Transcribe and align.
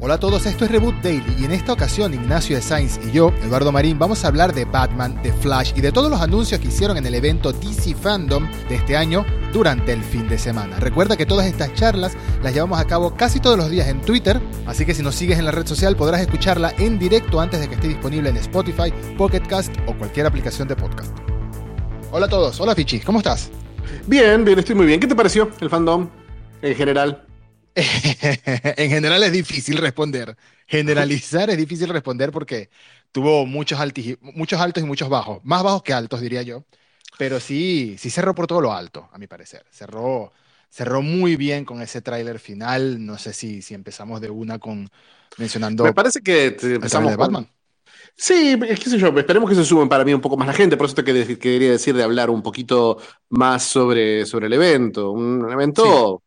Hola 0.00 0.14
a 0.14 0.20
todos, 0.20 0.46
esto 0.46 0.64
es 0.64 0.70
Reboot 0.70 1.02
Daily 1.02 1.34
y 1.40 1.44
en 1.44 1.50
esta 1.50 1.72
ocasión 1.72 2.14
Ignacio 2.14 2.54
de 2.54 2.62
Sainz 2.62 3.00
y 3.04 3.10
yo, 3.10 3.32
Eduardo 3.42 3.72
Marín, 3.72 3.98
vamos 3.98 4.24
a 4.24 4.28
hablar 4.28 4.54
de 4.54 4.64
Batman, 4.64 5.20
de 5.24 5.32
Flash 5.32 5.72
y 5.74 5.80
de 5.80 5.90
todos 5.90 6.08
los 6.08 6.20
anuncios 6.20 6.60
que 6.60 6.68
hicieron 6.68 6.96
en 6.96 7.04
el 7.04 7.16
evento 7.16 7.52
DC 7.52 7.96
Fandom 7.96 8.48
de 8.68 8.76
este 8.76 8.96
año 8.96 9.26
durante 9.52 9.92
el 9.92 10.04
fin 10.04 10.28
de 10.28 10.38
semana. 10.38 10.78
Recuerda 10.78 11.16
que 11.16 11.26
todas 11.26 11.46
estas 11.46 11.74
charlas 11.74 12.16
las 12.44 12.54
llevamos 12.54 12.78
a 12.78 12.84
cabo 12.84 13.16
casi 13.16 13.40
todos 13.40 13.56
los 13.56 13.70
días 13.70 13.88
en 13.88 14.00
Twitter, 14.00 14.40
así 14.66 14.86
que 14.86 14.94
si 14.94 15.02
nos 15.02 15.16
sigues 15.16 15.36
en 15.36 15.44
la 15.44 15.50
red 15.50 15.66
social 15.66 15.96
podrás 15.96 16.20
escucharla 16.20 16.72
en 16.78 16.96
directo 17.00 17.40
antes 17.40 17.58
de 17.58 17.68
que 17.68 17.74
esté 17.74 17.88
disponible 17.88 18.30
en 18.30 18.36
Spotify, 18.36 18.92
Pocket 19.16 19.42
Cast 19.48 19.74
o 19.88 19.98
cualquier 19.98 20.26
aplicación 20.26 20.68
de 20.68 20.76
podcast. 20.76 21.10
Hola 22.12 22.26
a 22.26 22.28
todos, 22.28 22.60
hola 22.60 22.76
Fichi, 22.76 23.00
¿cómo 23.00 23.18
estás? 23.18 23.50
Bien, 24.06 24.44
bien, 24.44 24.60
estoy 24.60 24.76
muy 24.76 24.86
bien. 24.86 25.00
¿Qué 25.00 25.08
te 25.08 25.16
pareció 25.16 25.50
el 25.60 25.68
fandom 25.68 26.08
en 26.62 26.74
general? 26.76 27.27
en 28.76 28.90
general 28.90 29.22
es 29.22 29.32
difícil 29.32 29.78
responder. 29.78 30.36
Generalizar 30.66 31.48
es 31.50 31.56
difícil 31.56 31.88
responder 31.88 32.32
porque 32.32 32.70
tuvo 33.12 33.46
muchos, 33.46 33.78
muchos 34.20 34.60
altos 34.60 34.82
y 34.82 34.86
muchos 34.86 35.08
bajos. 35.08 35.40
Más 35.44 35.62
bajos 35.62 35.82
que 35.82 35.92
altos, 35.92 36.20
diría 36.20 36.42
yo. 36.42 36.64
Pero 37.18 37.40
sí, 37.40 37.96
sí 37.98 38.10
cerró 38.10 38.34
por 38.34 38.46
todo 38.46 38.60
lo 38.60 38.72
alto, 38.72 39.08
a 39.12 39.18
mi 39.18 39.26
parecer. 39.26 39.64
Cerró, 39.70 40.32
cerró 40.68 41.02
muy 41.02 41.36
bien 41.36 41.64
con 41.64 41.80
ese 41.80 42.02
tráiler 42.02 42.38
final. 42.38 43.04
No 43.04 43.16
sé 43.16 43.32
si, 43.32 43.62
si 43.62 43.74
empezamos 43.74 44.20
de 44.20 44.30
una 44.30 44.58
con 44.58 44.88
mencionando. 45.36 45.84
Me 45.84 45.92
parece 45.94 46.20
que 46.20 46.56
empezamos 46.60 47.10
de 47.10 47.16
Batman. 47.16 47.48
Sí, 48.16 48.58
qué 48.60 48.76
sé 48.76 48.98
yo, 48.98 49.08
esperemos 49.16 49.48
que 49.48 49.54
se 49.54 49.64
sumen 49.64 49.88
para 49.88 50.04
mí 50.04 50.12
un 50.12 50.20
poco 50.20 50.36
más 50.36 50.48
la 50.48 50.52
gente, 50.52 50.76
por 50.76 50.86
eso 50.86 50.94
te 50.96 51.04
quería 51.04 51.70
decir 51.70 51.94
de 51.94 52.02
hablar 52.02 52.30
un 52.30 52.42
poquito 52.42 52.98
más 53.28 53.62
sobre, 53.62 54.26
sobre 54.26 54.48
el 54.48 54.54
evento. 54.54 55.12
Un 55.12 55.48
evento 55.50 56.22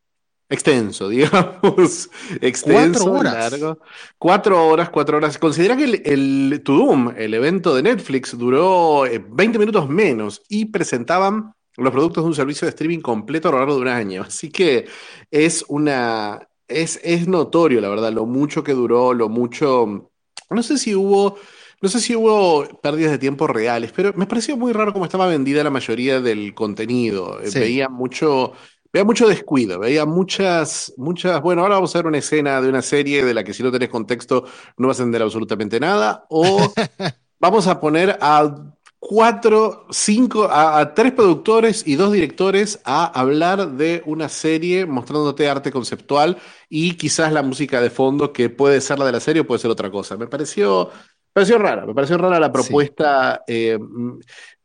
extenso, 0.52 1.10
digamos. 1.10 2.10
extenso, 2.41 3.05
cuatro 3.05 3.12
horas. 3.14 3.52
largo. 3.52 3.80
Cuatro 4.18 4.68
horas, 4.68 4.90
cuatro 4.90 5.18
horas. 5.18 5.38
Considera 5.38 5.76
que 5.76 5.86
el, 5.86 6.02
el 6.05 6.62
Doom, 6.64 7.14
el 7.17 7.34
evento 7.34 7.73
de 7.73 7.84
Netflix, 7.84 8.38
duró 8.38 9.02
20 9.02 9.44
eh, 9.44 9.59
minutos 9.59 9.90
menos 9.90 10.44
y 10.50 10.66
presentaban 10.66 11.53
los 11.78 11.92
productos 11.92 12.23
de 12.23 12.28
un 12.28 12.36
servicio 12.36 12.66
de 12.66 12.72
streaming 12.72 13.00
completo 13.00 13.48
a 13.48 13.53
lo 13.53 13.58
largo 13.59 13.75
de 13.75 13.81
un 13.81 13.88
año. 13.88 14.23
Así 14.28 14.52
que 14.52 14.88
es 15.31 15.66
una. 15.67 16.48
Es, 16.68 17.00
es 17.03 17.28
notorio, 17.28 17.81
la 17.81 17.90
verdad, 17.90 18.14
lo 18.14 18.25
mucho 18.25 18.64
que 18.64 18.73
duró, 18.73 19.14
lo 19.14 19.30
mucho. 19.30 20.12
No 20.50 20.64
sé 20.64 20.78
si 20.78 20.94
hubo. 20.94 21.38
No 21.81 21.90
sé 21.90 22.00
si 22.00 22.16
hubo 22.16 22.80
pérdidas 22.80 23.12
de 23.12 23.18
tiempo 23.18 23.47
reales, 23.47 23.92
pero 23.92 24.14
me 24.16 24.28
pareció 24.28 24.56
muy 24.56 24.72
raro 24.72 24.94
cómo 24.94 25.06
estaba 25.06 25.25
vendida 25.25 25.64
la 25.64 25.72
mayoría 25.72 26.22
del 26.22 26.53
contenido. 26.53 27.40
Veía 27.56 27.90
mucho 27.90 28.53
Veía 28.94 29.06
mucho 29.06 29.28
descuido, 29.28 29.80
veía 29.80 30.06
muchas, 30.06 30.94
muchas, 30.97 31.42
bueno, 31.42 31.61
ahora 31.61 31.75
vamos 31.75 31.95
a 31.95 32.00
ver 32.00 32.08
una 32.08 32.17
escena 32.17 32.61
de 32.61 32.67
una 32.67 32.81
serie 32.81 33.23
de 33.23 33.34
la 33.34 33.44
que 33.44 33.53
si 33.53 33.64
no 33.64 33.72
tenés 33.72 33.88
contexto 33.88 34.44
no 34.75 34.89
vas 34.89 35.00
a 35.00 35.03
entender 35.03 35.22
absolutamente 35.22 35.80
nada, 35.80 36.25
o 36.30 36.59
vamos 37.39 37.67
a 37.67 37.80
poner 37.80 38.17
a 38.19 38.73
cuatro, 39.02 39.88
cinco, 39.89 40.47
a, 40.52 40.94
tres 40.94 41.12
productores 41.14 41.88
y 41.88 41.95
dos 41.95 42.12
directores 42.12 42.80
a 42.86 43.06
hablar 43.19 43.72
de 43.72 44.03
una 44.06 44.30
serie 44.30 44.86
mostrándote 44.86 45.50
arte 45.50 45.72
conceptual 45.72 46.38
y 46.69 46.95
quizás 46.95 47.34
la 47.34 47.42
música 47.42 47.81
de 47.81 47.89
fondo 47.89 48.31
que 48.31 48.50
puede 48.50 48.80
ser 48.80 49.00
la 49.00 49.06
de 49.06 49.12
la 49.14 49.19
serie 49.19 49.42
o 49.42 49.47
puede 49.47 49.59
ser 49.59 49.72
otra 49.72 49.89
cosa. 49.89 50.17
Me 50.17 50.28
pareció, 50.28 50.92
me 50.94 51.34
pareció 51.34 51.58
rara, 51.58 51.86
me 51.86 51.95
pareció 51.95 52.17
rara 52.19 52.39
la 52.39 52.52
propuesta. 52.52 53.42
Eh, 53.47 53.80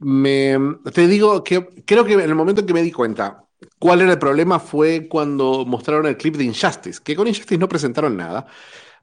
me, 0.00 0.58
te 0.92 1.06
digo 1.06 1.42
que 1.42 1.66
creo 1.86 2.04
que 2.04 2.12
en 2.12 2.20
el 2.20 2.34
momento 2.34 2.60
en 2.60 2.66
que 2.66 2.74
me 2.74 2.82
di 2.82 2.92
cuenta, 2.92 3.45
cuál 3.78 4.02
era 4.02 4.12
el 4.12 4.18
problema 4.18 4.58
fue 4.58 5.08
cuando 5.08 5.64
mostraron 5.66 6.06
el 6.06 6.16
clip 6.16 6.36
de 6.36 6.44
Injustice, 6.44 7.00
que 7.02 7.16
con 7.16 7.26
Injustice 7.26 7.58
no 7.58 7.68
presentaron 7.68 8.16
nada, 8.16 8.46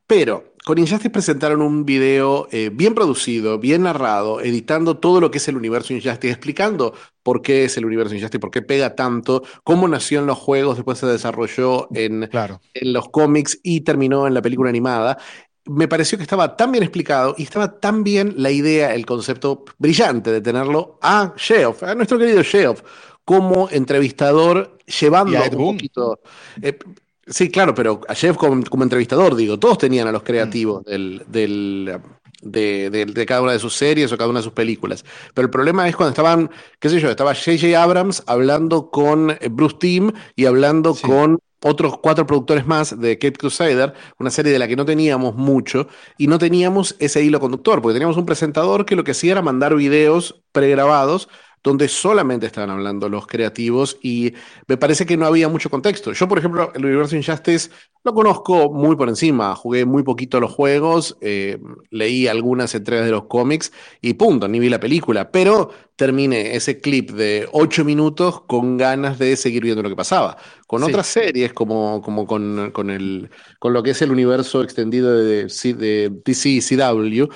pero 0.07 0.53
con 0.65 0.77
Injustice 0.77 1.09
presentaron 1.09 1.61
un 1.61 1.85
video 1.85 2.47
eh, 2.51 2.69
bien 2.71 2.93
producido, 2.93 3.57
bien 3.57 3.83
narrado, 3.83 4.41
editando 4.41 4.97
todo 4.97 5.19
lo 5.19 5.31
que 5.31 5.37
es 5.37 5.47
el 5.47 5.57
universo 5.57 5.93
Injustice, 5.93 6.31
explicando 6.31 6.93
por 7.21 7.41
qué 7.41 7.65
es 7.65 7.77
el 7.77 7.85
universo 7.85 8.13
Injustice, 8.13 8.39
por 8.39 8.51
qué 8.51 8.61
pega 8.61 8.95
tanto, 8.95 9.43
cómo 9.63 9.87
nació 9.87 10.19
en 10.19 10.27
los 10.27 10.37
juegos, 10.37 10.75
después 10.75 10.99
se 10.99 11.07
desarrolló 11.07 11.87
en, 11.95 12.29
en 12.73 12.93
los 12.93 13.09
cómics 13.09 13.59
y 13.63 13.81
terminó 13.81 14.27
en 14.27 14.33
la 14.33 14.41
película 14.41 14.69
animada. 14.69 15.17
Me 15.65 15.87
pareció 15.87 16.17
que 16.17 16.23
estaba 16.23 16.57
tan 16.57 16.73
bien 16.73 16.83
explicado 16.83 17.35
y 17.37 17.43
estaba 17.43 17.79
tan 17.79 18.03
bien 18.03 18.33
la 18.35 18.51
idea, 18.51 18.93
el 18.93 19.05
concepto 19.05 19.63
brillante 19.77 20.31
de 20.31 20.41
tenerlo 20.41 20.99
a 21.01 21.33
Sheoff, 21.37 21.83
a 21.83 21.95
nuestro 21.95 22.19
querido 22.19 22.43
Sheoff, 22.43 22.83
como 23.25 23.69
entrevistador, 23.69 24.77
llevando 24.99 25.41
un 25.57 25.75
poquito. 25.75 26.19
Eh, 26.61 26.77
sí, 27.25 27.49
claro, 27.49 27.73
pero 27.73 28.01
a 28.07 28.15
Jeff 28.15 28.37
como, 28.37 28.83
entrevistador, 28.83 29.35
digo, 29.35 29.57
todos 29.57 29.77
tenían 29.77 30.07
a 30.07 30.11
los 30.11 30.23
creativos 30.23 30.81
mm. 30.81 30.89
del, 30.89 31.23
del 31.27 32.01
de, 32.43 33.25
cada 33.27 33.41
una 33.41 33.53
de 33.53 33.59
sus 33.59 33.75
series 33.75 34.11
o 34.11 34.17
cada 34.17 34.29
una 34.29 34.39
de 34.39 34.43
sus 34.43 34.53
películas. 34.53 35.05
Pero 35.33 35.45
el 35.45 35.51
problema 35.51 35.87
es 35.87 35.95
cuando 35.95 36.09
estaban, 36.09 36.49
qué 36.79 36.89
sé 36.89 36.99
yo, 36.99 37.09
estaba 37.09 37.33
J.J. 37.33 37.81
Abrams 37.81 38.23
hablando 38.27 38.89
con 38.89 39.37
Bruce 39.51 39.77
Timm 39.79 40.11
y 40.35 40.45
hablando 40.45 40.95
con 40.95 41.39
otros 41.63 41.97
cuatro 41.99 42.27
productores 42.27 42.65
más 42.65 42.99
de 42.99 43.17
Cape 43.17 43.37
Crusader, 43.37 43.93
una 44.19 44.29
serie 44.29 44.51
de 44.51 44.59
la 44.59 44.67
que 44.67 44.75
no 44.75 44.85
teníamos 44.85 45.35
mucho, 45.35 45.87
y 46.17 46.27
no 46.27 46.37
teníamos 46.37 46.95
ese 46.99 47.23
hilo 47.23 47.39
conductor, 47.39 47.81
porque 47.81 47.93
teníamos 47.93 48.17
un 48.17 48.25
presentador 48.25 48.85
que 48.85 48.97
lo 48.97 49.05
que 49.05 49.11
hacía 49.11 49.31
era 49.33 49.41
mandar 49.41 49.73
videos 49.75 50.43
pregrabados 50.51 51.29
donde 51.63 51.87
solamente 51.87 52.45
estaban 52.45 52.69
hablando 52.69 53.07
los 53.07 53.25
creativos 53.25 53.97
y 54.01 54.33
me 54.67 54.77
parece 54.77 55.05
que 55.05 55.15
no 55.15 55.25
había 55.25 55.47
mucho 55.47 55.69
contexto. 55.69 56.11
Yo, 56.11 56.27
por 56.27 56.37
ejemplo, 56.37 56.71
el 56.75 56.85
universo 56.85 57.15
Injustice 57.15 57.69
lo 58.03 58.13
conozco 58.13 58.69
muy 58.69 58.97
por 58.97 59.07
encima, 59.07 59.55
jugué 59.55 59.85
muy 59.85 60.03
poquito 60.03 60.41
los 60.41 60.51
juegos, 60.51 61.17
eh, 61.21 61.57
leí 61.89 62.27
algunas 62.27 62.75
entregas 62.75 63.05
de 63.05 63.11
los 63.11 63.25
cómics 63.25 63.71
y 64.01 64.15
punto, 64.15 64.49
ni 64.49 64.59
vi 64.59 64.67
la 64.67 64.81
película, 64.81 65.31
pero 65.31 65.71
terminé 65.95 66.55
ese 66.55 66.81
clip 66.81 67.11
de 67.11 67.47
ocho 67.53 67.85
minutos 67.85 68.41
con 68.41 68.75
ganas 68.77 69.19
de 69.19 69.37
seguir 69.37 69.63
viendo 69.63 69.83
lo 69.83 69.89
que 69.89 69.95
pasaba. 69.95 70.37
Con 70.67 70.83
otras 70.83 71.07
series, 71.07 71.53
como, 71.53 72.01
como 72.01 72.25
con, 72.25 72.71
con, 72.71 72.89
el, 72.89 73.29
con 73.59 73.71
lo 73.73 73.83
que 73.83 73.91
es 73.91 74.01
el 74.01 74.11
universo 74.11 74.63
extendido 74.63 75.15
de, 75.15 75.45
de 75.45 76.11
DC 76.25 76.59
CW, 76.59 77.29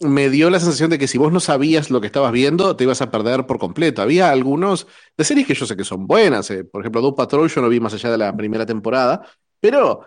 me 0.00 0.30
dio 0.30 0.50
la 0.50 0.60
sensación 0.60 0.90
de 0.90 0.98
que 0.98 1.08
si 1.08 1.18
vos 1.18 1.32
no 1.32 1.40
sabías 1.40 1.90
lo 1.90 2.00
que 2.00 2.06
estabas 2.06 2.32
viendo, 2.32 2.76
te 2.76 2.84
ibas 2.84 3.02
a 3.02 3.10
perder 3.10 3.46
por 3.46 3.58
completo. 3.58 4.02
Había 4.02 4.30
algunos 4.30 4.86
de 5.16 5.24
series 5.24 5.46
que 5.46 5.54
yo 5.54 5.66
sé 5.66 5.76
que 5.76 5.84
son 5.84 6.06
buenas, 6.06 6.50
eh, 6.50 6.64
por 6.64 6.82
ejemplo, 6.82 7.00
Doom 7.00 7.14
Patrol 7.14 7.48
yo 7.48 7.60
no 7.60 7.68
vi 7.68 7.80
más 7.80 7.94
allá 7.94 8.10
de 8.10 8.18
la 8.18 8.36
primera 8.36 8.66
temporada, 8.66 9.22
pero 9.60 10.06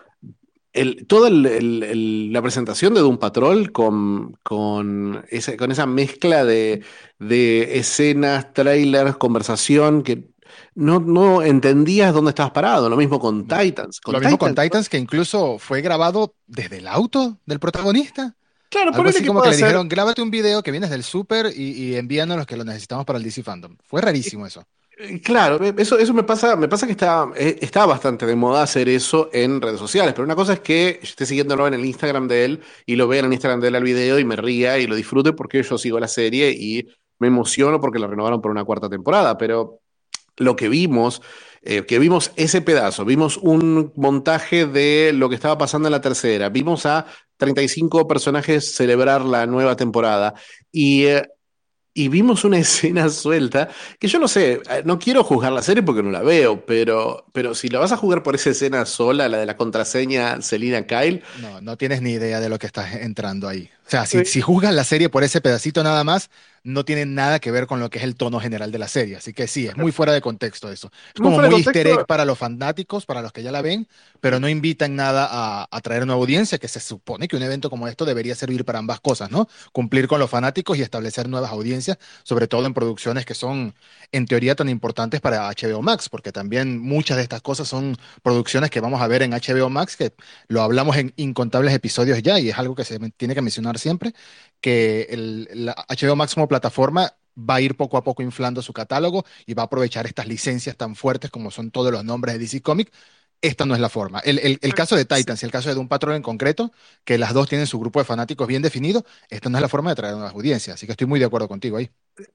el, 0.74 1.08
toda 1.08 1.30
la 1.32 2.42
presentación 2.42 2.94
de 2.94 3.02
Doom 3.02 3.18
Patrol 3.18 3.72
con, 3.72 4.38
con, 4.44 5.26
esa, 5.30 5.58
con 5.58 5.72
esa 5.72 5.86
mezcla 5.86 6.46
de, 6.46 6.84
escenas, 7.20 8.54
trailers, 8.54 9.18
conversación, 9.18 10.04
que 10.04 10.30
no, 10.76 11.00
no 11.00 11.42
entendías 11.42 12.14
dónde 12.14 12.30
estabas 12.30 12.52
parado. 12.52 12.90
Lo 12.90 12.98
mismo 12.98 13.20
con 13.20 13.48
Titans. 13.48 14.00
lo 14.06 14.20
mismo 14.20 14.38
con 14.38 14.54
Titans, 14.54 14.90
que 14.90 14.98
incluso 14.98 15.58
fue 15.58 15.82
grabado 15.82 16.36
desde 16.46 16.78
el 16.78 16.88
auto 16.88 17.40
del 17.46 17.60
protagonista. 17.60 18.36
Claro, 18.70 18.92
por 18.92 19.08
así 19.08 19.26
como 19.26 19.42
que 19.42 19.50
le 19.50 19.58
dijeron, 19.58 19.88
grábate 19.88 20.22
un 20.22 20.30
video 20.30 20.62
que 20.62 20.72
vienes 20.72 20.90
del 20.90 21.04
súper 21.04 21.52
y, 21.56 21.72
y 21.72 21.96
envíanos 21.96 22.38
los 22.38 22.46
que 22.46 22.58
lo 22.58 22.64
necesitamos 22.64 23.06
para 23.06 23.18
el 23.18 23.24
DC 23.24 23.44
Fandom. 23.44 23.78
Fue 23.86 24.02
rarísimo 24.02 24.46
eso. 24.46 24.66
Eh, 25.00 25.22
claro, 25.22 25.60
eso, 25.78 26.00
eso 26.00 26.14
me 26.14 26.24
pasa, 26.24 26.56
me 26.56 26.68
pasa 26.68 26.88
que 26.88 26.94
está, 26.94 27.28
eh, 27.36 27.60
está 27.62 27.86
bastante 27.86 28.26
de 28.26 28.36
moda 28.36 28.64
hacer 28.64 28.90
eso 28.90 29.30
en 29.32 29.62
redes 29.62 29.80
sociales, 29.80 30.14
pero 30.14 30.26
una 30.26 30.36
cosa 30.36 30.54
es 30.54 30.60
que 30.62 31.00
yo 31.02 31.10
esté 31.10 31.28
siguiéndolo 31.28 31.68
en 31.68 31.76
el 31.76 31.86
Instagram 31.86 32.28
de 32.28 32.46
él 32.46 32.64
y 32.86 32.96
lo 32.96 33.08
vea 33.08 33.20
en 33.20 33.26
el 33.28 33.34
Instagram 33.34 33.62
de 33.62 33.68
él 33.68 33.76
al 33.76 33.84
video 33.84 34.18
y 34.18 34.26
me 34.26 34.36
ría 34.36 34.80
y 34.80 34.88
lo 34.88 34.96
disfrute 34.96 35.34
porque 35.34 35.62
yo 35.62 35.78
sigo 35.78 36.00
la 36.00 36.08
serie 36.08 36.50
y 36.52 36.88
me 37.20 37.28
emociono 37.28 37.80
porque 37.80 38.00
la 38.00 38.08
renovaron 38.08 38.42
por 38.42 38.50
una 38.50 38.64
cuarta 38.64 38.90
temporada, 38.90 39.38
pero 39.38 39.82
lo 40.38 40.56
que 40.56 40.68
vimos, 40.68 41.22
eh, 41.62 41.86
que 41.86 42.00
vimos 42.00 42.32
ese 42.36 42.62
pedazo, 42.62 43.06
vimos 43.06 43.38
un 43.38 43.94
montaje 43.96 44.66
de 44.66 45.12
lo 45.14 45.30
que 45.30 45.36
estaba 45.36 45.60
pasando 45.60 45.88
en 45.88 45.92
la 45.92 46.02
tercera, 46.02 46.50
vimos 46.50 46.88
a 46.88 47.06
35 47.38 48.08
personajes 48.08 48.76
celebrar 48.76 49.24
la 49.24 49.46
nueva 49.46 49.76
temporada 49.76 50.34
y, 50.72 51.06
eh, 51.06 51.28
y 51.94 52.10
vimos 52.10 52.44
una 52.44 52.58
escena 52.60 53.10
suelta 53.10 53.70
que 54.00 54.08
yo 54.08 54.20
no 54.20 54.28
sé, 54.28 54.62
eh, 54.70 54.84
no 54.86 55.00
quiero 55.00 55.24
juzgar 55.24 55.52
la 55.52 55.64
serie 55.64 55.84
porque 55.84 56.04
no 56.04 56.12
la 56.12 56.22
veo, 56.22 56.66
pero, 56.66 57.26
pero 57.34 57.56
si 57.56 57.70
la 57.70 57.80
vas 57.80 57.92
a 57.92 57.98
jugar 57.98 58.22
por 58.22 58.36
esa 58.36 58.52
escena 58.52 58.86
sola, 58.86 59.28
la 59.28 59.40
de 59.40 59.46
la 59.46 59.58
contraseña 59.58 60.42
Selina 60.42 60.86
Kyle. 60.86 61.24
No, 61.42 61.62
no 61.62 61.78
tienes 61.78 62.02
ni 62.02 62.12
idea 62.12 62.40
de 62.40 62.50
lo 62.50 62.60
que 62.60 62.68
estás 62.68 62.94
entrando 62.96 63.48
ahí. 63.48 63.70
O 63.86 63.90
sea, 63.90 64.06
si, 64.06 64.26
si 64.26 64.42
juzgas 64.42 64.74
la 64.74 64.84
serie 64.84 65.10
por 65.10 65.24
ese 65.24 65.42
pedacito 65.42 65.82
nada 65.84 66.04
más, 66.04 66.30
no 66.68 66.84
tiene 66.84 67.06
nada 67.06 67.40
que 67.40 67.50
ver 67.50 67.66
con 67.66 67.80
lo 67.80 67.90
que 67.90 67.98
es 67.98 68.04
el 68.04 68.16
tono 68.16 68.42
general 68.42 68.74
de 68.74 68.78
la 68.78 68.90
serie. 68.90 69.16
Así 69.16 69.32
que 69.32 69.48
sí, 69.48 69.68
es 69.68 69.78
muy 69.78 69.94
fuera 69.94 70.12
de 70.12 70.20
contexto 70.20 70.70
eso. 70.70 70.92
Es 71.16 71.22
como 71.22 71.40
muy, 71.40 71.56
easter 71.56 71.88
egg 71.88 72.06
para 72.06 72.26
los 72.26 72.38
fanáticos, 72.38 73.06
para 73.06 73.22
los 73.22 73.32
que 73.32 73.42
ya 73.42 73.54
la 73.54 73.62
ven, 73.62 73.88
pero 74.20 74.42
no 74.42 74.50
invita 74.50 74.86
en 74.86 74.98
nada 74.98 75.30
a 75.32 75.68
atraer 75.72 76.06
nueva 76.06 76.20
audiencia, 76.20 76.58
que 76.58 76.68
se 76.68 76.82
supone 76.82 77.30
que 77.30 77.38
un 77.38 77.44
evento 77.44 77.70
como 77.70 77.88
esto 77.88 78.04
debería 78.04 78.36
servir 78.36 78.66
para 78.66 78.80
ambas 78.80 79.00
cosas, 79.00 79.32
¿no? 79.32 79.48
Cumplir 79.72 80.10
con 80.10 80.20
los 80.20 80.30
fanáticos 80.30 80.78
y 80.78 80.82
establecer 80.82 81.30
nuevas 81.30 81.52
audiencias, 81.52 81.98
sobre 82.24 82.50
todo 82.50 82.66
en 82.66 82.74
producciones 82.74 83.26
que 83.26 83.34
son 83.34 83.74
en 84.12 84.26
teoría 84.26 84.54
tan 84.54 84.68
importantes 84.68 85.22
para 85.22 85.50
HBO 85.50 85.82
Max, 85.82 86.10
porque 86.10 86.34
también 86.34 86.80
muchas 86.80 87.16
de 87.16 87.24
estas 87.24 87.42
cosas 87.42 87.70
son 87.70 87.98
producciones 88.24 88.72
que 88.72 88.82
vamos 88.82 89.02
a 89.02 89.08
ver 89.08 89.22
en 89.22 89.32
HBO 89.32 89.70
Max, 89.70 89.96
que 89.96 90.14
lo 90.50 90.62
hablamos 90.62 90.98
en 90.98 91.14
incontables 91.16 91.74
episodios 91.74 92.22
ya 92.22 92.40
y 92.40 92.50
es 92.50 92.58
algo 92.60 92.76
que 92.76 92.84
se 92.84 93.00
tiene 93.12 93.36
que 93.36 93.42
mencionar 93.42 93.80
siempre, 93.80 94.14
que 94.62 95.08
el, 95.10 95.72
HBO 95.90 96.16
Max 96.16 96.34
como 96.34 96.48
plataforma 96.48 97.14
va 97.38 97.56
a 97.56 97.62
ir 97.62 97.76
poco 97.76 97.98
a 97.98 98.04
poco 98.04 98.24
inflando 98.24 98.62
su 98.62 98.74
catálogo 98.74 99.26
y 99.46 99.54
va 99.54 99.64
a 99.64 99.66
aprovechar 99.66 100.08
estas 100.08 100.28
licencias 100.28 100.76
tan 100.76 100.96
fuertes 100.96 101.30
como 101.30 101.52
son 101.52 101.72
todos 101.72 101.92
los 101.92 102.04
nombres 102.04 102.34
de 102.34 102.40
DC 102.40 102.62
Comics. 102.62 102.92
Esta 103.40 103.68
no 103.68 103.76
es 103.76 103.80
la 103.80 103.90
forma. 103.90 104.18
El, 104.22 104.40
el, 104.40 104.74
caso 104.74 104.96
de 104.96 105.06
Titans 105.06 105.44
y 105.44 105.46
el 105.46 105.52
caso 105.52 105.70
de 105.70 105.76
Doom 105.76 105.88
Patrol 105.88 106.16
en 106.16 106.24
concreto, 106.24 106.72
que 107.04 107.20
las 107.20 107.36
dos 107.36 107.48
tienen 107.48 107.68
su 107.68 107.80
grupo 107.80 108.00
de 108.00 108.06
fanáticos 108.06 108.48
bien 108.48 108.64
definido, 108.64 109.06
esta 109.30 109.48
no 109.48 109.60
es 109.60 109.62
la 109.62 109.70
forma 109.70 109.92
de 109.92 109.96
traer 109.96 110.16
nuevas 110.16 110.34
audiencias. 110.34 110.74
Así 110.74 110.88
que 110.88 110.94
estoy 110.94 111.06
muy 111.06 111.20
de 111.20 111.28
acuerdo 111.28 111.48
contigo 111.48 111.78
ahí. 111.78 111.88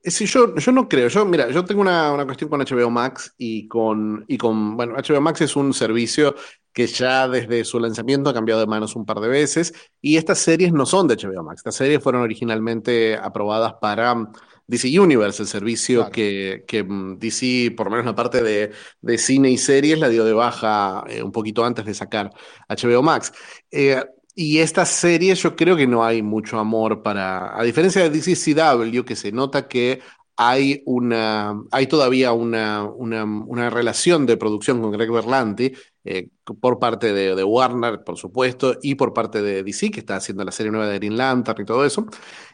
Eh, 0.04 0.10
sí, 0.12 0.26
yo, 0.26 0.54
yo 0.54 0.70
no 0.70 0.88
creo. 0.88 1.08
Yo, 1.08 1.24
mira, 1.24 1.50
yo 1.50 1.64
tengo 1.64 1.80
una, 1.80 2.12
una, 2.12 2.24
cuestión 2.24 2.48
con 2.48 2.60
HBO 2.60 2.88
Max 2.88 3.34
y 3.36 3.66
con, 3.66 4.24
y 4.28 4.38
con. 4.38 4.76
Bueno, 4.76 4.94
HBO 4.94 5.20
Max 5.20 5.40
es 5.40 5.56
un 5.56 5.74
servicio 5.74 6.36
que 6.72 6.86
ya 6.86 7.28
desde 7.28 7.64
su 7.64 7.78
lanzamiento 7.78 8.30
ha 8.30 8.34
cambiado 8.34 8.60
de 8.60 8.66
manos 8.66 8.96
un 8.96 9.04
par 9.04 9.20
de 9.20 9.28
veces. 9.28 9.72
Y 10.00 10.16
estas 10.16 10.38
series 10.38 10.72
no 10.72 10.86
son 10.86 11.08
de 11.08 11.16
HBO 11.16 11.42
Max. 11.42 11.60
Estas 11.60 11.76
series 11.76 12.02
fueron 12.02 12.22
originalmente 12.22 13.16
aprobadas 13.16 13.74
para 13.80 14.12
um, 14.12 14.32
DC 14.66 14.98
Universe, 14.98 15.42
el 15.42 15.48
servicio 15.48 16.10
que, 16.10 16.64
que, 16.66 16.82
um, 16.82 17.18
DC, 17.18 17.74
por 17.76 17.86
lo 17.86 17.90
menos 17.90 18.06
la 18.06 18.14
parte 18.14 18.42
de, 18.42 18.72
de 19.00 19.18
cine 19.18 19.50
y 19.50 19.58
series, 19.58 19.98
la 19.98 20.08
dio 20.08 20.24
de 20.24 20.32
baja 20.32 21.04
eh, 21.08 21.22
un 21.22 21.32
poquito 21.32 21.64
antes 21.64 21.84
de 21.84 21.94
sacar 21.94 22.30
HBO 22.68 23.02
Max. 23.02 23.32
Eh, 23.70 24.02
y 24.34 24.58
estas 24.58 24.88
series 24.88 25.42
yo 25.42 25.54
creo 25.56 25.76
que 25.76 25.86
no 25.86 26.04
hay 26.04 26.22
mucho 26.22 26.58
amor 26.58 27.02
para, 27.02 27.58
a 27.58 27.62
diferencia 27.62 28.02
de 28.02 28.10
DC 28.10 28.34
CW, 28.34 29.02
que 29.04 29.16
se 29.16 29.30
nota 29.30 29.68
que 29.68 30.00
hay, 30.36 30.82
una, 30.86 31.62
hay 31.70 31.86
todavía 31.86 32.32
una, 32.32 32.84
una, 32.84 33.24
una 33.24 33.70
relación 33.70 34.24
de 34.24 34.38
producción 34.38 34.80
con 34.80 34.90
Greg 34.90 35.10
Berlanti, 35.10 35.72
eh, 36.04 36.28
por 36.60 36.80
parte 36.80 37.12
de, 37.12 37.44
Warner, 37.44 38.02
por 38.02 38.18
supuesto, 38.18 38.76
y 38.82 38.96
por 38.96 39.12
parte 39.12 39.40
de 39.40 39.62
DC, 39.62 39.90
que 39.90 40.00
está 40.00 40.16
haciendo 40.16 40.44
la 40.44 40.50
serie 40.50 40.72
nueva 40.72 40.88
de 40.88 40.98
Green 40.98 41.16
Lantern 41.16 41.62
y 41.62 41.64
todo 41.64 41.84
eso, 41.84 42.06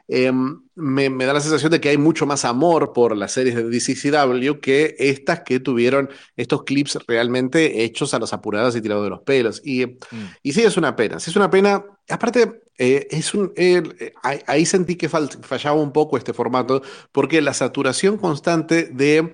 em, 0.06 0.60
me, 0.74 1.08
da 1.08 1.32
la 1.32 1.40
sensación 1.40 1.72
de 1.72 1.80
que 1.80 1.88
hay 1.88 1.98
mucho 1.98 2.26
más 2.26 2.44
amor 2.44 2.92
por 2.92 3.16
las 3.16 3.32
series 3.32 3.54
de 3.54 3.64
DCCW 3.64 4.60
que 4.60 4.96
estas 4.98 5.40
que 5.40 5.60
tuvieron 5.60 6.10
estos 6.36 6.64
clips 6.64 6.98
realmente 7.06 7.84
hechos 7.84 8.12
a 8.12 8.18
las 8.18 8.32
apuradas 8.32 8.76
y 8.76 8.82
tirados 8.82 9.04
de 9.04 9.10
los 9.10 9.22
pelos. 9.22 9.62
Y, 9.64 9.86
mm. 9.86 9.96
y 10.42 10.52
sí, 10.52 10.62
es 10.62 10.76
una 10.76 10.94
pena. 10.94 11.18
Sí, 11.18 11.30
es 11.30 11.36
una 11.36 11.50
pena. 11.50 11.84
Aparte, 12.08 12.62
eh, 12.78 13.08
es 13.10 13.34
un, 13.34 13.52
eh, 13.56 14.12
ahí 14.22 14.64
sentí 14.66 14.96
que 14.96 15.08
fallaba 15.08 15.80
un 15.80 15.92
poco 15.92 16.16
este 16.16 16.32
formato, 16.32 16.82
porque 17.12 17.42
la 17.42 17.54
saturación 17.54 18.18
constante 18.18 18.84
de 18.84 19.32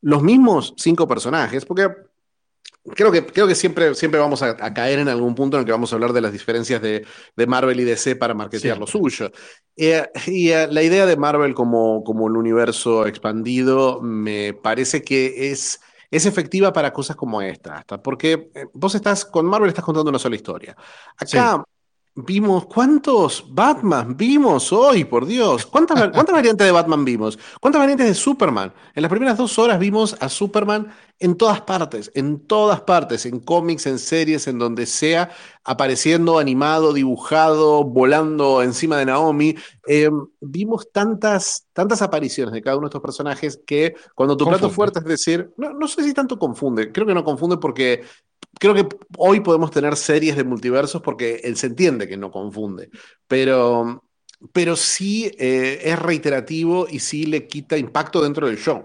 los 0.00 0.22
mismos 0.22 0.74
cinco 0.76 1.08
personajes, 1.08 1.64
porque 1.64 1.88
Creo 2.92 3.10
que, 3.10 3.24
creo 3.24 3.46
que 3.46 3.54
siempre, 3.54 3.94
siempre 3.94 4.20
vamos 4.20 4.42
a, 4.42 4.56
caer 4.74 4.98
en 4.98 5.08
algún 5.08 5.34
punto 5.34 5.56
en 5.56 5.60
el 5.60 5.66
que 5.66 5.72
vamos 5.72 5.90
a 5.90 5.96
hablar 5.96 6.12
de 6.12 6.20
las 6.20 6.32
diferencias 6.32 6.82
de, 6.82 7.06
de 7.34 7.46
Marvel 7.46 7.80
y 7.80 7.84
DC 7.84 8.16
para 8.16 8.34
marketear 8.34 8.76
lo 8.76 8.86
suyo. 8.86 9.30
Eh, 9.74 10.06
y 10.26 10.50
eh, 10.50 10.68
la 10.70 10.82
idea 10.82 11.06
de 11.06 11.16
Marvel 11.16 11.54
como, 11.54 12.04
como 12.04 12.28
el 12.28 12.36
universo 12.36 13.06
expandido 13.06 14.02
me 14.02 14.52
parece 14.52 15.02
que 15.02 15.50
es, 15.50 15.80
es 16.10 16.26
efectiva 16.26 16.74
para 16.74 16.92
cosas 16.92 17.16
como 17.16 17.40
esta. 17.40 17.78
Hasta 17.78 18.02
porque 18.02 18.50
eh, 18.54 18.66
vos 18.74 18.94
estás, 18.94 19.24
con 19.24 19.46
Marvel 19.46 19.70
estás 19.70 19.84
contando 19.84 20.10
una 20.10 20.18
sola 20.18 20.36
historia. 20.36 20.76
Acá 21.16 21.64
Vimos, 22.16 22.66
¿cuántos 22.66 23.44
Batman 23.52 24.16
vimos 24.16 24.72
hoy, 24.72 25.04
por 25.04 25.26
Dios? 25.26 25.66
¿Cuántas, 25.66 26.10
¿Cuántas 26.10 26.32
variantes 26.32 26.64
de 26.64 26.70
Batman 26.70 27.04
vimos? 27.04 27.36
¿Cuántas 27.60 27.80
variantes 27.80 28.06
de 28.06 28.14
Superman? 28.14 28.72
En 28.94 29.02
las 29.02 29.10
primeras 29.10 29.36
dos 29.36 29.58
horas 29.58 29.80
vimos 29.80 30.16
a 30.20 30.28
Superman 30.28 30.94
en 31.18 31.36
todas 31.36 31.60
partes, 31.62 32.10
en 32.14 32.40
todas 32.46 32.80
partes, 32.82 33.24
en 33.26 33.40
cómics, 33.40 33.86
en 33.86 33.98
series, 33.98 34.46
en 34.46 34.58
donde 34.58 34.86
sea, 34.86 35.30
apareciendo 35.62 36.38
animado, 36.38 36.92
dibujado, 36.92 37.84
volando 37.84 38.62
encima 38.62 38.98
de 38.98 39.06
Naomi. 39.06 39.54
Eh, 39.86 40.10
vimos 40.40 40.90
tantas, 40.92 41.66
tantas 41.72 42.02
apariciones 42.02 42.52
de 42.52 42.62
cada 42.62 42.76
uno 42.76 42.86
de 42.86 42.90
estos 42.90 43.02
personajes 43.02 43.60
que 43.66 43.94
cuando 44.14 44.36
tu 44.36 44.46
plato 44.46 44.70
fuerte 44.70 44.98
es 44.98 45.04
decir, 45.04 45.52
no, 45.56 45.72
no 45.72 45.88
sé 45.88 46.02
si 46.02 46.12
tanto 46.12 46.38
confunde, 46.38 46.90
creo 46.92 47.06
que 47.06 47.14
no 47.14 47.24
confunde 47.24 47.56
porque 47.58 48.02
creo 48.58 48.74
que 48.74 48.88
hoy 49.18 49.40
podemos 49.40 49.70
tener 49.70 49.96
series 49.96 50.36
de 50.36 50.44
multiversos 50.44 51.02
porque 51.02 51.40
él 51.44 51.56
se 51.56 51.68
entiende 51.68 52.08
que 52.08 52.16
no 52.16 52.30
confunde, 52.30 52.90
pero, 53.26 54.04
pero 54.52 54.76
sí 54.76 55.30
eh, 55.38 55.80
es 55.84 55.98
reiterativo 55.98 56.86
y 56.88 56.98
sí 56.98 57.26
le 57.26 57.46
quita 57.46 57.76
impacto 57.76 58.22
dentro 58.22 58.46
del 58.46 58.58
show. 58.58 58.84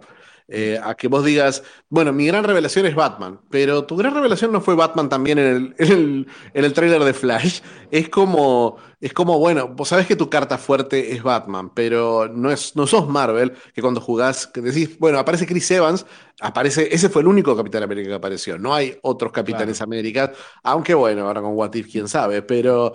Eh, 0.52 0.80
a 0.82 0.96
que 0.96 1.08
vos 1.08 1.24
digas, 1.24 1.62
bueno, 1.90 2.12
mi 2.12 2.26
gran 2.26 2.44
revelación 2.44 2.88
es 2.88 2.96
Batman, 2.96 3.40
pero 3.52 3.86
tu 3.86 3.96
gran 3.96 4.16
revelación 4.16 4.52
no 4.52 4.62
fue 4.62 4.74
Batman 4.74 5.08
también 5.08 5.38
en 5.38 5.46
el, 5.46 5.76
en 5.78 5.92
el, 5.92 6.28
en 6.56 6.66
el 6.66 6.74
trailer 6.74 7.04
de 7.04 7.14
Flash. 7.14 7.62
Es 7.92 8.10
como, 8.10 8.78
es 9.00 9.14
como, 9.14 9.38
bueno, 9.38 9.68
vos 9.68 9.90
sabés 9.90 10.08
que 10.08 10.16
tu 10.16 10.28
carta 10.28 10.58
fuerte 10.58 11.14
es 11.14 11.22
Batman, 11.22 11.72
pero 11.76 12.28
no, 12.28 12.50
es, 12.50 12.76
no 12.76 12.88
sos 12.88 13.08
Marvel, 13.08 13.54
que 13.76 13.82
cuando 13.82 14.02
jugás, 14.02 14.48
que 14.48 14.62
decís, 14.62 14.98
bueno, 14.98 15.20
aparece 15.20 15.46
Chris 15.46 15.70
Evans, 15.70 16.08
aparece, 16.42 16.94
ese 16.96 17.10
fue 17.10 17.22
el 17.22 17.28
único 17.28 17.56
Capitán 17.56 17.84
América 17.84 18.10
que 18.10 18.16
apareció, 18.16 18.58
no 18.58 18.74
hay 18.74 18.98
otros 19.04 19.32
Capitanes 19.32 19.82
Américas, 19.84 20.32
aunque 20.64 20.96
bueno, 20.96 21.28
ahora 21.28 21.42
con 21.42 21.54
What 21.54 21.76
If, 21.76 21.92
quién 21.92 22.08
sabe, 22.08 22.42
pero... 22.42 22.94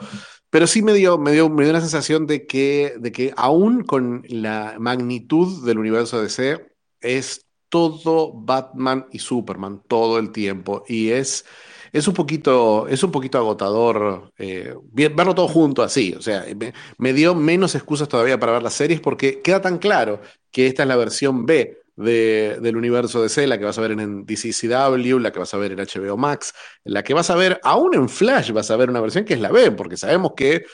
Pero 0.50 0.68
sí 0.68 0.82
me 0.82 0.92
dio, 0.92 1.18
me 1.18 1.32
dio, 1.32 1.50
me 1.50 1.64
dio 1.64 1.72
una 1.72 1.80
sensación 1.80 2.28
de 2.28 2.46
que, 2.46 2.94
de 3.00 3.10
que 3.10 3.34
aún 3.36 3.82
con 3.82 4.22
la 4.28 4.76
magnitud 4.78 5.66
del 5.66 5.80
universo 5.80 6.22
DC, 6.22 6.64
es 7.04 7.43
todo 7.74 8.30
Batman 8.32 9.06
y 9.10 9.18
Superman 9.18 9.82
todo 9.88 10.20
el 10.20 10.30
tiempo. 10.30 10.84
Y 10.86 11.10
es, 11.10 11.44
es, 11.92 12.06
un, 12.06 12.14
poquito, 12.14 12.86
es 12.86 13.02
un 13.02 13.10
poquito 13.10 13.36
agotador 13.36 14.32
eh, 14.38 14.76
verlo 14.92 15.34
todo 15.34 15.48
junto 15.48 15.82
así. 15.82 16.14
O 16.16 16.22
sea, 16.22 16.44
me, 16.98 17.12
dio 17.12 17.34
menos 17.34 17.74
excusas 17.74 18.08
todavía 18.08 18.38
para 18.38 18.52
ver 18.52 18.62
las 18.62 18.74
series 18.74 19.00
porque 19.00 19.42
queda 19.42 19.60
tan 19.60 19.78
claro 19.78 20.20
que 20.52 20.68
esta 20.68 20.84
es 20.84 20.88
la 20.88 20.94
versión 20.94 21.46
B 21.46 21.82
de, 21.96 22.58
del 22.62 22.76
universo 22.76 23.20
DC, 23.20 23.44
la 23.48 23.58
que 23.58 23.64
vas 23.64 23.78
a 23.78 23.80
ver 23.80 23.90
en 23.90 24.24
DCCW, 24.24 25.18
la 25.18 25.32
que 25.32 25.40
vas 25.40 25.52
a 25.52 25.58
ver 25.58 25.72
en 25.72 25.80
HBO 25.80 26.16
Max, 26.16 26.54
la 26.84 27.02
que 27.02 27.12
vas 27.12 27.28
a 27.30 27.34
ver 27.34 27.58
aún 27.64 27.96
en 27.96 28.08
Flash, 28.08 28.52
vas 28.52 28.70
a 28.70 28.76
ver 28.76 28.88
una 28.88 29.00
versión 29.00 29.24
que 29.24 29.34
es 29.34 29.40
la 29.40 29.50
B, 29.50 29.72
porque 29.72 29.96
sabemos 29.96 30.34
que 30.36 30.64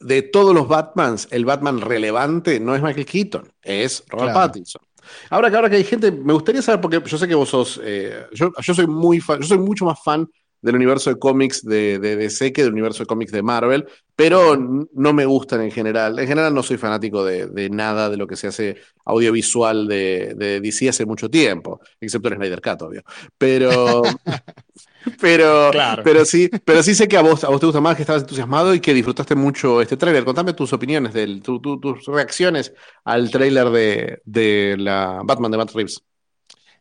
de 0.00 0.20
todos 0.20 0.54
los 0.54 0.68
Batmans, 0.68 1.28
el 1.30 1.46
Batman 1.46 1.80
relevante 1.80 2.60
no 2.60 2.76
es 2.76 2.82
Michael 2.82 3.06
Keaton, 3.06 3.52
es 3.62 4.04
Robert 4.10 4.34
Pattinson. 4.34 4.85
Ahora 5.30 5.50
que 5.50 5.56
ahora 5.56 5.70
que 5.70 5.76
hay 5.76 5.84
gente, 5.84 6.10
me 6.12 6.32
gustaría 6.32 6.62
saber, 6.62 6.80
porque 6.80 7.00
yo 7.04 7.18
sé 7.18 7.28
que 7.28 7.34
vos 7.34 7.48
sos, 7.48 7.80
eh, 7.82 8.26
yo, 8.32 8.52
yo, 8.60 8.74
soy 8.74 8.86
muy 8.86 9.20
fan, 9.20 9.40
yo 9.40 9.46
soy 9.46 9.58
mucho 9.58 9.84
más 9.84 10.02
fan 10.02 10.28
del 10.62 10.74
universo 10.74 11.10
de 11.10 11.18
cómics 11.18 11.64
de, 11.64 11.98
de, 11.98 12.16
DC 12.16 12.52
que 12.52 12.62
del 12.62 12.72
universo 12.72 13.02
de 13.02 13.06
cómics 13.06 13.32
de 13.32 13.42
Marvel, 13.42 13.86
pero 14.14 14.56
no 14.56 15.12
me 15.12 15.26
gustan 15.26 15.60
en 15.62 15.70
general. 15.70 16.18
En 16.18 16.26
general 16.26 16.54
no 16.54 16.62
soy 16.62 16.76
fanático 16.76 17.24
de, 17.24 17.46
de 17.46 17.70
nada 17.70 18.08
de 18.08 18.16
lo 18.16 18.26
que 18.26 18.36
se 18.36 18.48
hace 18.48 18.76
audiovisual 19.04 19.86
de, 19.86 20.34
de, 20.36 20.60
DC 20.60 20.88
hace 20.88 21.06
mucho 21.06 21.28
tiempo, 21.30 21.80
excepto 22.00 22.28
el 22.28 22.36
Snyder 22.36 22.60
Cut, 22.60 22.82
obvio. 22.82 23.02
Pero, 23.36 24.02
pero, 25.20 25.70
pero, 26.02 26.24
sí, 26.24 26.50
pero 26.64 26.82
sí 26.82 26.94
sé 26.94 27.06
que 27.06 27.16
a 27.16 27.22
vos, 27.22 27.44
a 27.44 27.48
vos 27.48 27.60
te 27.60 27.66
gusta 27.66 27.80
más, 27.80 27.94
que 27.94 28.02
estabas 28.02 28.22
entusiasmado 28.22 28.74
y 28.74 28.80
que 28.80 28.94
disfrutaste 28.94 29.34
mucho 29.34 29.80
este 29.82 29.96
tráiler. 29.96 30.24
Contame 30.24 30.54
tus 30.54 30.72
opiniones, 30.72 31.12
de 31.12 31.40
tus 31.40 32.06
reacciones 32.06 32.72
al 33.04 33.30
tráiler 33.30 33.70
de, 33.70 34.22
de 34.24 34.76
la 34.78 35.20
Batman 35.24 35.50
de 35.50 35.58
Matt 35.58 35.72
Reeves. 35.74 36.02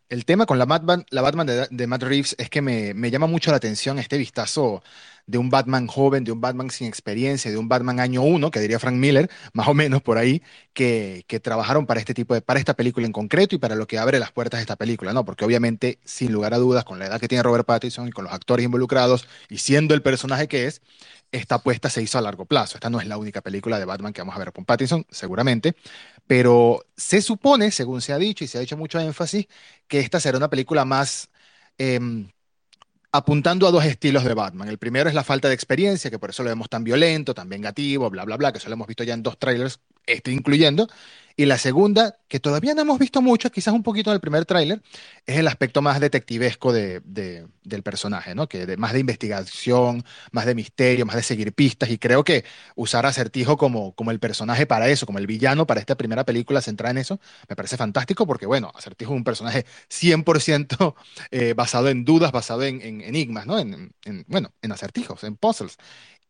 El 0.07 0.23
tema 0.25 0.45
con 0.45 0.59
la 0.59 0.65
Batman, 0.65 1.03
la 1.09 1.21
Batman 1.23 1.47
de, 1.47 1.87
Matt 1.87 2.03
Reeves 2.03 2.35
es 2.37 2.49
que 2.49 2.61
me, 2.61 2.93
me, 2.93 3.09
llama 3.09 3.25
mucho 3.25 3.49
la 3.49 3.57
atención 3.57 3.97
este 3.97 4.19
vistazo 4.19 4.83
de 5.25 5.39
un 5.39 5.49
Batman 5.49 5.87
joven, 5.87 6.23
de 6.23 6.31
un 6.31 6.39
Batman 6.39 6.69
sin 6.69 6.87
experiencia, 6.87 7.49
de 7.49 7.57
un 7.57 7.67
Batman 7.67 7.99
año 7.99 8.21
uno, 8.21 8.51
que 8.51 8.59
diría 8.59 8.77
Frank 8.77 8.95
Miller, 8.95 9.29
más 9.53 9.67
o 9.67 9.73
menos 9.73 10.03
por 10.03 10.19
ahí, 10.19 10.43
que, 10.73 11.25
que 11.27 11.39
trabajaron 11.39 11.87
para 11.87 11.99
este 11.99 12.13
tipo 12.13 12.35
de, 12.35 12.41
para 12.41 12.59
esta 12.59 12.75
película 12.75 13.07
en 13.07 13.11
concreto 13.13 13.55
y 13.55 13.57
para 13.57 13.75
lo 13.75 13.87
que 13.87 13.97
abre 13.97 14.19
las 14.19 14.31
puertas 14.31 14.59
de 14.59 14.61
esta 14.61 14.75
película, 14.75 15.13
¿no? 15.13 15.25
Porque 15.25 15.43
obviamente, 15.43 15.97
sin 16.03 16.31
lugar 16.31 16.53
a 16.53 16.57
dudas, 16.57 16.83
con 16.83 16.99
la 16.99 17.07
edad 17.07 17.19
que 17.19 17.27
tiene 17.27 17.41
Robert 17.41 17.65
Pattinson 17.65 18.07
y 18.07 18.11
con 18.11 18.25
los 18.25 18.33
actores 18.33 18.63
involucrados 18.63 19.27
y 19.49 19.57
siendo 19.57 19.95
el 19.95 20.03
personaje 20.03 20.47
que 20.47 20.67
es, 20.67 20.81
esta 21.31 21.55
apuesta 21.55 21.89
se 21.89 22.01
hizo 22.01 22.17
a 22.17 22.21
largo 22.21 22.45
plazo. 22.45 22.77
Esta 22.77 22.89
no 22.89 22.99
es 22.99 23.07
la 23.07 23.17
única 23.17 23.41
película 23.41 23.79
de 23.79 23.85
Batman 23.85 24.13
que 24.13 24.21
vamos 24.21 24.35
a 24.35 24.39
ver 24.39 24.53
con 24.53 24.65
Pattinson, 24.65 25.05
seguramente, 25.09 25.75
pero 26.27 26.85
se 26.97 27.21
supone, 27.21 27.71
según 27.71 28.01
se 28.01 28.13
ha 28.13 28.17
dicho 28.17 28.43
y 28.43 28.47
se 28.47 28.57
ha 28.57 28.61
hecho 28.61 28.77
mucho 28.77 28.99
énfasis, 28.99 29.47
que 29.87 29.99
esta 29.99 30.19
será 30.19 30.37
una 30.37 30.49
película 30.49 30.85
más 30.85 31.29
em, 31.77 32.29
apuntando 33.11 33.67
a 33.67 33.71
dos 33.71 33.85
estilos 33.85 34.23
de 34.25 34.33
Batman. 34.33 34.67
El 34.67 34.77
primero 34.77 35.09
es 35.09 35.15
la 35.15 35.23
falta 35.23 35.47
de 35.47 35.53
experiencia, 35.55 36.11
que 36.11 36.19
por 36.19 36.31
eso 36.31 36.43
lo 36.43 36.49
vemos 36.49 36.69
tan 36.69 36.83
violento, 36.83 37.33
tan 37.33 37.49
vengativo, 37.49 38.09
bla, 38.09 38.25
bla, 38.25 38.37
bla, 38.37 38.51
que 38.51 38.57
eso 38.57 38.69
lo 38.69 38.73
hemos 38.73 38.87
visto 38.87 39.03
ya 39.03 39.13
en 39.13 39.23
dos 39.23 39.37
trailers 39.39 39.79
este 40.05 40.31
incluyendo. 40.31 40.87
Y 41.37 41.45
la 41.45 41.57
segunda, 41.57 42.17
que 42.29 42.39
todavía 42.39 42.73
no 42.73 42.81
hemos 42.81 42.97
visto 42.97 43.21
mucho, 43.21 43.51
quizás 43.51 43.73
un 43.73 43.83
poquito 43.83 44.09
en 44.09 44.15
el 44.15 44.21
primer 44.21 44.45
tráiler, 44.45 44.81
es 45.25 45.37
el 45.37 45.47
aspecto 45.47 45.81
más 45.81 45.99
detectivesco 45.99 46.71
de, 46.71 47.01
del 47.03 47.83
personaje, 47.83 48.33
¿no? 48.35 48.47
Que 48.47 48.65
de, 48.65 48.77
más 48.77 48.93
de 48.93 48.99
investigación, 48.99 50.05
más 50.31 50.45
de 50.45 50.55
misterio, 50.55 51.05
más 51.05 51.17
de 51.17 51.23
seguir 51.23 51.53
pistas. 51.53 51.89
Y 51.89 51.97
creo 51.97 52.23
que 52.23 52.45
usar 52.75 53.05
a 53.05 53.09
Acertijo 53.09 53.57
como, 53.57 53.93
como 53.95 54.11
el 54.11 54.19
personaje 54.19 54.65
para 54.65 54.87
eso, 54.87 55.05
como 55.05 55.19
el 55.19 55.27
villano 55.27 55.67
para 55.67 55.81
esta 55.81 55.95
primera 55.95 56.23
película 56.25 56.61
centrada 56.61 56.91
en 56.91 56.99
eso, 56.99 57.19
me 57.49 57.55
parece 57.55 57.75
fantástico 57.77 58.25
porque, 58.25 58.45
bueno, 58.45 58.71
Acertijo 58.73 59.13
es 59.13 59.17
un 59.17 59.23
personaje 59.25 59.65
100% 59.89 60.95
eh, 61.31 61.53
basado 61.53 61.89
en 61.89 62.05
dudas, 62.05 62.31
basado 62.31 62.63
en, 62.63 62.81
enigmas, 63.01 63.45
¿no? 63.45 63.59
En, 63.59 63.93
en, 64.05 64.25
bueno, 64.27 64.53
en 64.61 64.71
acertijos, 64.71 65.23
en 65.23 65.35
puzzles. 65.37 65.77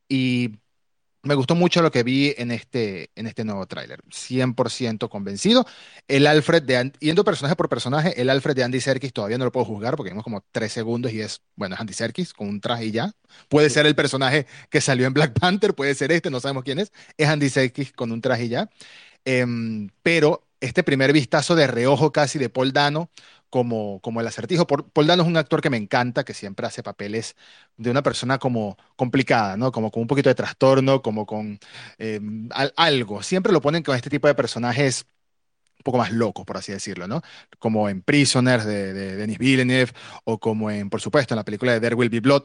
Y 0.07 0.51
me 1.25 1.35
gustó 1.35 1.55
mucho 1.55 1.81
lo 1.81 1.91
que 1.91 2.03
vi 2.03 2.33
en 2.37 2.51
este, 2.51 3.09
en 3.15 3.27
este 3.27 3.43
nuevo 3.43 3.65
tráiler. 3.65 4.01
100% 4.09 5.09
convencido. 5.09 5.65
El 6.07 6.27
Alfred 6.27 6.63
de... 6.63 6.93
Yendo 6.99 7.23
personaje 7.23 7.55
por 7.55 7.67
personaje, 7.67 8.19
el 8.21 8.29
Alfred 8.29 8.55
de 8.55 8.63
Andy 8.63 8.79
Serkis 8.79 9.11
todavía 9.11 9.37
no 9.37 9.45
lo 9.45 9.51
puedo 9.51 9.65
juzgar 9.65 9.95
porque 9.95 10.11
vimos 10.11 10.23
como 10.23 10.45
tres 10.51 10.71
segundos 10.71 11.11
y 11.11 11.21
es, 11.21 11.41
bueno, 11.55 11.75
es 11.75 11.81
Andy 11.81 11.93
Serkis 11.93 12.33
con 12.33 12.47
un 12.47 12.61
traje 12.61 12.85
y 12.85 12.91
ya. 12.91 13.11
Puede 13.49 13.69
ser 13.69 13.85
el 13.85 13.95
personaje 13.95 14.45
que 14.69 14.81
salió 14.81 15.07
en 15.07 15.13
Black 15.13 15.37
Panther, 15.39 15.73
puede 15.73 15.95
ser 15.95 16.11
este, 16.11 16.29
no 16.29 16.39
sabemos 16.39 16.63
quién 16.63 16.79
es. 16.79 16.91
Es 17.17 17.27
Andy 17.27 17.49
Serkis 17.49 17.91
con 17.91 18.11
un 18.11 18.21
traje 18.21 18.45
y 18.45 18.49
ya. 18.49 18.69
Em, 19.25 19.89
pero 20.03 20.45
este 20.61 20.83
primer 20.83 21.11
vistazo 21.13 21.55
de 21.55 21.67
reojo 21.67 22.11
casi 22.11 22.39
de 22.39 22.49
Paul 22.49 22.71
Dano 22.71 23.09
como, 23.49 23.99
como 24.01 24.21
el 24.21 24.27
acertijo. 24.27 24.67
Paul 24.67 25.07
Dano 25.07 25.23
es 25.23 25.29
un 25.29 25.37
actor 25.37 25.61
que 25.61 25.69
me 25.69 25.77
encanta, 25.77 26.23
que 26.23 26.33
siempre 26.33 26.67
hace 26.67 26.83
papeles 26.83 27.35
de 27.77 27.91
una 27.91 28.03
persona 28.03 28.37
como 28.37 28.77
complicada, 28.95 29.57
¿no? 29.57 29.71
Como 29.71 29.91
con 29.91 30.01
un 30.01 30.07
poquito 30.07 30.29
de 30.29 30.35
trastorno, 30.35 31.01
como 31.01 31.25
con 31.25 31.59
eh, 31.97 32.19
algo. 32.75 33.23
Siempre 33.23 33.53
lo 33.53 33.61
ponen 33.61 33.83
con 33.83 33.95
este 33.95 34.09
tipo 34.09 34.27
de 34.27 34.35
personajes 34.35 35.05
un 35.79 35.83
poco 35.83 35.97
más 35.99 36.11
locos, 36.11 36.45
por 36.45 36.57
así 36.57 36.71
decirlo, 36.71 37.07
¿no? 37.07 37.21
Como 37.59 37.89
en 37.89 38.01
Prisoners 38.01 38.65
de, 38.65 38.93
Denis 38.93 39.37
Villeneuve, 39.37 39.91
o 40.23 40.39
como 40.39 40.71
en, 40.71 40.89
por 40.89 41.01
supuesto, 41.01 41.33
en 41.33 41.37
la 41.37 41.45
película 41.45 41.73
de 41.73 41.79
There 41.79 41.95
Will 41.95 42.09
Be 42.09 42.21
Blood, 42.21 42.43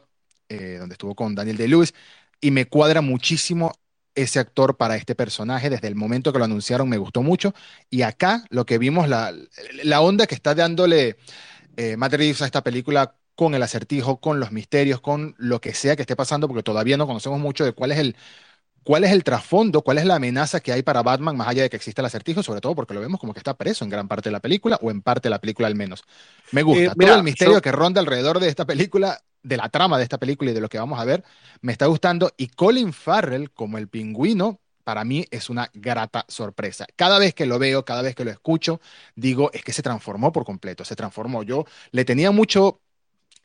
eh, 0.48 0.76
donde 0.78 0.94
estuvo 0.94 1.14
con 1.14 1.34
Daniel 1.34 1.56
Day-Lewis, 1.56 1.94
y 2.40 2.50
me 2.50 2.66
cuadra 2.66 3.00
muchísimo 3.00 3.72
ese 4.14 4.38
actor 4.38 4.76
para 4.76 4.96
este 4.96 5.14
personaje. 5.14 5.70
Desde 5.70 5.88
el 5.88 5.94
momento 5.94 6.32
que 6.32 6.38
lo 6.38 6.44
anunciaron 6.44 6.88
me 6.88 6.98
gustó 6.98 7.22
mucho. 7.22 7.54
Y 7.88 8.02
acá 8.02 8.44
lo 8.50 8.66
que 8.66 8.78
vimos, 8.78 9.08
la, 9.08 9.34
la 9.84 10.00
onda 10.00 10.26
que 10.26 10.34
está 10.34 10.54
dándole 10.54 11.16
eh, 11.76 11.96
Matt 11.96 12.14
Reeves 12.14 12.42
a 12.42 12.46
esta 12.46 12.62
película 12.62 13.16
con 13.34 13.54
el 13.54 13.62
acertijo, 13.62 14.20
con 14.20 14.38
los 14.38 14.52
misterios, 14.52 15.00
con 15.00 15.34
lo 15.38 15.60
que 15.60 15.72
sea 15.72 15.96
que 15.96 16.02
esté 16.02 16.14
pasando, 16.16 16.46
porque 16.46 16.62
todavía 16.62 16.96
no 16.98 17.06
conocemos 17.06 17.40
mucho 17.40 17.64
de 17.64 17.72
cuál 17.72 17.92
es 17.92 17.98
el, 17.98 18.16
cuál 18.82 19.04
es 19.04 19.12
el 19.12 19.24
trasfondo, 19.24 19.82
cuál 19.82 19.98
es 19.98 20.04
la 20.04 20.16
amenaza 20.16 20.60
que 20.60 20.72
hay 20.72 20.82
para 20.82 21.02
Batman, 21.02 21.36
más 21.36 21.48
allá 21.48 21.62
de 21.62 21.70
que 21.70 21.76
exista 21.76 22.02
el 22.02 22.06
acertijo, 22.06 22.42
sobre 22.42 22.60
todo 22.60 22.74
porque 22.74 22.92
lo 22.92 23.00
vemos 23.00 23.18
como 23.18 23.32
que 23.32 23.40
está 23.40 23.54
preso 23.54 23.84
en 23.84 23.90
gran 23.90 24.08
parte 24.08 24.28
de 24.28 24.32
la 24.32 24.40
película, 24.40 24.78
o 24.82 24.90
en 24.90 25.00
parte 25.00 25.28
de 25.28 25.30
la 25.30 25.40
película 25.40 25.68
al 25.68 25.74
menos. 25.74 26.02
Me 26.50 26.62
gusta. 26.62 26.82
Eh, 26.82 26.94
Todo 26.98 27.14
el 27.14 27.22
misterio 27.22 27.62
que 27.62 27.72
ronda 27.72 28.00
alrededor 28.00 28.40
de 28.40 28.48
esta 28.48 28.66
película 28.66 29.22
de 29.42 29.56
la 29.56 29.68
trama 29.68 29.98
de 29.98 30.04
esta 30.04 30.18
película 30.18 30.50
y 30.50 30.54
de 30.54 30.60
lo 30.60 30.68
que 30.68 30.78
vamos 30.78 31.00
a 31.00 31.04
ver, 31.04 31.24
me 31.60 31.72
está 31.72 31.86
gustando. 31.86 32.32
Y 32.36 32.48
Colin 32.48 32.92
Farrell 32.92 33.50
como 33.50 33.78
el 33.78 33.88
pingüino, 33.88 34.60
para 34.84 35.04
mí 35.04 35.24
es 35.30 35.50
una 35.50 35.70
grata 35.72 36.24
sorpresa. 36.28 36.86
Cada 36.96 37.18
vez 37.18 37.34
que 37.34 37.46
lo 37.46 37.58
veo, 37.58 37.84
cada 37.84 38.02
vez 38.02 38.14
que 38.14 38.24
lo 38.24 38.30
escucho, 38.30 38.80
digo, 39.14 39.50
es 39.52 39.62
que 39.62 39.72
se 39.72 39.82
transformó 39.82 40.32
por 40.32 40.44
completo, 40.44 40.84
se 40.84 40.96
transformó. 40.96 41.42
Yo 41.42 41.64
le 41.92 42.04
tenía 42.04 42.30
mucho, 42.30 42.80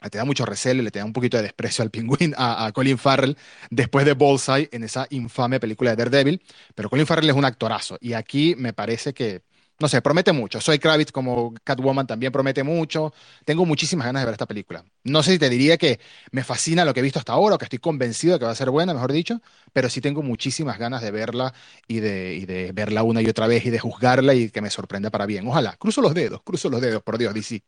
le 0.02 0.10
tenía 0.10 0.26
mucho 0.26 0.46
recelo, 0.46 0.82
le 0.84 0.92
tenía 0.92 1.06
un 1.06 1.14
poquito 1.14 1.38
de 1.38 1.44
desprecio 1.44 1.84
al 1.84 1.92
pingüino, 1.92 2.36
a, 2.40 2.66
a, 2.66 2.72
Colin 2.72 2.98
Farrell, 2.98 3.38
después 3.70 4.06
de 4.06 4.14
Bullseye 4.14 4.70
en 4.72 4.84
esa 4.84 5.08
infame 5.10 5.60
película 5.60 5.92
de 5.92 5.98
Daredevil, 5.98 6.42
pero 6.74 6.90
Colin 6.90 7.06
Farrell 7.06 7.30
es 7.30 7.36
un 7.36 7.46
actorazo 7.46 7.98
y 8.02 8.14
aquí 8.14 8.56
me 8.58 8.74
parece 8.74 9.14
que 9.14 9.44
no 9.80 9.90
sé, 9.90 10.02
promete 10.02 10.32
mucho. 10.32 10.62
Soy 10.62 10.80
Kravitz 10.80 11.12
como 11.12 11.54
Catwoman 11.64 12.08
también 12.08 12.32
promete 12.32 12.64
mucho. 12.64 13.14
Tengo 13.44 13.66
muchísimas 13.66 14.06
ganas 14.06 14.22
de 14.22 14.26
ver 14.26 14.34
esta 14.34 14.46
película. 14.46 14.86
No 15.04 15.22
sé 15.22 15.34
si 15.34 15.40
te 15.40 15.50
diría 15.50 15.78
que 15.78 16.00
me 16.32 16.44
fascina 16.44 16.86
lo 16.86 16.94
que 16.94 17.02
he 17.02 17.04
visto 17.04 17.20
hasta 17.20 17.34
ahora 17.34 17.56
o 17.56 17.58
que 17.58 17.66
estoy 17.66 17.80
convencido 17.80 18.34
de 18.34 18.40
que 18.40 18.46
va 18.46 18.52
a 18.52 18.56
ser 18.56 18.70
buena, 18.70 18.94
mejor 18.94 19.12
dicho, 19.12 19.42
pero 19.74 19.90
sí 19.90 20.00
tengo 20.00 20.22
muchísimas 20.22 20.80
ganas 20.80 21.02
de 21.02 21.12
verla 21.12 21.54
y 21.88 22.00
de, 22.00 22.72
verla 22.74 23.04
una 23.04 23.22
y 23.22 23.28
otra 23.28 23.48
vez 23.48 23.66
y 23.66 23.70
de 23.70 23.80
juzgarla 23.80 24.34
y 24.34 24.50
que 24.50 24.62
me 24.62 24.70
sorprenda 24.70 25.10
para 25.10 25.26
bien. 25.26 25.46
Ojalá, 25.48 25.76
cruzo 25.78 26.02
los 26.02 26.14
dedos, 26.14 26.42
cruzo 26.44 26.70
los 26.70 26.80
dedos, 26.80 27.04
por 27.04 27.18
Dios, 27.18 27.34
DC. 27.34 27.62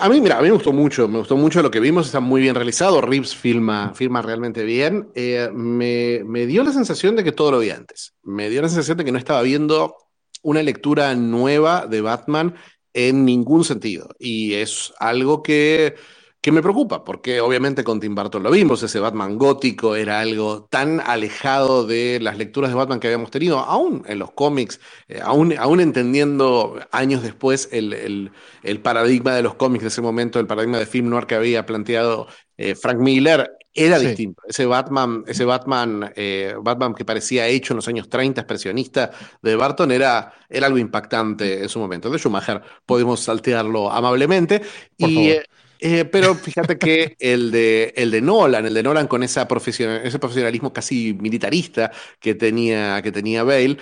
a 0.00 0.08
mí, 0.08 0.20
mira, 0.20 0.38
a 0.38 0.42
mí 0.42 0.48
me 0.48 0.54
gustó 0.54 0.72
mucho, 0.72 1.06
me 1.06 1.18
gustó 1.18 1.36
mucho 1.36 1.62
lo 1.62 1.70
que 1.70 1.78
vimos, 1.78 2.06
está 2.06 2.18
muy 2.18 2.40
bien 2.40 2.56
realizado, 2.56 3.00
Reeves 3.00 3.36
filma, 3.36 3.92
filma 3.94 4.20
realmente 4.20 4.64
bien. 4.64 5.10
Eh, 5.14 5.48
me, 5.52 6.22
me 6.24 6.46
dio 6.46 6.64
la 6.64 6.72
sensación 6.72 7.14
de 7.14 7.22
que 7.22 7.30
todo 7.30 7.52
lo 7.52 7.60
vi 7.60 7.70
antes, 7.70 8.14
me 8.24 8.50
dio 8.50 8.62
la 8.62 8.68
sensación 8.68 8.98
de 8.98 9.04
que 9.04 9.12
no 9.12 9.18
estaba 9.18 9.42
viendo 9.42 9.96
una 10.44 10.62
lectura 10.62 11.14
nueva 11.16 11.86
de 11.88 12.00
Batman 12.00 12.54
en 12.92 13.24
ningún 13.24 13.64
sentido. 13.64 14.08
Y 14.18 14.54
es 14.54 14.92
algo 15.00 15.42
que, 15.42 15.96
que 16.40 16.52
me 16.52 16.62
preocupa, 16.62 17.04
porque 17.04 17.40
obviamente 17.40 17.84
con 17.84 18.00
Tim 18.00 18.14
Burton 18.14 18.42
lo 18.42 18.50
vimos, 18.50 18.82
ese 18.82 19.00
Batman 19.00 19.38
gótico 19.38 19.96
era 19.96 20.20
algo 20.20 20.66
tan 20.70 21.00
alejado 21.00 21.86
de 21.86 22.20
las 22.20 22.38
lecturas 22.38 22.70
de 22.70 22.76
Batman 22.76 23.00
que 23.00 23.08
habíamos 23.08 23.30
tenido, 23.30 23.58
aún 23.58 24.04
en 24.06 24.18
los 24.18 24.30
cómics, 24.32 24.80
eh, 25.08 25.20
aún, 25.22 25.54
aún, 25.58 25.80
entendiendo 25.80 26.78
años 26.92 27.22
después 27.22 27.68
el, 27.72 28.30
el, 28.62 28.80
paradigma 28.80 29.34
de 29.34 29.42
los 29.42 29.54
cómics 29.54 29.82
de 29.82 29.88
ese 29.88 30.02
momento, 30.02 30.38
el 30.38 30.46
paradigma 30.46 30.78
de 30.78 30.86
film 30.86 31.08
noir 31.08 31.26
que 31.26 31.34
había 31.34 31.66
planteado 31.66 32.28
eh, 32.58 32.74
Frank 32.74 32.98
Miller, 32.98 33.50
era 33.74 33.98
distinto. 33.98 34.42
Ese 34.46 34.66
Batman, 34.66 35.24
ese 35.26 35.44
Batman, 35.44 36.12
eh, 36.14 36.54
Batman 36.60 36.94
que 36.94 37.04
parecía 37.04 37.46
hecho 37.48 37.72
en 37.72 37.76
los 37.76 37.88
años 37.88 38.08
30, 38.08 38.40
expresionista 38.40 39.10
de 39.42 39.56
Barton, 39.56 39.90
era, 39.90 40.32
era 40.48 40.66
algo 40.66 40.78
impactante 40.78 41.62
en 41.62 41.68
su 41.68 41.80
momento. 41.80 42.08
De 42.08 42.18
Schumacher 42.18 42.62
podemos 42.86 43.20
saltearlo 43.20 43.90
amablemente. 43.90 44.62
y, 44.96 45.30
eh, 45.30 45.44
eh, 45.80 46.04
pero 46.04 46.34
fíjate 46.34 46.78
que 46.78 47.16
el 47.18 47.50
de, 47.50 47.92
el 47.96 48.10
de 48.10 48.22
Nolan, 48.22 48.64
el 48.64 48.72
de 48.72 48.82
Nolan 48.82 49.06
con 49.06 49.22
esa 49.22 49.42
ese 49.42 50.18
profesionalismo 50.18 50.72
casi 50.72 51.12
militarista 51.12 51.90
que 52.20 52.34
tenía, 52.34 53.02
que 53.02 53.12
tenía 53.12 53.42
Bale, 53.42 53.76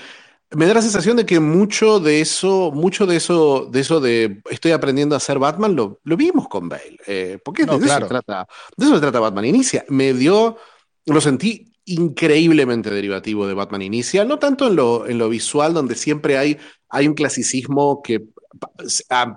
me 0.55 0.67
da 0.67 0.75
la 0.75 0.83
sensación 0.83 1.17
de 1.17 1.27
que 1.27 1.41
mucho 1.41 2.01
de 2.01 2.21
eso, 2.21 2.71
mucho 2.73 3.07
de 3.07 3.17
eso, 3.17 3.69
de 3.71 3.81
eso 3.81 4.01
de 4.01 4.43
estoy 4.51 4.73
aprendiendo 4.73 5.17
a 5.17 5.21
ser 5.21 5.39
Batman, 5.39 5.75
lo, 5.75 6.01
lo 6.05 6.17
vimos 6.17 6.49
con 6.49 6.69
Bale. 6.69 6.99
Eh, 7.07 7.39
porque 7.45 7.65
de, 7.65 7.77
eso 7.77 7.89
se 7.89 8.07
trata, 8.07 8.47
de 8.77 8.85
eso 8.85 8.95
se 8.95 9.01
trata 9.01 9.21
Batman 9.21 9.45
Inicia. 9.47 9.85
Me 9.89 10.13
dio, 10.13 10.57
lo 11.07 11.21
sentí 11.21 11.73
increíblemente 11.85 12.91
derivativo 12.91 13.47
de 13.47 13.55
Batman 13.55 13.83
Inicia, 13.83 14.25
no 14.25 14.39
tanto 14.39 14.69
en 14.69 14.77
lo, 14.77 15.07
en 15.07 15.19
lo 15.19 15.29
visual, 15.29 15.75
donde 15.75 15.95
siempre 15.95 16.39
hay, 16.39 16.59
hay 16.89 17.09
un 17.09 17.15
clasicismo 17.15 18.03
que 18.03 18.27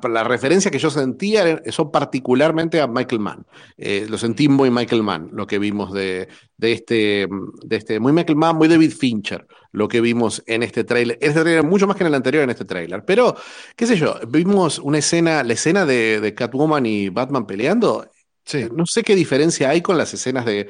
la 0.10 0.24
referencia 0.24 0.72
que 0.72 0.80
yo 0.80 0.90
sentía 0.90 1.62
eso 1.66 1.92
particularmente 1.92 2.82
a 2.82 2.88
Michael 2.88 3.22
Mann. 3.22 3.46
Eh, 3.78 4.06
lo 4.10 4.18
sentí 4.18 4.48
muy 4.48 4.70
Michael 4.72 5.04
Mann, 5.04 5.30
lo 5.32 5.48
que 5.48 5.60
vimos 5.60 5.94
de, 5.94 6.28
de, 6.58 6.72
este, 6.72 7.28
de 7.64 7.76
este, 7.76 8.00
muy 8.00 8.12
Michael 8.12 8.38
Mann, 8.38 8.58
muy 8.58 8.68
David 8.68 8.92
Fincher, 8.92 9.48
lo 9.72 9.88
que 9.88 10.02
vimos 10.02 10.44
en 10.48 10.64
este 10.64 10.84
trailer. 10.84 11.18
En 11.22 11.30
este 11.30 11.42
trailer, 11.42 11.64
mucho 11.64 11.88
más 11.88 11.96
que 11.96 12.04
en 12.04 12.08
el 12.08 12.16
anterior 12.16 12.44
en 12.44 12.50
este 12.50 12.66
trailer. 12.66 13.04
Pero, 13.06 13.36
qué 13.76 13.88
sé 13.88 13.98
yo, 13.98 14.16
vimos 14.28 14.80
una 14.80 14.98
escena, 14.98 15.44
la 15.44 15.54
escena 15.54 15.86
de 15.86 16.34
Catwoman 16.36 16.86
y 16.86 17.10
Batman 17.10 17.46
peleando, 17.46 18.06
Sí. 18.46 18.68
No 18.72 18.86
sé 18.86 19.02
qué 19.02 19.16
diferencia 19.16 19.70
hay 19.70 19.82
con 19.82 19.98
las 19.98 20.14
escenas 20.14 20.46
de. 20.46 20.70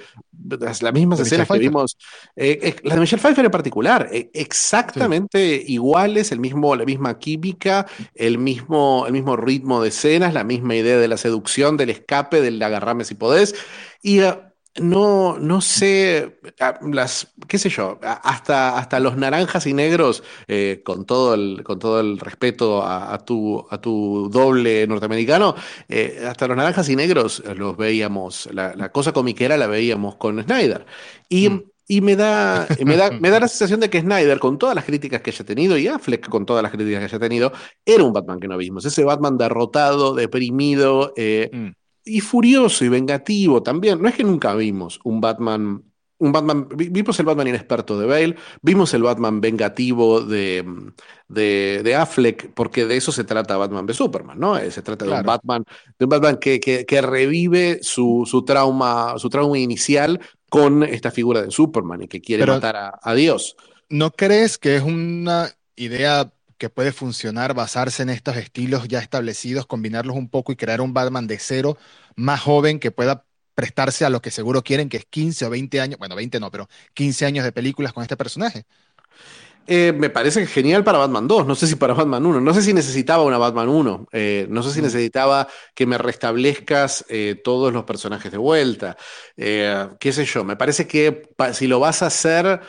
Las, 0.60 0.82
mismas 0.94 1.20
escenas 1.20 1.48
que 1.48 1.60
vimos. 1.60 1.98
Eh, 2.36 2.60
eh, 2.62 2.76
las 2.84 2.96
de 2.96 3.02
Michelle 3.02 3.22
Pfeiffer 3.22 3.44
en 3.44 3.52
particular. 3.52 4.10
Eh, 4.12 4.30
exactamente 4.34 5.62
iguales, 5.68 6.32
el 6.32 6.40
mismo, 6.40 6.76
la 6.76 6.86
misma 6.86 7.20
química, 7.20 7.86
el 8.14 8.38
mismo, 8.38 9.06
el 9.08 9.14
mismo 9.14 9.36
ritmo 9.36 9.82
de 9.82 9.90
escenas, 9.90 10.34
la 10.34 10.46
misma 10.46 10.76
idea 10.76 10.98
de 10.98 11.08
la 11.10 11.18
seducción, 11.18 11.76
del 11.76 11.90
escape, 11.90 12.42
del 12.42 12.62
agarrame 12.64 13.04
si 13.04 13.16
podés. 13.16 13.56
Y 14.02 14.22
no, 14.82 15.40
no 15.40 15.62
sé, 15.62 16.40
ah, 16.60 16.78
las, 16.82 17.34
qué 17.48 17.58
sé 17.58 17.70
yo, 17.70 17.98
hasta, 18.02 18.78
hasta 18.78 19.00
los 19.00 19.16
naranjas 19.16 19.68
y 19.68 19.74
negros, 19.74 20.24
eh, 20.48 20.82
con, 20.84 21.06
todo 21.06 21.34
el, 21.34 21.64
con 21.64 21.80
todo 21.80 22.02
el 22.02 22.20
respeto 22.20 22.84
a, 22.86 23.18
tu, 23.24 23.66
a 23.70 23.80
tu 23.80 24.30
doble 24.30 24.86
norteamericano, 24.88 25.56
eh, 25.88 26.26
hasta 26.28 26.48
los 26.48 26.58
naranjas 26.58 26.90
y 26.90 26.96
negros 26.96 27.42
los 27.56 27.78
veíamos, 27.78 28.50
la, 28.52 28.92
cosa 28.92 29.14
comiquera 29.14 29.56
la 29.58 29.68
veíamos 29.68 30.16
con 30.16 30.44
Snyder. 30.44 30.86
Y, 31.30 31.50
mm. 31.50 31.64
y 31.88 32.02
me, 32.02 32.18
da, 32.18 32.68
me, 32.84 32.98
da, 32.98 33.12
me 33.12 33.30
da 33.30 33.40
la 33.40 33.48
sensación 33.48 33.80
de 33.80 33.90
que 33.90 34.02
Snyder, 34.02 34.40
con 34.40 34.58
todas 34.58 34.76
las 34.76 34.84
críticas 34.84 35.22
que 35.22 35.30
haya 35.30 35.46
tenido, 35.46 35.78
y 35.78 35.88
Affleck 35.88 36.28
con 36.28 36.46
todas 36.46 36.62
las 36.62 36.74
críticas 36.74 37.00
que 37.00 37.06
haya 37.06 37.20
tenido, 37.20 37.54
era 37.86 38.04
un 38.04 38.12
Batman 38.12 38.42
que 38.42 38.50
no 38.50 38.58
vimos, 38.58 38.84
ese 38.86 39.06
Batman 39.06 39.38
derrotado, 39.38 40.14
deprimido. 40.14 41.14
Eh, 41.16 41.50
mm 41.52 41.85
y 42.06 42.22
furioso 42.22 42.86
y 42.86 42.90
vengativo 42.90 43.62
también. 43.64 44.02
No 44.02 44.08
es 44.08 44.16
que 44.16 44.24
nunca 44.24 44.54
vimos 44.56 45.00
un 45.04 45.20
Batman. 45.20 45.84
Un 46.18 46.32
Batman, 46.32 46.70
vimos 46.70 47.20
el 47.20 47.26
Batman 47.26 47.50
inexperto 47.50 48.00
de 48.00 48.06
Bale, 48.06 48.38
vimos 48.62 48.94
el 48.94 49.04
Batman 49.04 49.42
vengativo 49.42 50.22
de, 50.22 50.64
de, 51.28 51.94
Affleck, 51.94 52.54
porque 52.54 52.86
de 52.86 52.96
eso 52.96 53.12
se 53.12 53.26
trata 53.26 53.58
Batman 53.58 53.86
de 53.86 53.94
Superman, 53.94 54.40
¿no? 54.40 54.58
Eh, 54.58 54.72
se 54.72 54.82
trata 54.82 55.04
de 55.04 55.12
un 55.12 55.24
Batman, 55.24 55.66
de 56.00 56.06
un 56.06 56.10
Batman 56.10 56.38
que, 56.38 56.62
que, 56.62 57.02
revive 57.02 57.80
su, 57.82 58.24
su, 58.26 58.46
trauma, 58.46 59.16
su 59.18 59.30
trauma 59.30 59.58
inicial 59.58 60.22
con 60.50 60.84
esta 60.84 61.12
figura 61.12 61.42
de 61.42 61.52
Superman 61.52 62.04
y 62.04 62.08
que 62.08 62.22
quiere 62.22 62.46
matar 62.46 62.98
a, 63.02 63.14
Dios. 63.14 63.58
¿no 63.90 64.12
crees 64.12 64.58
que 64.58 64.78
es 64.78 64.84
una 64.84 65.50
idea 65.76 66.32
que 66.58 66.70
puede 66.70 66.92
funcionar 66.92 67.54
basarse 67.54 68.04
en 68.04 68.10
estos 68.10 68.38
estilos 68.38 68.88
ya 68.88 69.00
establecidos, 69.00 69.66
combinarlos 69.66 70.16
un 70.16 70.30
poco 70.30 70.52
y 70.52 70.56
crear 70.56 70.82
un 70.82 70.94
Batman 70.94 71.28
de 71.28 71.40
cero 71.40 71.78
más 72.16 72.42
joven 72.42 72.80
que 72.80 72.92
pueda 72.92 73.26
prestarse 73.56 74.06
a 74.06 74.10
lo 74.10 74.22
que 74.22 74.32
seguro 74.32 74.64
quieren, 74.64 74.90
que 74.90 74.98
es 74.98 75.06
15 75.06 75.46
o 75.46 75.50
20 75.50 75.82
años, 75.82 76.00
bueno, 76.00 76.16
20 76.16 76.40
no, 76.40 76.52
pero 76.52 76.68
15 76.94 77.26
años 77.26 77.46
de 77.46 77.52
películas 77.52 77.94
con 77.94 78.04
este 78.04 78.18
personaje? 78.18 78.66
Eh, 79.68 79.94
me 79.98 80.12
parece 80.12 80.46
genial 80.46 80.84
para 80.84 81.00
Batman 81.00 81.28
2, 81.28 81.48
no 81.48 81.56
sé 81.56 81.66
si 81.66 81.76
para 81.76 81.96
Batman 81.96 82.24
1, 82.24 82.40
no 82.40 82.54
sé 82.54 82.62
si 82.62 82.72
necesitaba 82.72 83.24
una 83.24 83.40
Batman 83.40 83.68
1, 83.70 84.08
eh, 84.12 84.46
no 84.48 84.62
sé 84.62 84.72
si 84.72 84.82
necesitaba 84.82 85.48
que 85.74 85.88
me 85.88 85.98
restablezcas 85.98 87.04
eh, 87.10 87.42
todos 87.44 87.74
los 87.74 87.84
personajes 87.84 88.32
de 88.32 88.38
vuelta, 88.38 88.96
qué 89.36 90.12
sé 90.12 90.26
yo, 90.26 90.44
me 90.44 90.56
parece 90.56 90.86
que 90.86 91.24
si 91.54 91.66
lo 91.66 91.80
vas 91.80 92.04
a 92.04 92.08
hacer, 92.08 92.62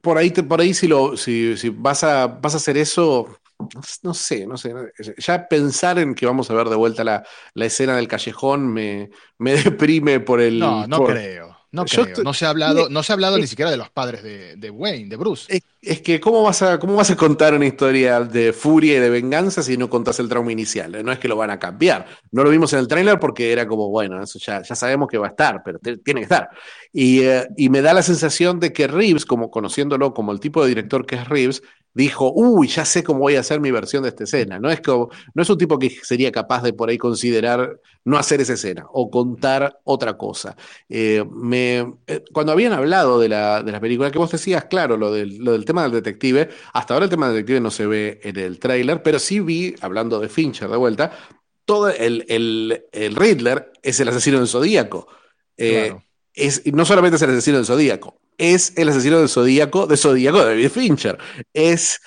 por 0.00 0.18
ahí, 0.18 0.30
por 0.30 0.60
ahí 0.60 0.74
si, 0.74 0.88
lo, 0.88 1.16
si, 1.16 1.56
si 1.56 1.68
vas, 1.68 2.02
a, 2.04 2.26
vas 2.26 2.54
a 2.54 2.56
hacer 2.56 2.76
eso, 2.76 3.26
no 4.02 4.14
sé, 4.14 4.46
no 4.46 4.56
sé. 4.56 4.74
Ya 5.18 5.46
pensar 5.48 5.98
en 5.98 6.14
que 6.14 6.26
vamos 6.26 6.50
a 6.50 6.54
ver 6.54 6.68
de 6.68 6.76
vuelta 6.76 7.04
la, 7.04 7.24
escena 7.54 7.96
del 7.96 8.08
callejón 8.08 8.72
me, 8.72 9.10
me 9.38 9.54
deprime 9.62 10.20
por 10.20 10.40
el. 10.40 10.58
No, 10.58 10.86
no 10.86 11.04
creo. 11.04 11.51
No 11.72 11.86
creo. 11.86 12.22
No 12.22 12.34
se 12.34 12.44
ha 12.44 12.50
hablado, 12.50 12.90
no 12.90 13.02
se 13.02 13.12
ha 13.12 13.14
hablado 13.14 13.38
ni 13.38 13.46
siquiera 13.46 13.70
de 13.70 13.78
los 13.78 13.88
padres 13.88 14.22
de, 14.22 14.70
Wayne, 14.70 15.08
de 15.08 15.16
Bruce. 15.16 15.62
Es, 15.80 16.02
que, 16.02 16.20
¿cómo 16.20 16.42
vas, 16.42 16.60
a, 16.60 16.78
¿cómo 16.78 16.94
vas 16.94 17.10
a 17.10 17.16
contar 17.16 17.54
una 17.54 17.64
historia 17.64 18.20
de 18.20 18.52
furia 18.52 18.98
y 18.98 19.00
de 19.00 19.08
venganza 19.08 19.62
si 19.62 19.78
no 19.78 19.88
contás 19.88 20.20
el 20.20 20.28
trauma 20.28 20.52
inicial? 20.52 21.02
No 21.02 21.10
es 21.10 21.18
que 21.18 21.28
lo 21.28 21.36
van 21.36 21.50
a 21.50 21.58
cambiar. 21.58 22.06
No 22.30 22.44
lo 22.44 22.50
vimos 22.50 22.74
en 22.74 22.80
el 22.80 22.88
tráiler 22.88 23.18
porque 23.18 23.52
era 23.52 23.66
como, 23.66 23.88
bueno, 23.88 24.22
eso 24.22 24.38
ya, 24.38 24.62
ya 24.62 24.74
sabemos 24.74 25.08
que 25.08 25.16
va 25.16 25.28
a 25.28 25.30
estar, 25.30 25.62
pero 25.64 25.78
tiene 25.78 26.20
que 26.20 26.24
estar. 26.24 26.50
Y, 26.92 27.22
eh, 27.22 27.48
y 27.56 27.70
me 27.70 27.80
da 27.80 27.94
la 27.94 28.02
sensación 28.02 28.60
de 28.60 28.74
que 28.74 28.86
Reeves, 28.86 29.24
como 29.24 29.50
conociéndolo 29.50 30.12
como 30.12 30.32
el 30.32 30.40
tipo 30.40 30.62
de 30.62 30.68
director 30.68 31.06
que 31.06 31.16
es 31.16 31.26
Reeves, 31.26 31.62
dijo, 31.94 32.32
uy, 32.34 32.68
ya 32.68 32.84
sé 32.84 33.02
cómo 33.02 33.20
voy 33.20 33.36
a 33.36 33.40
hacer 33.40 33.60
mi 33.60 33.70
versión 33.70 34.02
de 34.02 34.10
esta 34.10 34.24
escena. 34.24 34.58
No 34.58 34.70
es, 34.70 34.80
como, 34.80 35.10
no 35.34 35.42
es 35.42 35.50
un 35.50 35.58
tipo 35.58 35.78
que 35.78 35.90
sería 36.02 36.32
capaz 36.32 36.62
de 36.62 36.72
por 36.72 36.88
ahí 36.88 36.98
considerar 36.98 37.80
no 38.04 38.16
hacer 38.16 38.40
esa 38.40 38.54
escena 38.54 38.86
o 38.92 39.10
contar 39.10 39.80
otra 39.84 40.16
cosa. 40.16 40.56
Eh, 40.88 41.24
me, 41.30 41.94
eh, 42.06 42.24
cuando 42.32 42.52
habían 42.52 42.72
hablado 42.72 43.20
de 43.20 43.28
la, 43.28 43.62
de 43.62 43.72
la, 43.72 43.80
película, 43.80 44.10
que 44.10 44.18
vos 44.18 44.30
decías, 44.30 44.64
claro, 44.64 44.96
lo 44.96 45.12
del, 45.12 45.38
lo 45.38 45.52
del, 45.52 45.64
tema 45.64 45.82
del 45.82 45.92
detective, 45.92 46.48
hasta 46.72 46.94
ahora 46.94 47.04
el 47.04 47.10
tema 47.10 47.26
del 47.26 47.36
detective 47.36 47.60
no 47.60 47.70
se 47.70 47.86
ve 47.86 48.20
en 48.22 48.38
el 48.38 48.58
tráiler, 48.58 49.02
pero 49.02 49.18
sí 49.18 49.40
vi, 49.40 49.74
hablando 49.80 50.18
de 50.18 50.28
Fincher 50.28 50.68
de 50.68 50.76
vuelta, 50.76 51.12
todo 51.64 51.88
el, 51.90 52.24
el, 52.28 52.84
el 52.92 53.14
Riddler 53.14 53.72
es 53.82 54.00
el 54.00 54.08
asesino 54.08 54.38
del 54.38 54.48
Zodíaco. 54.48 55.06
Eh, 55.56 55.94
es, 56.34 56.62
no 56.72 56.84
solamente 56.84 57.16
es 57.16 57.22
el 57.22 57.30
asesino 57.30 57.56
del 57.58 57.66
Zodíaco, 57.66 58.18
es 58.38 58.72
el 58.76 58.88
asesino 58.88 59.18
del 59.18 59.28
Zodíaco 59.28 59.86
de 59.86 59.96
Zodíaco 59.96 60.38
de 60.38 60.44
David 60.44 60.70
Fincher. 60.70 61.18
Es 61.52 62.00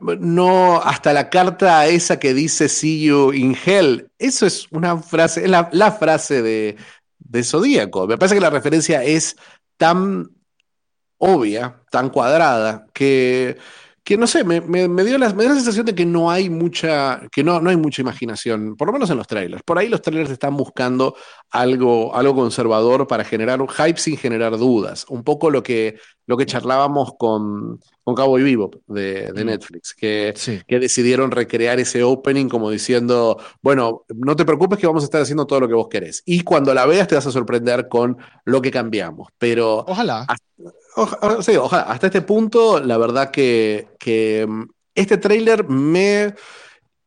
no 0.00 0.80
hasta 0.82 1.12
la 1.12 1.30
carta 1.30 1.86
esa 1.86 2.18
que 2.18 2.34
dice 2.34 2.68
See 2.68 3.04
you 3.04 3.32
in 3.32 3.56
hell. 3.64 4.10
Eso 4.18 4.46
es 4.46 4.66
una 4.72 4.98
frase, 4.98 5.44
es 5.44 5.50
la, 5.50 5.68
la 5.72 5.92
frase 5.92 6.42
de, 6.42 6.76
de 7.18 7.44
Zodíaco. 7.44 8.06
Me 8.06 8.18
parece 8.18 8.34
que 8.34 8.40
la 8.40 8.50
referencia 8.50 9.04
es 9.04 9.36
tan 9.76 10.30
obvia, 11.18 11.82
tan 11.90 12.10
cuadrada, 12.10 12.86
que 12.92 13.56
que 14.08 14.16
no 14.16 14.26
sé, 14.26 14.42
me, 14.42 15.04
dio 15.04 15.18
la, 15.18 15.28
sensación 15.28 15.84
de 15.84 15.94
que 15.94 16.06
no 16.06 16.30
hay 16.30 16.48
mucha, 16.48 17.20
que 17.30 17.44
no, 17.44 17.60
no 17.60 17.68
hay 17.68 17.76
mucha 17.76 18.00
imaginación, 18.00 18.74
por 18.74 18.86
lo 18.86 18.94
menos 18.94 19.10
en 19.10 19.18
los 19.18 19.26
trailers. 19.26 19.62
Por 19.62 19.78
ahí 19.78 19.90
los 19.90 20.00
trailers 20.00 20.30
están 20.30 20.56
buscando 20.56 21.14
algo, 21.50 22.16
algo 22.16 22.34
conservador 22.34 23.06
para 23.06 23.22
generar 23.22 23.60
un 23.60 23.68
hype 23.68 23.98
sin 23.98 24.16
generar 24.16 24.56
dudas. 24.56 25.04
Un 25.10 25.24
poco 25.24 25.50
lo 25.50 25.62
que, 25.62 25.98
lo 26.24 26.38
que 26.38 26.46
charlábamos 26.46 27.16
con, 27.18 27.80
con 28.02 28.14
Cabo 28.14 28.38
y 28.38 28.44
Vivo 28.44 28.70
de, 28.86 29.30
mm. 29.30 29.44
Netflix, 29.44 29.92
que, 29.92 30.32
que 30.66 30.80
decidieron 30.80 31.30
recrear 31.30 31.78
ese 31.78 32.02
opening 32.02 32.48
como 32.48 32.70
diciendo, 32.70 33.36
bueno, 33.60 34.06
no 34.16 34.34
te 34.36 34.46
preocupes 34.46 34.78
que 34.78 34.86
vamos 34.86 35.02
a 35.02 35.04
estar 35.04 35.20
haciendo 35.20 35.46
todo 35.46 35.60
lo 35.60 35.68
que 35.68 35.74
vos 35.74 35.88
querés. 35.88 36.22
Y 36.24 36.44
cuando 36.44 36.72
la 36.72 36.86
veas 36.86 37.08
te 37.08 37.14
vas 37.14 37.26
a 37.26 37.30
sorprender 37.30 37.88
con 37.88 38.16
lo 38.46 38.62
que 38.62 38.70
cambiamos. 38.70 39.28
Pero 39.36 39.84
ojalá 39.86 40.26
ojalá, 40.98 41.82
hasta 41.84 42.06
este 42.06 42.22
punto, 42.22 42.80
la 42.80 42.98
verdad 42.98 43.30
que, 43.30 43.88
que 43.98 44.46
mm, 44.48 44.64
este 44.94 45.18
tráiler 45.18 45.68
me, 45.68 46.34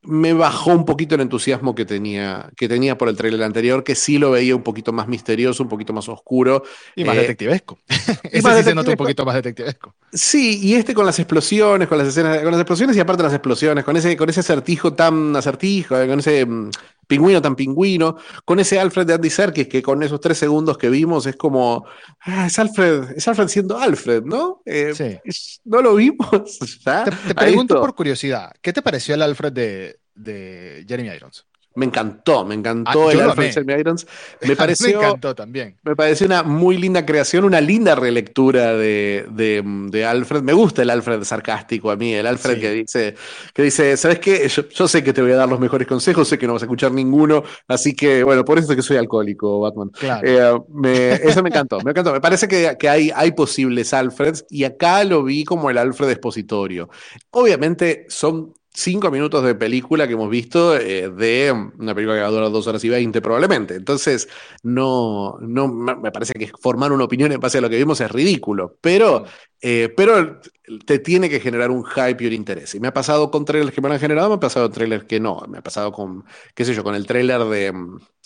me 0.03 0.33
bajó 0.33 0.71
un 0.71 0.85
poquito 0.85 1.15
el 1.15 1.21
entusiasmo 1.21 1.75
que 1.75 1.85
tenía, 1.85 2.49
que 2.55 2.67
tenía 2.67 2.97
por 2.97 3.09
el 3.09 3.15
tráiler 3.15 3.43
anterior, 3.43 3.83
que 3.83 3.95
sí 3.95 4.17
lo 4.17 4.31
veía 4.31 4.55
un 4.55 4.63
poquito 4.63 4.91
más 4.91 5.07
misterioso, 5.07 5.61
un 5.61 5.69
poquito 5.69 5.93
más 5.93 6.09
oscuro. 6.09 6.63
Y 6.95 7.03
más 7.03 7.15
eh, 7.17 7.21
detectivesco. 7.21 7.77
Ese 8.23 8.57
sí 8.57 8.63
se 8.63 8.75
nota 8.75 8.91
un 8.91 8.97
poquito 8.97 9.25
más 9.25 9.35
detectivesco. 9.35 9.93
Sí, 10.11 10.59
y 10.61 10.73
este 10.73 10.93
con 10.93 11.05
las 11.05 11.19
explosiones, 11.19 11.87
con 11.87 11.97
las 11.97 12.07
escenas, 12.07 12.39
con 12.39 12.51
las 12.51 12.61
explosiones 12.61 12.97
y 12.97 12.99
aparte 12.99 13.23
las 13.23 13.33
explosiones, 13.33 13.83
con 13.83 13.95
ese, 13.95 14.17
con 14.17 14.29
ese 14.29 14.39
acertijo 14.39 14.93
tan 14.93 15.35
acertijo, 15.35 15.95
con 15.95 16.19
ese 16.19 16.45
mm, 16.45 16.69
pingüino 17.11 17.41
tan 17.41 17.57
pingüino, 17.57 18.15
con 18.45 18.61
ese 18.61 18.79
Alfred 18.79 19.05
de 19.05 19.15
Andy 19.15 19.29
Serkis 19.29 19.67
que 19.67 19.81
con 19.81 20.01
esos 20.01 20.21
tres 20.21 20.37
segundos 20.37 20.77
que 20.77 20.89
vimos 20.89 21.25
es 21.25 21.35
como, 21.35 21.85
ah, 22.21 22.45
es 22.47 22.57
Alfred, 22.57 23.17
es 23.17 23.27
Alfred 23.27 23.49
siendo 23.49 23.77
Alfred, 23.77 24.23
¿no? 24.23 24.61
Eh, 24.65 24.93
sí. 24.95 25.19
no 25.65 25.81
lo 25.81 25.95
vimos. 25.95 26.57
Te, 27.27 27.35
pregunto 27.35 27.81
por 27.81 27.93
curiosidad, 27.95 28.53
¿qué 28.61 28.71
te 28.71 28.81
pareció 28.81 29.15
el 29.15 29.23
Alfred 29.23 29.51
de, 29.51 29.99
de 30.15 30.85
Jeremy 30.87 31.09
Irons? 31.09 31.45
Me 31.73 31.85
encantó, 31.85 32.43
me 32.45 32.55
encantó 32.55 33.07
ah, 33.07 33.13
el 33.13 33.21
Alfred 33.21 33.53
Jeremy 33.53 33.79
Irons. 33.79 34.05
Me 34.41 34.57
pareció, 34.57 34.99
me 34.99 35.05
encantó 35.05 35.33
también. 35.33 35.77
Me 35.83 35.95
pareció 35.95 36.27
una 36.27 36.43
muy 36.43 36.77
linda 36.77 37.05
creación, 37.05 37.45
una 37.45 37.61
linda 37.61 37.95
relectura 37.95 38.73
de, 38.73 39.25
de, 39.31 40.05
Alfred. 40.05 40.41
Me 40.41 40.51
gusta 40.51 40.81
el 40.81 40.89
Alfred 40.89 41.23
sarcástico 41.23 41.89
a 41.89 41.95
mí, 41.95 42.13
el 42.13 42.27
Alfred 42.27 42.59
que 42.59 42.71
dice, 42.71 43.15
que 43.53 43.63
dice, 43.63 43.95
¿sabes 43.95 44.19
qué? 44.19 44.49
Yo, 44.49 44.87
sé 44.87 45.03
que 45.03 45.13
te 45.13 45.21
voy 45.21 45.31
a 45.31 45.37
dar 45.37 45.47
los 45.47 45.59
mejores 45.59 45.87
consejos, 45.87 46.27
sé 46.27 46.37
que 46.37 46.45
no 46.45 46.53
vas 46.53 46.63
a 46.63 46.65
escuchar 46.65 46.91
ninguno, 46.91 47.43
así 47.67 47.95
que, 47.95 48.23
bueno, 48.23 48.43
por 48.43 48.59
eso 48.59 48.71
es 48.71 48.75
que 48.75 48.81
soy 48.81 48.97
alcohólico, 48.97 49.61
Batman. 49.61 49.91
Eh, 50.23 51.19
eso 51.23 51.41
me 51.41 51.49
encantó, 51.49 51.79
me 51.81 51.91
encantó. 51.91 52.11
Me 52.11 52.21
parece 52.21 52.49
que, 52.49 52.75
que 52.77 52.89
hay, 52.89 53.11
hay 53.15 53.31
posibles 53.31 53.93
Alfreds 53.93 54.45
y 54.49 54.65
acá 54.65 55.03
lo 55.05 55.23
vi 55.23 55.45
como 55.45 55.69
el 55.69 55.77
Alfred 55.77 56.09
expositorio. 56.09 56.89
Obviamente 57.29 58.05
son 58.09 58.53
cinco 58.73 59.11
minutos 59.11 59.43
de 59.43 59.55
película 59.55 60.07
que 60.07 60.13
hemos 60.13 60.29
visto 60.29 60.75
eh, 60.77 61.09
de 61.09 61.51
una 61.77 61.93
película 61.93 62.15
que 62.15 62.21
va 62.21 62.27
a 62.27 62.31
durar 62.31 62.51
dos 62.51 62.67
horas 62.67 62.83
y 62.83 62.89
veinte 62.89 63.21
probablemente. 63.21 63.75
Entonces, 63.75 64.29
no, 64.63 65.37
no 65.41 65.67
me 65.67 66.11
parece 66.11 66.33
que 66.33 66.51
formar 66.59 66.91
una 66.91 67.03
opinión 67.03 67.31
en 67.31 67.39
base 67.39 67.57
a 67.57 67.61
lo 67.61 67.69
que 67.69 67.77
vimos 67.77 68.01
es 68.01 68.11
ridículo, 68.11 68.77
pero, 68.81 69.25
eh, 69.61 69.93
pero 69.95 70.39
te 70.85 70.99
tiene 70.99 71.29
que 71.29 71.39
generar 71.39 71.71
un 71.71 71.83
hype 71.83 72.23
y 72.23 72.27
un 72.27 72.33
interés. 72.33 72.75
Y 72.75 72.79
me 72.79 72.87
ha 72.87 72.93
pasado 72.93 73.29
con 73.29 73.45
trailers 73.45 73.73
que 73.73 73.81
me 73.81 73.89
han 73.89 73.99
generado, 73.99 74.29
me 74.29 74.35
ha 74.35 74.39
pasado 74.39 74.67
con 74.67 74.73
trailers 74.73 75.03
que 75.05 75.19
no. 75.19 75.43
Me 75.49 75.57
ha 75.57 75.61
pasado 75.61 75.91
con, 75.91 76.23
qué 76.55 76.65
sé 76.65 76.73
yo, 76.73 76.83
con 76.83 76.95
el 76.95 77.05
trailer 77.05 77.43
de 77.45 77.73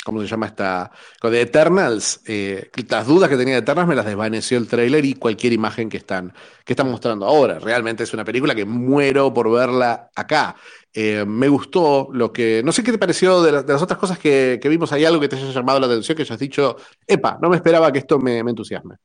¿cómo 0.05 0.21
se 0.21 0.27
llama 0.27 0.45
esta? 0.45 0.91
De 1.23 1.41
Eternals, 1.41 2.21
eh, 2.27 2.69
las 2.87 3.07
dudas 3.07 3.27
que 3.27 3.37
tenía 3.37 3.55
de 3.55 3.61
Eternals 3.61 3.89
me 3.89 3.95
las 3.95 4.05
desvaneció 4.05 4.59
el 4.59 4.67
tráiler 4.67 5.03
y 5.03 5.15
cualquier 5.15 5.51
imagen 5.51 5.89
que 5.89 5.97
están, 5.97 6.31
que 6.63 6.73
están 6.73 6.91
mostrando 6.91 7.25
ahora. 7.25 7.57
Realmente 7.57 8.03
es 8.03 8.13
una 8.13 8.23
película 8.23 8.53
que 8.53 8.65
muero 8.65 9.33
por 9.33 9.51
verla 9.51 10.11
acá. 10.15 10.55
Eh, 10.93 11.25
me 11.25 11.47
gustó 11.47 12.09
lo 12.13 12.31
que. 12.31 12.61
No 12.63 12.71
sé 12.71 12.83
qué 12.83 12.91
te 12.91 12.99
pareció 12.99 13.41
de, 13.41 13.51
las 13.51 13.81
otras 13.81 13.97
cosas 13.97 14.19
que, 14.19 14.59
vimos. 14.63 14.91
¿Hay 14.93 15.05
algo 15.05 15.19
que 15.19 15.27
te 15.27 15.37
haya 15.37 15.51
llamado 15.51 15.79
la 15.79 15.87
atención, 15.87 16.15
que 16.15 16.21
hayas 16.21 16.39
dicho, 16.39 16.77
epa, 17.07 17.39
no 17.41 17.49
me 17.49 17.55
esperaba 17.55 17.91
que 17.91 17.99
esto 17.99 18.19
me, 18.19 18.43
me 18.43 18.51
entusiasme? 18.51 18.97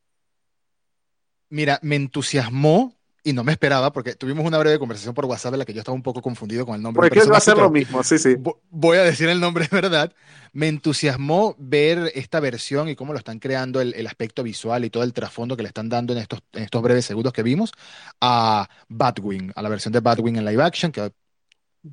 Mira, 1.48 1.78
me 1.82 1.96
entusiasmó 1.96 2.99
y 3.22 3.33
no 3.33 3.44
me 3.44 3.52
esperaba, 3.52 3.92
porque 3.92 4.14
tuvimos 4.14 4.44
una 4.44 4.59
breve 4.59 4.78
conversación 4.78 5.14
por 5.14 5.26
WhatsApp 5.26 5.54
en 5.54 5.59
la 5.61 5.64
que 5.64 5.74
yo 5.74 5.80
estaba 5.80 5.94
un 5.94 6.02
poco 6.02 6.22
confundido 6.22 6.64
con 6.64 6.74
el 6.74 6.83
nombre. 6.83 7.09
Porque 7.09 7.28
va 7.28 7.37
a 7.37 7.40
ser 7.40 7.59
lo 7.59 7.70
mismo, 7.70 8.02
sí, 8.02 8.18
sí. 8.18 8.37
Voy 8.70 8.98
a 8.98 9.02
decir 9.02 9.28
el 9.28 9.40
nombre, 9.40 9.68
¿verdad? 9.72 10.12
Me 10.52 10.68
entusiasmó 10.68 11.54
ver 11.59 12.12
esta 12.14 12.40
versión 12.40 12.88
y 12.88 12.96
cómo 12.96 13.12
lo 13.12 13.18
están 13.18 13.38
creando 13.38 13.80
el, 13.80 14.06
aspecto 14.06 14.42
visual 14.42 14.85
y 14.85 14.90
todo 14.90 15.02
el 15.04 15.12
trasfondo 15.12 15.56
que 15.56 15.62
le 15.62 15.68
están 15.68 15.88
dando 15.88 16.12
en 16.12 16.18
estos, 16.18 16.40
en 16.52 16.64
estos 16.64 16.83
breves 16.83 17.04
segundos 17.04 17.33
que 17.33 17.42
vimos 17.42 17.72
a 18.20 18.68
Batwing, 18.88 19.52
a 19.54 19.62
la 19.62 19.68
versión 19.68 19.92
de 19.92 20.00
Batwing 20.00 20.37
en 20.37 20.44
live 20.44 20.62
action, 20.62 20.90
que 20.90 21.12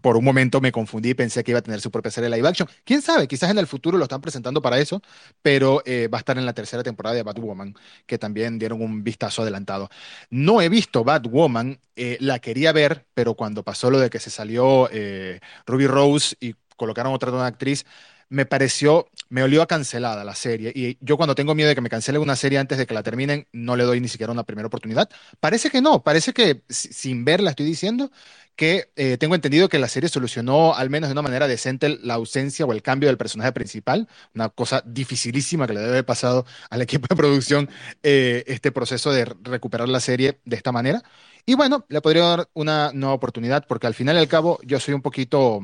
por 0.01 0.17
un 0.17 0.25
momento 0.25 0.59
me 0.61 0.71
confundí 0.71 1.09
y 1.11 1.13
pensé 1.13 1.43
que 1.43 1.51
iba 1.51 1.59
a 1.59 1.63
tener 1.63 1.79
su 1.81 1.91
propia 1.91 2.11
serie 2.11 2.29
live 2.29 2.47
action. 2.47 2.67
Quién 2.83 3.01
sabe, 3.01 3.27
quizás 3.27 3.49
en 3.51 3.57
el 3.57 3.67
futuro 3.67 3.97
lo 3.97 4.03
están 4.03 4.21
presentando 4.21 4.61
para 4.61 4.79
eso, 4.79 5.01
pero 5.41 5.81
eh, 5.85 6.07
va 6.07 6.17
a 6.17 6.19
estar 6.19 6.37
en 6.37 6.45
la 6.45 6.53
tercera 6.53 6.83
temporada 6.83 7.15
de 7.15 7.23
Batwoman, 7.23 7.73
que 8.05 8.17
también 8.17 8.59
dieron 8.59 8.81
un 8.81 9.03
vistazo 9.03 9.41
adelantado. 9.41 9.89
No 10.29 10.61
he 10.61 10.69
visto 10.69 11.03
Batwoman, 11.03 11.79
eh, 11.95 12.17
la 12.19 12.39
quería 12.39 12.71
ver, 12.71 13.05
pero 13.13 13.35
cuando 13.35 13.63
pasó 13.63 13.89
lo 13.89 13.99
de 13.99 14.09
que 14.09 14.19
se 14.19 14.29
salió 14.29 14.89
eh, 14.91 15.39
Ruby 15.65 15.87
Rose 15.87 16.35
y 16.39 16.55
colocaron 16.75 17.13
otra 17.13 17.45
actriz, 17.45 17.85
me 18.29 18.45
pareció, 18.45 19.07
me 19.29 19.43
olió 19.43 19.61
a 19.61 19.67
cancelada 19.67 20.23
la 20.23 20.35
serie. 20.35 20.71
Y 20.75 20.97
yo 21.01 21.17
cuando 21.17 21.35
tengo 21.35 21.55
miedo 21.55 21.69
de 21.69 21.75
que 21.75 21.81
me 21.81 21.89
cancelen 21.89 22.21
una 22.21 22.35
serie 22.35 22.59
antes 22.59 22.77
de 22.77 22.85
que 22.85 22.93
la 22.93 23.03
terminen, 23.03 23.47
no 23.51 23.75
le 23.75 23.83
doy 23.83 24.01
ni 24.01 24.07
siquiera 24.07 24.31
una 24.33 24.43
primera 24.43 24.67
oportunidad. 24.67 25.09
Parece 25.39 25.69
que 25.69 25.81
no, 25.81 26.03
parece 26.03 26.33
que 26.33 26.63
sin 26.69 27.25
verla 27.25 27.51
estoy 27.51 27.65
diciendo 27.65 28.11
que 28.55 28.89
eh, 28.95 29.17
tengo 29.17 29.35
entendido 29.35 29.69
que 29.69 29.77
la 29.77 29.87
serie 29.87 30.09
solucionó 30.09 30.73
al 30.73 30.89
menos 30.89 31.09
de 31.09 31.13
una 31.13 31.21
manera 31.21 31.47
decente 31.47 31.99
la 32.01 32.15
ausencia 32.15 32.65
o 32.65 32.73
el 32.73 32.81
cambio 32.81 33.07
del 33.07 33.17
personaje 33.17 33.51
principal, 33.51 34.07
una 34.33 34.49
cosa 34.49 34.81
dificilísima 34.85 35.67
que 35.67 35.73
le 35.73 35.79
debe 35.79 35.91
haber 35.91 36.05
pasado 36.05 36.45
al 36.71 36.81
equipo 36.81 37.05
de 37.07 37.15
producción 37.15 37.69
eh, 38.03 38.43
este 38.47 38.71
proceso 38.71 39.11
de 39.11 39.25
recuperar 39.43 39.87
la 39.87 39.99
serie 39.99 40.39
de 40.43 40.55
esta 40.55 40.71
manera. 40.71 41.03
Y 41.45 41.53
bueno, 41.55 41.85
le 41.87 42.01
podría 42.01 42.23
dar 42.23 42.49
una 42.53 42.91
nueva 42.93 43.13
oportunidad 43.13 43.65
porque 43.67 43.87
al 43.87 43.93
final 43.93 44.15
y 44.15 44.19
al 44.19 44.27
cabo 44.27 44.59
yo 44.63 44.79
soy 44.79 44.95
un 44.95 45.01
poquito 45.01 45.61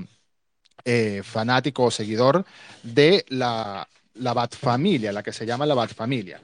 eh, 0.86 1.22
fanático 1.24 1.84
o 1.84 1.92
seguidor 1.92 2.46
de 2.82 3.26
la, 3.30 3.88
la 4.16 4.34
Bat 4.34 4.56
Familia, 4.56 5.12
la 5.12 5.24
que 5.24 5.34
se 5.34 5.46
llama 5.46 5.66
la 5.66 5.76
Bat 5.76 5.94
Familia. 5.94 6.42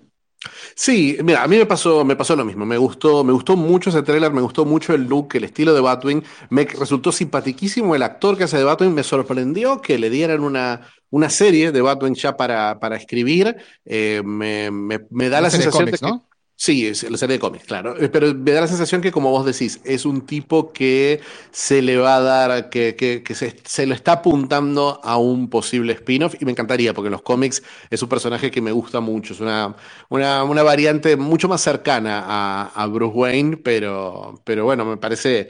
Sí, 0.74 1.18
mira, 1.22 1.44
a 1.44 1.48
mí 1.48 1.58
me 1.58 1.66
pasó, 1.66 2.06
me 2.06 2.16
pasó 2.16 2.36
lo 2.36 2.46
mismo. 2.46 2.66
Me 2.66 2.78
gustó, 2.78 3.24
me 3.24 3.34
gustó 3.34 3.58
mucho 3.58 3.90
ese 3.90 4.04
tráiler, 4.04 4.32
me 4.32 4.42
gustó 4.42 4.64
mucho 4.64 4.94
el 4.94 5.04
look, 5.04 5.30
el 5.34 5.44
estilo 5.44 5.74
de 5.74 5.82
Batwing. 5.82 6.24
Me 6.50 6.64
resultó 6.66 7.12
simpaticísimo 7.12 7.96
el 7.96 8.04
actor 8.04 8.38
que 8.38 8.46
hace 8.46 8.58
de 8.58 8.64
Batwing. 8.64 8.94
Me 8.94 9.04
sorprendió 9.04 9.82
que 9.82 10.00
le 10.00 10.10
dieran 10.10 10.42
una, 10.42 10.88
una 11.10 11.30
serie 11.30 11.74
de 11.74 11.82
Batwing 11.82 12.16
ya 12.16 12.38
para, 12.38 12.80
para 12.80 12.96
escribir. 12.96 13.58
Eh, 13.84 14.22
me, 14.24 14.72
me, 14.72 15.30
da 15.30 15.42
la 15.42 15.50
sensación 15.50 15.86
de, 15.86 15.92
que, 15.92 16.06
¿no? 16.06 16.29
Sí, 16.62 16.86
es 16.86 17.10
la 17.10 17.18
serie 17.18 17.38
de 17.38 17.40
cómics, 17.40 17.64
claro. 17.64 17.96
Eh, 17.98 18.10
pero 18.10 18.34
me 18.36 18.52
da 18.52 18.60
la 18.60 18.68
sensación 18.68 19.00
que, 19.02 19.14
como 19.14 19.32
vos 19.32 19.46
decís, 19.46 19.80
es 19.86 20.06
un 20.06 20.26
tipo 20.26 20.74
que 20.74 21.22
se 21.52 21.82
le 21.82 21.96
va 21.96 22.18
a 22.18 22.20
dar, 22.20 22.70
que, 22.70 22.98
que, 22.98 23.34
se, 23.34 23.56
se, 23.64 23.86
lo 23.86 23.96
está 23.96 24.12
apuntando 24.14 25.00
a 25.02 25.18
un 25.18 25.50
posible 25.50 25.94
spin-off 25.94 26.36
y 26.38 26.44
me 26.44 26.52
encantaría, 26.52 26.94
porque 26.94 27.08
en 27.08 27.14
los 27.14 27.22
cómics 27.22 27.64
es 27.90 28.04
un 28.04 28.10
personaje 28.10 28.52
que 28.52 28.60
me 28.62 28.74
gusta 28.74 29.00
mucho. 29.00 29.34
Es 29.34 29.40
una, 29.40 29.74
una, 30.10 30.44
una 30.44 30.62
variante 30.62 31.16
mucho 31.16 31.48
más 31.48 31.62
cercana 31.62 32.26
a, 32.28 32.72
a 32.76 32.88
Bruce 32.88 33.16
Wayne, 33.16 33.56
pero, 33.58 34.42
pero 34.44 34.66
bueno, 34.66 34.84
me 34.84 34.98
parece 34.98 35.48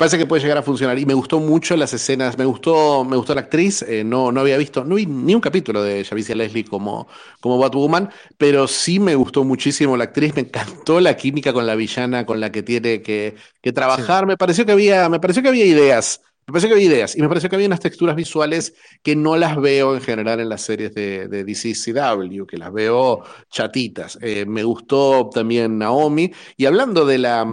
parece 0.00 0.16
que 0.16 0.24
puede 0.24 0.40
llegar 0.40 0.56
a 0.56 0.62
funcionar. 0.62 0.98
Y 0.98 1.04
me 1.04 1.12
gustó 1.12 1.40
mucho 1.40 1.76
las 1.76 1.92
escenas, 1.92 2.38
me 2.38 2.46
gustó, 2.46 3.04
me 3.04 3.18
gustó 3.18 3.34
la 3.34 3.42
actriz, 3.42 3.82
eh, 3.82 4.02
no, 4.02 4.32
no 4.32 4.40
había 4.40 4.56
visto, 4.56 4.82
no 4.82 4.94
vi 4.94 5.04
ni 5.04 5.34
un 5.34 5.42
capítulo 5.42 5.82
de 5.82 6.06
Javicia 6.06 6.34
Leslie 6.34 6.64
como, 6.64 7.06
como 7.38 7.58
Batwoman, 7.58 8.08
pero 8.38 8.66
sí 8.66 8.98
me 8.98 9.14
gustó 9.14 9.44
muchísimo 9.44 9.98
la 9.98 10.04
actriz, 10.04 10.34
me 10.34 10.40
encantó 10.40 11.00
la 11.00 11.18
química 11.18 11.52
con 11.52 11.66
la 11.66 11.74
villana 11.74 12.24
con 12.24 12.40
la 12.40 12.50
que 12.50 12.62
tiene 12.62 13.02
que, 13.02 13.34
que 13.60 13.72
trabajar. 13.74 14.24
Me 14.24 14.38
pareció 14.38 14.64
que 14.64 14.72
había, 14.72 15.06
me 15.10 15.20
pareció 15.20 15.42
que 15.42 15.50
había 15.50 15.66
ideas. 15.66 16.22
Me 16.46 16.52
pareció 16.52 16.70
que 16.70 16.74
había 16.76 16.86
ideas 16.86 17.14
y 17.14 17.20
me 17.20 17.28
pareció 17.28 17.50
que 17.50 17.56
había 17.56 17.68
unas 17.68 17.80
texturas 17.80 18.16
visuales 18.16 18.74
que 19.02 19.14
no 19.14 19.36
las 19.36 19.60
veo 19.60 19.94
en 19.94 20.00
general 20.00 20.40
en 20.40 20.48
las 20.48 20.62
series 20.62 20.94
de, 20.94 21.28
de 21.28 21.44
DCCW, 21.44 22.46
que 22.46 22.56
las 22.56 22.72
veo 22.72 23.22
chatitas. 23.50 24.18
Eh, 24.22 24.46
me 24.46 24.64
gustó 24.64 25.28
también 25.28 25.76
Naomi. 25.76 26.32
Y 26.56 26.64
hablando 26.64 27.04
de 27.04 27.18
la, 27.18 27.46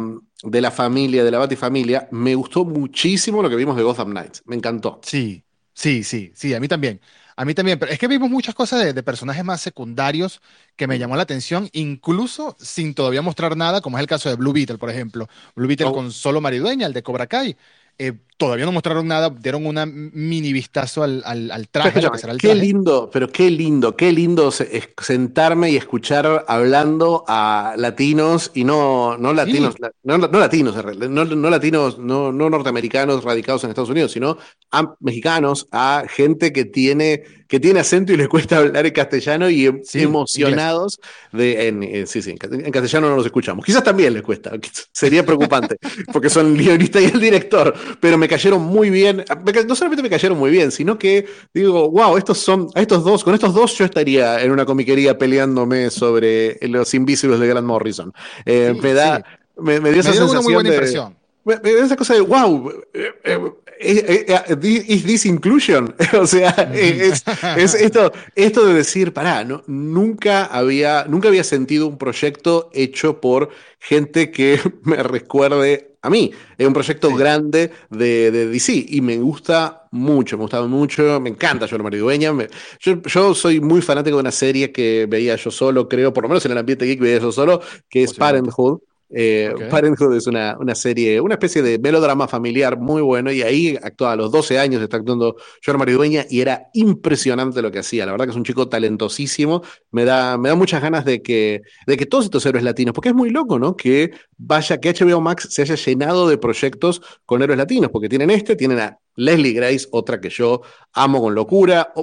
de 0.43 0.61
la 0.61 0.71
familia, 0.71 1.23
de 1.23 1.31
la 1.31 1.39
Batifamilia, 1.39 2.07
me 2.11 2.35
gustó 2.35 2.65
muchísimo 2.65 3.41
lo 3.41 3.49
que 3.49 3.55
vimos 3.55 3.75
de 3.75 3.83
Gotham 3.83 4.11
Knights. 4.11 4.43
Me 4.45 4.55
encantó. 4.55 4.99
Sí, 5.03 5.43
sí, 5.73 6.03
sí, 6.03 6.31
sí, 6.35 6.53
a 6.53 6.59
mí 6.59 6.67
también. 6.67 7.01
A 7.39 7.45
mí 7.45 7.53
también, 7.53 7.77
pero 7.77 7.91
es 7.91 7.99
que 7.99 8.07
vimos 8.07 8.31
muchas 8.31 8.55
cosas 8.55 8.95
de, 8.95 9.03
personajes 9.03 9.45
más 9.45 9.61
secundarios 9.61 10.41
que 10.75 10.87
me 10.87 10.97
llamó 10.97 11.15
la 11.15 11.21
atención, 11.21 11.69
incluso 11.71 12.57
sin 12.59 12.95
todavía 12.95 13.21
mostrar 13.21 13.55
nada, 13.55 13.79
como 13.79 13.97
es 13.97 14.01
el 14.01 14.07
caso 14.07 14.27
de 14.27 14.35
Blue 14.35 14.53
Beetle, 14.53 14.79
por 14.79 14.89
ejemplo. 14.89 15.27
Blue 15.55 15.67
Beetle 15.67 15.87
oh. 15.87 15.93
con 15.93 16.11
solo 16.11 16.41
maridueña, 16.41 16.87
el 16.87 16.93
de 16.93 17.03
Cobra 17.03 17.27
Kai. 17.27 17.55
Eh, 17.99 18.13
todavía 18.37 18.65
no 18.65 18.71
mostraron 18.71 19.07
nada, 19.07 19.31
dieron 19.31 19.65
una 19.65 19.85
mini 19.87 20.53
vistazo 20.53 21.03
al, 21.03 21.23
al, 21.25 21.67
traje, 21.69 22.01
Qué 22.39 22.53
lindo, 22.53 23.09
pero 23.11 23.29
qué 23.29 23.49
lindo, 23.49 23.95
qué 23.95 24.11
lindo 24.11 24.51
sentarme 24.51 25.71
y 25.71 25.75
escuchar 25.75 26.45
hablando 26.47 27.25
a 27.27 27.73
latinos 27.77 28.51
y 28.53 28.63
no, 28.63 29.17
no 29.17 29.33
latinos, 29.33 29.75
no, 30.03 30.17
latinos, 30.17 30.75
no, 31.09 31.49
latinos, 31.49 31.97
no, 31.97 32.31
norteamericanos 32.31 33.23
radicados 33.23 33.63
en 33.63 33.71
Estados 33.71 33.89
Unidos, 33.89 34.11
sino 34.11 34.37
a 34.71 34.95
mexicanos, 34.99 35.67
a 35.71 36.03
gente 36.07 36.53
que 36.53 36.65
tiene, 36.65 37.23
que 37.47 37.59
tiene 37.59 37.79
acento 37.79 38.13
y 38.13 38.17
les 38.17 38.27
cuesta 38.27 38.57
hablar 38.57 38.85
en 38.85 38.93
castellano 38.93 39.49
y 39.49 39.65
emocionados 39.93 40.99
de, 41.31 41.67
en, 41.69 41.83
eh, 41.83 42.05
sí, 42.05 42.21
sí, 42.21 42.35
en 42.39 42.71
castellano 42.71 43.09
no 43.09 43.15
los 43.15 43.25
escuchamos. 43.25 43.65
Quizás 43.65 43.83
también 43.83 44.13
les 44.13 44.21
cuesta, 44.21 44.51
sería 44.91 45.25
preocupante, 45.25 45.77
porque 46.13 46.29
son 46.29 46.47
el 46.47 46.57
guionista 46.57 47.01
y 47.01 47.05
el 47.05 47.19
director, 47.19 47.73
pero 47.99 48.17
me 48.17 48.26
cayeron 48.27 48.61
muy 48.61 48.89
bien. 48.89 49.23
No 49.67 49.75
solamente 49.75 50.03
me 50.03 50.09
cayeron 50.09 50.37
muy 50.37 50.51
bien, 50.51 50.71
sino 50.71 50.97
que 50.97 51.25
digo, 51.53 51.89
wow, 51.89 52.17
estos 52.17 52.37
son, 52.37 52.69
a 52.75 52.81
estos 52.81 53.03
dos, 53.03 53.23
con 53.23 53.33
estos 53.33 53.53
dos 53.53 53.77
yo 53.77 53.85
estaría 53.85 54.41
en 54.41 54.51
una 54.51 54.65
comiquería 54.65 55.17
peleándome 55.17 55.89
sobre 55.89 56.57
los 56.67 56.93
invisibles 56.93 57.39
de 57.39 57.47
Grant 57.47 57.67
Morrison. 57.67 58.13
Eh, 58.45 58.75
me 58.81 58.93
da, 58.93 59.23
me, 59.57 59.79
dio 59.79 60.01
esa 60.01 60.13
sensación 60.13 60.43
muy 60.43 60.53
buena 60.53 60.69
impresión. 60.69 61.15
Me, 61.43 61.57
dio 61.57 61.83
esa 61.83 61.95
cosa 61.95 62.13
de, 62.13 62.21
wow, 62.21 62.71
eh, 62.93 63.13
eh, 63.23 64.57
is 64.61 65.03
this 65.05 65.25
inclusion? 65.25 65.95
o 66.19 66.27
sea, 66.27 66.49
es, 66.73 67.23
esto, 67.55 68.11
esto 68.35 68.65
de 68.65 68.73
decir, 68.73 69.13
pará, 69.13 69.43
¿no? 69.43 69.63
nunca, 69.67 70.45
había, 70.45 71.05
nunca 71.07 71.27
había 71.27 71.43
sentido 71.43 71.87
un 71.87 71.97
proyecto 71.97 72.69
hecho 72.73 73.21
por 73.21 73.49
gente 73.79 74.31
que 74.31 74.59
me 74.83 75.01
recuerde 75.03 75.86
a 76.07 76.09
mí. 76.09 76.31
Es 76.57 76.65
un 76.65 76.73
proyecto 76.73 77.13
grande 77.15 77.71
de, 77.89 78.31
de, 78.31 78.47
DC 78.47 78.85
y 78.89 79.01
me 79.01 79.17
gusta 79.17 79.87
mucho, 79.91 80.37
me 80.37 80.43
gusta 80.43 80.61
mucho, 80.63 81.19
me 81.19 81.29
encanta 81.29 81.65
yo 81.65 81.77
Maridueña. 81.77 82.33
Me, 82.33 82.47
yo, 82.79 83.01
yo 83.03 83.35
soy 83.35 83.59
muy 83.59 83.81
fanático 83.81 84.17
de 84.17 84.21
una 84.21 84.31
serie 84.31 84.71
que 84.71 85.05
veía 85.07 85.35
yo 85.35 85.51
solo, 85.51 85.87
creo, 85.87 86.13
por 86.13 86.23
lo 86.23 86.29
menos 86.29 86.45
en 86.45 86.53
el 86.53 86.57
ambiente 86.57 86.85
geek 86.85 86.99
veía 86.99 87.19
yo 87.19 87.31
solo, 87.31 87.61
que 87.89 88.03
es 88.03 88.13
Parenthood. 88.13 88.79
Eh, 89.09 89.53
Parenthood 89.69 90.15
es 90.15 90.27
una, 90.27 90.57
una, 90.59 90.75
serie, 90.75 91.21
una 91.21 91.35
especie 91.35 91.61
de 91.61 91.79
melodrama 91.79 92.27
familiar 92.27 92.77
muy 92.77 93.01
bueno 93.01 93.31
y 93.31 93.41
ahí 93.41 93.77
actuaba 93.81 94.13
a 94.13 94.15
los 94.17 94.31
12 94.31 94.59
años, 94.59 94.81
está 94.81 94.97
actuando 94.97 95.37
John 95.65 95.77
Maridueña 95.77 96.25
y 96.29 96.41
era 96.41 96.69
impresionante 96.73 97.61
lo 97.61 97.71
que 97.71 97.79
hacía. 97.79 98.05
La 98.05 98.11
verdad 98.11 98.25
que 98.25 98.31
es 98.31 98.37
un 98.37 98.43
chico 98.43 98.67
talentosísimo. 98.67 99.63
Me 99.91 100.03
da, 100.03 100.37
me 100.37 100.49
da 100.49 100.55
muchas 100.55 100.81
ganas 100.81 101.05
de 101.05 101.21
que, 101.21 101.61
de 101.85 101.97
que 101.97 102.05
todos 102.05 102.25
estos 102.25 102.45
héroes 102.45 102.63
latinos, 102.63 102.93
porque 102.93 103.09
es 103.09 103.15
muy 103.15 103.29
loco, 103.29 103.59
¿no? 103.59 103.75
Que 103.75 104.11
vaya, 104.37 104.79
que 104.79 104.93
HBO 104.93 105.21
Max 105.21 105.47
se 105.51 105.61
haya 105.61 105.75
llenado 105.75 106.27
de 106.27 106.37
proyectos 106.37 107.01
con 107.25 107.41
héroes 107.41 107.57
latinos, 107.57 107.89
porque 107.91 108.09
tienen 108.09 108.29
este, 108.29 108.55
tienen 108.55 108.79
a 108.79 108.99
Leslie 109.17 109.53
Grace, 109.53 109.87
otra 109.91 110.21
que 110.21 110.29
yo 110.29 110.61
amo 110.93 111.21
con 111.21 111.35
locura. 111.35 111.93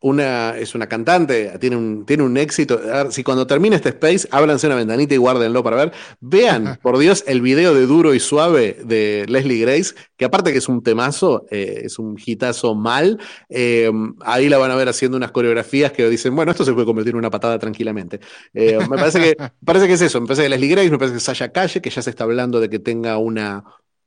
Una, 0.00 0.58
es 0.58 0.74
una 0.74 0.88
cantante, 0.88 1.56
tiene 1.60 1.76
un, 1.76 2.04
tiene 2.04 2.24
un 2.24 2.36
éxito. 2.36 2.80
si 3.10 3.22
cuando 3.22 3.46
termine 3.46 3.76
este 3.76 3.90
space, 3.90 4.26
ábranse 4.32 4.66
una 4.66 4.74
ventanita 4.74 5.14
y 5.14 5.18
guárdenlo 5.18 5.62
para 5.62 5.76
ver. 5.76 5.92
Vean, 6.18 6.80
por 6.82 6.98
Dios, 6.98 7.22
el 7.28 7.40
video 7.40 7.72
de 7.72 7.86
Duro 7.86 8.12
y 8.12 8.18
Suave 8.18 8.78
de 8.84 9.24
Leslie 9.28 9.60
Grace, 9.60 9.94
que 10.16 10.24
aparte 10.24 10.50
que 10.50 10.58
es 10.58 10.68
un 10.68 10.82
temazo, 10.82 11.46
eh, 11.52 11.82
es 11.84 12.00
un 12.00 12.16
hitazo 12.18 12.74
mal. 12.74 13.20
Eh, 13.48 13.92
ahí 14.22 14.48
la 14.48 14.58
van 14.58 14.72
a 14.72 14.74
ver 14.74 14.88
haciendo 14.88 15.16
unas 15.16 15.30
coreografías 15.30 15.92
que 15.92 16.08
dicen, 16.08 16.34
bueno, 16.34 16.50
esto 16.50 16.64
se 16.64 16.72
puede 16.72 16.86
convertir 16.86 17.12
en 17.12 17.18
una 17.18 17.30
patada 17.30 17.60
tranquilamente. 17.60 18.18
Eh, 18.54 18.78
me 18.90 18.96
parece 18.96 19.20
que, 19.20 19.36
parece 19.64 19.86
que 19.86 19.92
es 19.92 20.00
eso. 20.00 20.20
Me 20.20 20.26
parece 20.26 20.42
que 20.42 20.48
Leslie 20.48 20.70
Grace, 20.70 20.90
me 20.90 20.98
parece 20.98 21.14
que 21.14 21.20
Sasha 21.20 21.52
Calle, 21.52 21.80
que 21.80 21.90
ya 21.90 22.02
se 22.02 22.10
está 22.10 22.24
hablando 22.24 22.58
de 22.58 22.68
que 22.68 22.80
tenga 22.80 23.18
una, 23.18 23.62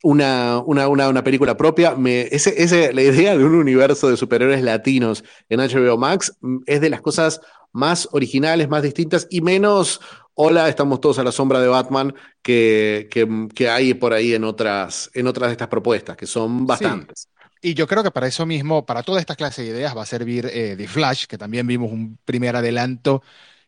una, 0.05 0.59
una, 0.59 0.87
una, 0.87 1.23
película 1.23 1.57
propia. 1.57 1.95
Me, 1.95 2.21
ese, 2.31 2.61
ese, 2.61 2.93
la 2.93 3.01
idea 3.01 3.35
de 3.35 3.43
un 3.43 3.55
universo 3.55 4.07
de 4.07 4.17
superhéroes 4.17 4.61
latinos 4.61 5.23
en 5.49 5.59
HBO 5.59 5.97
Max 5.97 6.37
mm, 6.41 6.57
es 6.67 6.79
de 6.79 6.91
las 6.91 7.01
cosas 7.01 7.41
más 7.71 8.07
originales, 8.11 8.69
más 8.69 8.83
distintas 8.83 9.25
y 9.31 9.41
menos, 9.41 9.99
hola, 10.35 10.69
estamos 10.69 11.01
todos 11.01 11.17
a 11.17 11.23
la 11.23 11.31
sombra 11.31 11.59
de 11.59 11.67
Batman, 11.67 12.13
que, 12.43 13.07
que, 13.09 13.47
que 13.55 13.67
hay 13.67 13.95
por 13.95 14.13
ahí 14.13 14.35
en 14.35 14.43
otras, 14.43 15.09
en 15.15 15.25
otras 15.25 15.49
de 15.49 15.53
estas 15.53 15.69
propuestas, 15.69 16.15
que 16.15 16.27
son 16.27 16.67
bastantes. 16.67 17.27
Y 17.59 17.73
yo 17.73 17.87
creo 17.87 18.03
que 18.03 18.11
para 18.11 18.27
eso 18.27 18.45
mismo, 18.45 18.85
para 18.85 19.01
toda 19.01 19.19
esta 19.19 19.35
clase 19.35 19.63
de 19.63 19.69
ideas, 19.69 19.97
va 19.97 20.03
a 20.03 20.05
servir 20.05 20.47
eh, 20.53 20.75
The 20.77 20.87
Flash, 20.87 21.25
que 21.25 21.39
también 21.39 21.65
vimos 21.65 21.91
un 21.91 22.19
primer 22.23 22.55
adelanto 22.55 23.23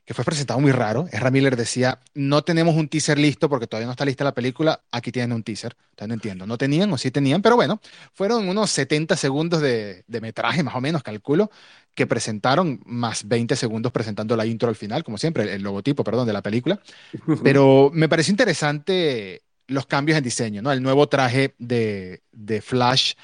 que 0.08 0.14
fue 0.14 0.24
presentado 0.24 0.62
muy 0.62 0.72
raro. 0.72 1.06
Ezra 1.12 1.30
Miller 1.30 1.58
decía, 1.58 2.00
no 2.14 2.42
tenemos 2.42 2.76
un 2.76 2.88
teaser 2.88 3.20
listo 3.20 3.50
porque 3.50 3.68
todavía 3.68 3.88
no 3.88 3.92
está 3.92 4.06
lista 4.06 4.24
la 4.24 4.34
película, 4.34 4.82
aquí 4.90 5.12
tienen 5.12 5.34
un 5.34 5.44
teaser. 5.44 5.76
Entonces 5.90 6.08
no 6.08 6.14
entiendo, 6.14 6.48
no 6.48 6.58
tenían 6.58 6.94
o 6.94 6.98
sí 6.98 7.12
tenían, 7.12 7.42
pero 7.42 7.58
bueno, 7.58 7.82
fueron 8.14 8.48
unos 8.48 8.72
70 8.72 9.18
segundos 9.18 9.60
de, 9.60 10.06
metraje, 10.22 10.64
más 10.64 10.76
o 10.76 10.82
menos, 10.82 11.04
calculo, 11.04 11.52
que 11.94 12.08
presentaron, 12.08 12.80
más 12.86 13.28
20 13.28 13.58
segundos 13.58 13.92
presentando 13.92 14.38
la 14.38 14.46
intro 14.46 14.70
al 14.70 14.78
final, 14.78 15.04
como 15.04 15.18
siempre, 15.18 15.54
el, 15.54 15.62
logotipo, 15.62 16.06
perdón, 16.06 16.26
de 16.26 16.32
la 16.32 16.42
película. 16.42 16.80
Pero 17.44 17.92
me 17.94 18.08
pareció 18.08 18.32
interesante 18.32 19.42
los 19.68 19.88
cambios 19.88 20.18
en 20.18 20.24
diseño, 20.24 20.62
¿no? 20.62 20.72
El 20.72 20.82
nuevo 20.82 21.10
traje 21.10 21.54
de, 21.58 22.22
de 22.32 22.62
Flash 22.62 23.16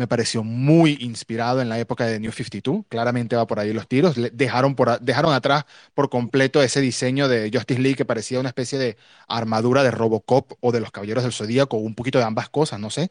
me 0.00 0.08
pareció 0.08 0.42
muy 0.42 0.96
inspirado 1.00 1.60
en 1.60 1.68
la 1.68 1.78
época 1.78 2.06
de 2.06 2.18
New 2.18 2.32
52. 2.32 2.86
Claramente 2.88 3.36
va 3.36 3.46
por 3.46 3.60
ahí 3.60 3.70
los 3.74 3.86
tiros. 3.86 4.16
Dejaron, 4.32 4.74
por, 4.74 4.98
dejaron 4.98 5.34
atrás 5.34 5.66
por 5.92 6.08
completo 6.08 6.62
ese 6.62 6.80
diseño 6.80 7.28
de 7.28 7.50
Justice 7.52 7.78
League 7.78 7.96
que 7.96 8.06
parecía 8.06 8.40
una 8.40 8.48
especie 8.48 8.78
de 8.78 8.96
armadura 9.28 9.82
de 9.82 9.90
Robocop 9.90 10.52
o 10.60 10.72
de 10.72 10.80
los 10.80 10.90
Caballeros 10.90 11.22
del 11.22 11.34
Zodíaco, 11.34 11.76
un 11.76 11.94
poquito 11.94 12.16
de 12.16 12.24
ambas 12.24 12.48
cosas, 12.48 12.80
no 12.80 12.88
sé. 12.88 13.10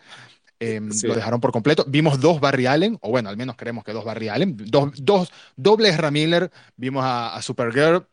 Em, 0.60 0.90
lo 1.04 1.14
dejaron 1.14 1.40
por 1.40 1.52
completo. 1.52 1.86
Vimos 1.88 2.20
dos 2.20 2.40
Barry 2.40 2.66
Allen, 2.66 2.98
o 3.02 3.12
bueno, 3.12 3.30
al 3.30 3.38
menos 3.38 3.56
creemos 3.56 3.84
que 3.84 3.94
dos 3.94 4.04
Barry 4.04 4.30
Allen. 4.30 4.58
Dos, 4.58 4.92
dos 4.96 5.32
dobles 5.56 5.96
Ramiller. 5.96 6.50
Vimos 6.76 7.04
a, 7.06 7.40
Supergirl 7.44 8.08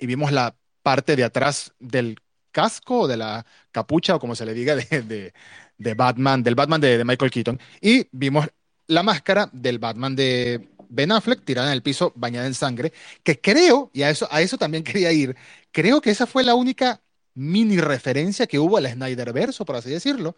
y 0.00 0.06
vimos 0.06 0.32
la 0.32 0.56
parte 0.82 1.14
de 1.14 1.22
atrás 1.22 1.72
del 1.78 2.18
casco 2.50 3.02
o 3.02 3.08
de 3.08 3.16
la 3.16 3.46
capucha, 3.70 4.16
o 4.16 4.18
como 4.18 4.34
se 4.34 4.44
le 4.44 4.54
diga, 4.54 4.74
de, 4.90 5.02
de, 5.02 5.32
Batman, 5.78 6.42
del 6.42 6.54
Batman 6.54 6.80
de, 6.80 6.98
de, 6.98 7.04
Michael 7.04 7.30
Keaton. 7.30 7.60
Y 7.80 8.06
vimos 8.12 8.48
la 8.86 9.02
máscara 9.02 9.48
del 9.52 9.78
Batman 9.78 10.16
de 10.16 10.68
Ben 10.88 11.12
Affleck 11.12 11.44
tirada 11.44 11.68
en 11.68 11.74
el 11.74 11.82
piso, 11.82 12.12
bañada 12.16 12.46
en 12.46 12.54
sangre, 12.54 12.92
que 13.22 13.40
creo, 13.40 13.90
y 13.92 14.02
a 14.02 14.10
eso, 14.10 14.26
a 14.30 14.40
eso 14.40 14.58
también 14.58 14.84
quería 14.84 15.12
ir, 15.12 15.36
creo 15.70 16.00
que 16.00 16.10
esa 16.10 16.26
fue 16.26 16.42
la 16.42 16.54
única 16.54 17.00
mini 17.34 17.78
referencia 17.78 18.46
que 18.46 18.58
hubo 18.58 18.78
al 18.78 18.90
Snyderverso, 18.90 19.64
por 19.64 19.76
así 19.76 19.90
decirlo, 19.90 20.36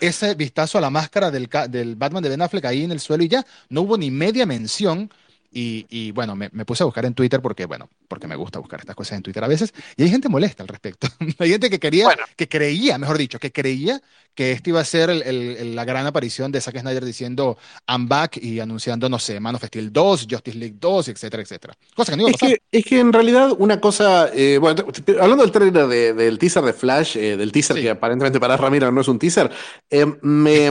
ese 0.00 0.34
vistazo 0.34 0.78
a 0.78 0.80
la 0.80 0.90
máscara 0.90 1.30
del, 1.30 1.48
del, 1.68 1.96
Batman 1.96 2.22
de 2.22 2.28
Ben 2.28 2.42
Affleck 2.42 2.64
ahí 2.64 2.84
en 2.84 2.92
el 2.92 3.00
suelo 3.00 3.24
y 3.24 3.28
ya, 3.28 3.44
no 3.68 3.82
hubo 3.82 3.96
ni 3.96 4.10
media 4.10 4.46
mención. 4.46 5.10
Y, 5.52 6.12
bueno, 6.12 6.36
me, 6.36 6.48
puse 6.64 6.84
a 6.84 6.86
buscar 6.86 7.04
en 7.06 7.14
Twitter 7.14 7.42
porque, 7.42 7.66
bueno, 7.66 7.90
porque 8.06 8.28
me 8.28 8.36
gusta 8.36 8.60
buscar 8.60 8.78
estas 8.78 8.94
cosas 8.94 9.16
en 9.16 9.24
Twitter 9.24 9.42
a 9.42 9.48
veces. 9.48 9.74
Y 9.96 10.04
hay 10.04 10.08
gente 10.08 10.28
molesta 10.28 10.62
al 10.62 10.68
respecto. 10.68 11.08
hay 11.40 11.50
gente 11.50 11.68
que 11.68 11.80
quería, 11.80 12.06
que 12.36 12.48
creía, 12.48 12.98
mejor 12.98 13.18
dicho, 13.18 13.40
que 13.40 13.50
creía 13.50 14.00
que 14.34 14.52
este 14.52 14.70
iba 14.70 14.80
a 14.80 14.84
ser 14.84 15.10
la 15.10 15.84
gran 15.84 16.06
aparición 16.06 16.52
de 16.52 16.60
Zack 16.60 16.80
Snyder 16.80 17.04
diciendo 17.04 17.58
I'm 17.88 18.08
back 18.08 18.38
y 18.38 18.60
anunciando, 18.60 19.08
no 19.08 19.18
sé, 19.18 19.40
Man 19.40 19.54
of 19.54 19.64
Steel 19.64 19.92
2, 19.92 20.26
Justice 20.30 20.56
League 20.56 20.76
2, 20.78 21.08
etcétera, 21.08 21.42
etcétera. 21.42 21.74
Cosa 21.94 22.12
que 22.12 22.16
no 22.16 22.22
iba 22.22 22.30
a 22.30 22.32
pasar. 22.32 22.58
Es 22.70 22.84
que, 22.84 22.98
en 23.00 23.12
realidad 23.12 23.52
una 23.58 23.80
cosa, 23.80 24.30
eh, 24.32 24.58
bueno, 24.58 24.84
hablando 25.20 25.42
del 25.42 25.52
trailer 25.52 26.14
del 26.14 26.38
teaser 26.38 26.62
de 26.62 26.72
Flash, 26.72 27.16
eh, 27.16 27.36
del 27.36 27.52
teaser 27.52 27.76
que 27.76 27.90
aparentemente 27.90 28.40
para 28.40 28.56
Ramiro 28.56 28.90
no 28.90 29.00
es 29.00 29.08
un 29.08 29.18
teaser, 29.18 29.50
eh, 29.90 30.06
me, 30.22 30.70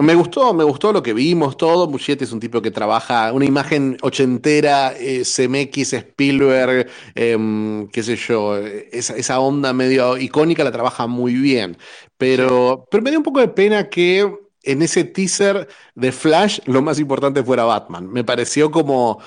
me, 0.00 0.14
gustó, 0.14 0.52
me 0.54 0.64
gustó 0.64 0.92
lo 0.92 1.02
que 1.02 1.14
vimos 1.14 1.56
todo. 1.56 1.88
Muschietti 1.88 2.24
es 2.24 2.32
un 2.32 2.40
tipo 2.40 2.60
que 2.60 2.70
trabaja 2.70 3.32
una 3.32 3.44
imagen 3.44 3.96
ochentera, 4.02 4.92
CMX, 4.92 5.92
Spielberg, 5.94 6.88
qué 7.14 8.02
sé 8.02 8.16
yo, 8.16 8.56
esa, 8.58 9.16
esa 9.16 9.40
onda 9.40 9.72
medio 9.72 10.16
icónica 10.18 10.64
la 10.64 10.72
trabaja 10.72 11.06
muy 11.06 11.34
bien. 11.34 11.76
Pero, 12.18 12.86
pero 12.90 13.02
me 13.02 13.10
dio 13.10 13.20
un 13.20 13.24
poco 13.24 13.40
de 13.40 13.48
pena 13.48 13.88
que 13.88 14.28
en 14.64 14.82
ese 14.82 15.04
teaser 15.04 15.68
de 15.94 16.12
Flash 16.12 16.58
lo 16.66 16.82
más 16.82 16.98
importante 16.98 17.42
fuera 17.42 17.64
Batman. 17.64 18.08
Me 18.08 18.24
pareció 18.24 18.70
como. 18.70 19.22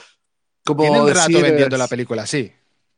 como 0.66 0.84
Tienen 0.84 1.08
rato 1.08 1.42
vendiendo 1.42 1.78
la 1.78 1.88
película, 1.88 2.28
sí. 2.28 2.52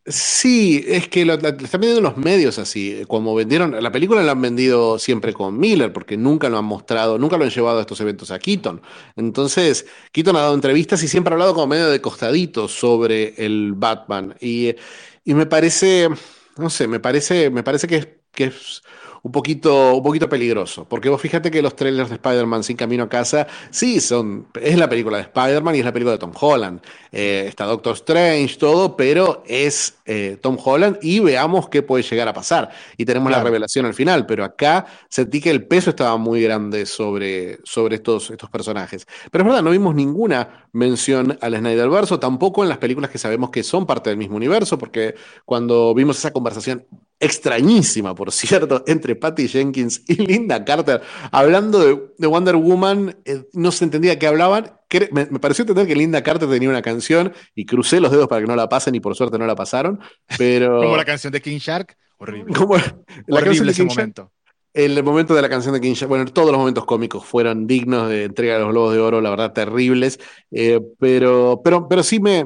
Sí, 0.06 0.84
es 0.86 1.08
que 1.08 1.24
lo, 1.24 1.36
están 1.36 1.80
vendiendo 1.80 2.02
los 2.02 2.18
medios 2.18 2.60
así. 2.60 3.04
Como 3.08 3.36
vendieron, 3.36 3.82
la 3.82 3.92
película 3.92 4.22
la 4.22 4.34
han 4.34 4.42
vendido 4.42 5.00
siempre 5.00 5.32
con 5.32 5.58
Miller, 5.58 5.94
porque 5.94 6.18
nunca 6.18 6.50
lo 6.50 6.58
han 6.58 6.66
mostrado, 6.66 7.18
nunca 7.18 7.38
lo 7.38 7.46
han 7.46 7.52
llevado 7.52 7.78
a 7.78 7.82
estos 7.82 8.02
eventos 8.02 8.30
a 8.32 8.40
Keaton. 8.40 8.82
Entonces, 9.16 9.86
Keaton 10.12 10.36
ha 10.36 10.42
dado 10.42 10.56
entrevistas 10.56 11.02
y 11.04 11.08
siempre 11.08 11.32
ha 11.32 11.36
hablado 11.36 11.54
como 11.54 11.68
medio 11.68 11.90
de 11.90 12.02
costadito 12.02 12.68
sobre 12.68 13.34
el 13.38 13.74
Batman. 13.74 14.36
Y, 14.42 14.76
y 15.24 15.36
me 15.36 15.46
parece, 15.46 16.10
no 16.58 16.70
sé, 16.70 16.88
me 16.88 17.00
parece, 17.00 17.50
me 17.50 17.64
parece 17.64 17.88
que 17.88 18.24
que 18.34 18.46
es 18.46 18.82
un 19.24 19.32
poquito, 19.32 19.96
un 19.96 20.04
poquito 20.04 20.28
peligroso. 20.28 20.86
Porque 20.86 21.10
vos 21.10 21.20
fíjate 21.20 21.50
que 21.50 21.62
los 21.62 21.76
trailers 21.76 22.10
de 22.10 22.16
Spider-Man 22.16 22.64
sin 22.64 22.76
camino 22.76 23.04
a 23.04 23.10
casa, 23.10 23.48
sí, 23.72 24.02
son, 24.02 24.48
es 24.62 24.78
la 24.78 24.90
película 24.90 25.18
de 25.18 25.24
Spider-Man 25.24 25.76
y 25.76 25.80
es 25.80 25.86
la 25.86 25.94
película 25.94 26.12
de 26.12 26.18
Tom 26.18 26.34
Holland. 26.40 26.82
Eh, 27.12 27.46
está 27.48 27.64
Doctor 27.66 27.94
Strange, 27.94 28.58
todo, 28.58 28.98
pero 28.98 29.44
es 29.48 29.96
eh, 30.06 30.38
Tom 30.42 30.58
Holland 30.62 31.00
y 31.02 31.22
veamos 31.22 31.70
qué 31.70 31.82
puede 31.82 32.04
llegar 32.04 32.28
a 32.28 32.34
pasar. 32.34 32.70
Y 32.98 33.06
tenemos 33.06 33.32
la 33.32 33.42
revelación 33.42 33.86
al 33.86 33.94
final, 33.94 34.26
pero 34.26 34.44
acá 34.44 34.86
sentí 35.08 35.40
que 35.40 35.52
el 35.52 35.66
peso 35.68 35.92
estaba 35.92 36.18
muy 36.18 36.42
grande 36.42 36.86
sobre, 36.86 37.60
sobre 37.64 37.96
estos, 37.96 38.30
estos 38.30 38.50
personajes. 38.50 39.08
Pero 39.32 39.44
es 39.44 39.48
verdad, 39.48 39.64
no 39.64 39.72
vimos 39.72 39.96
ninguna 39.96 40.68
mención 40.74 41.38
al 41.40 41.56
Snyderverso, 41.56 42.20
tampoco 42.20 42.64
en 42.64 42.70
las 42.70 42.78
películas 42.78 43.10
que 43.10 43.18
sabemos 43.18 43.52
que 43.52 43.64
son 43.64 43.86
parte 43.86 44.10
del 44.10 44.18
mismo 44.18 44.36
universo, 44.36 44.78
porque 44.78 45.16
cuando 45.46 45.94
vimos 45.94 46.18
esa 46.18 46.34
conversación 46.34 46.86
extrañísima, 47.20 48.16
por 48.16 48.32
cierto, 48.32 48.84
entre 48.88 49.16
Patty 49.16 49.48
Jenkins 49.48 50.04
y 50.08 50.16
Linda 50.16 50.64
Carter, 50.66 51.02
hablando 51.32 51.80
de, 52.18 52.28
Wonder 52.28 52.56
Woman, 52.56 53.18
eh, 53.26 53.44
no 53.54 53.72
se 53.72 53.86
entendía 53.86 54.20
qué 54.20 54.28
hablaban. 54.28 54.74
Me, 55.12 55.26
pareció 55.26 55.64
entender 55.64 55.88
que 55.88 55.96
Linda 55.96 56.22
Carter 56.22 56.48
tenía 56.50 56.70
una 56.70 56.84
canción 56.84 57.34
y 57.56 57.66
crucé 57.66 58.00
los 58.00 58.12
dedos 58.12 58.28
para 58.28 58.42
que 58.42 58.48
no 58.48 58.56
la 58.56 58.70
pasen 58.70 58.94
y 58.94 59.00
por 59.00 59.16
suerte 59.16 59.40
no 59.40 59.48
la 59.48 59.56
pasaron, 59.56 60.00
pero... 60.38 60.78
Como 60.82 60.98
la 60.98 61.06
canción 61.06 61.34
de 61.34 61.42
King 61.42 61.58
Shark, 61.58 61.98
horrible. 62.18 62.54
Como 62.56 62.76
la 62.76 63.42
canción 63.42 63.66
de 63.66 63.72
ese 63.72 63.84
momento 63.84 64.32
el 64.74 65.04
momento 65.04 65.36
de 65.36 65.42
la 65.42 65.50
canción 65.50 65.74
de 65.74 65.82
King 65.82 65.94
bueno, 66.08 66.26
todos 66.26 66.50
los 66.50 66.58
momentos 66.58 66.86
cómicos 66.86 67.24
fueron 67.24 67.68
dignos 67.68 68.10
de 68.10 68.24
entrega 68.26 68.56
de 68.56 68.62
los 68.62 68.70
Globos 68.70 68.94
de 68.94 69.00
Oro, 69.00 69.22
la 69.22 69.30
verdad, 69.30 69.54
terribles. 69.54 70.20
Eh, 70.50 70.82
pero, 71.00 71.62
pero, 71.64 71.88
pero 71.88 72.02
sí, 72.02 72.20
me, 72.20 72.44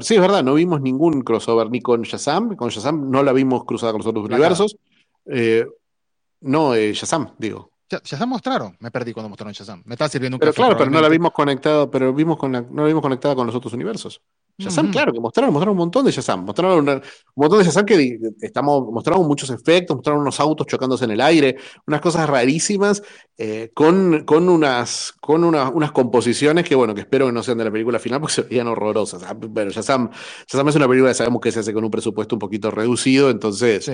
sí, 0.00 0.14
es 0.14 0.20
verdad, 0.20 0.44
no 0.44 0.54
vimos 0.54 0.80
ningún 0.80 1.22
crossover 1.22 1.68
ni 1.70 1.80
con 1.80 2.02
Shazam. 2.02 2.54
Con 2.54 2.68
Shazam 2.68 3.10
no 3.10 3.22
la 3.22 3.32
vimos 3.32 3.64
cruzada 3.64 3.92
con 3.92 4.00
los 4.00 4.06
otros 4.06 4.26
universos. 4.26 4.76
Eh, 5.26 5.66
no, 6.40 6.74
eh, 6.74 6.92
Shazam, 6.92 7.34
digo. 7.38 7.72
Shazam 8.04 8.28
mostraron, 8.28 8.76
me 8.80 8.90
perdí 8.90 9.12
cuando 9.12 9.28
mostraron 9.28 9.52
Shazam. 9.52 9.82
Me 9.86 9.94
está 9.94 10.08
sirviendo 10.08 10.36
un 10.36 10.40
Pero 10.40 10.52
claro, 10.52 10.76
pero 10.76 10.90
no 10.90 11.00
la 11.00 11.08
vimos 11.08 11.32
conectada, 11.32 11.90
pero 11.90 12.12
vimos 12.12 12.36
con 12.36 12.52
no 12.52 12.66
la 12.70 12.84
vimos 12.84 13.02
conectada 13.02 13.34
con 13.34 13.46
los 13.46 13.54
otros 13.54 13.72
universos. 13.72 14.20
Shazam, 14.58 14.90
claro, 14.90 15.12
que 15.12 15.20
mostraron, 15.20 15.52
mostraron 15.52 15.72
un 15.72 15.78
montón 15.78 16.04
de 16.04 16.10
Shazam. 16.10 16.44
Mostraron 16.44 16.88
un 16.88 17.02
montón 17.36 17.58
de 17.60 17.64
Shazam 17.64 17.86
que 17.86 18.18
estamos, 18.40 18.90
mostraron 18.90 19.24
muchos 19.24 19.50
efectos, 19.50 19.96
mostraron 19.96 20.20
unos 20.20 20.40
autos 20.40 20.66
chocándose 20.66 21.04
en 21.04 21.12
el 21.12 21.20
aire, 21.20 21.56
unas 21.86 22.00
cosas 22.00 22.28
rarísimas, 22.28 23.02
eh, 23.36 23.70
con, 23.72 24.24
con, 24.24 24.48
unas, 24.48 25.14
con 25.20 25.44
unas 25.44 25.92
composiciones 25.92 26.68
que, 26.68 26.74
bueno, 26.74 26.92
que 26.92 27.02
espero 27.02 27.26
que 27.26 27.32
no 27.32 27.42
sean 27.44 27.58
de 27.58 27.64
la 27.64 27.70
película 27.70 28.00
final 28.00 28.20
porque 28.20 28.34
se 28.34 28.42
veían 28.42 28.66
horrorosas. 28.66 29.22
Ah, 29.22 29.34
bueno, 29.34 29.70
Shazam, 29.70 30.10
Shazam 30.48 30.68
es 30.68 30.74
una 30.74 30.88
película 30.88 31.10
que 31.10 31.14
sabemos 31.14 31.40
que 31.40 31.52
se 31.52 31.60
hace 31.60 31.72
con 31.72 31.84
un 31.84 31.90
presupuesto 31.90 32.34
un 32.34 32.40
poquito 32.40 32.72
reducido, 32.72 33.30
entonces, 33.30 33.88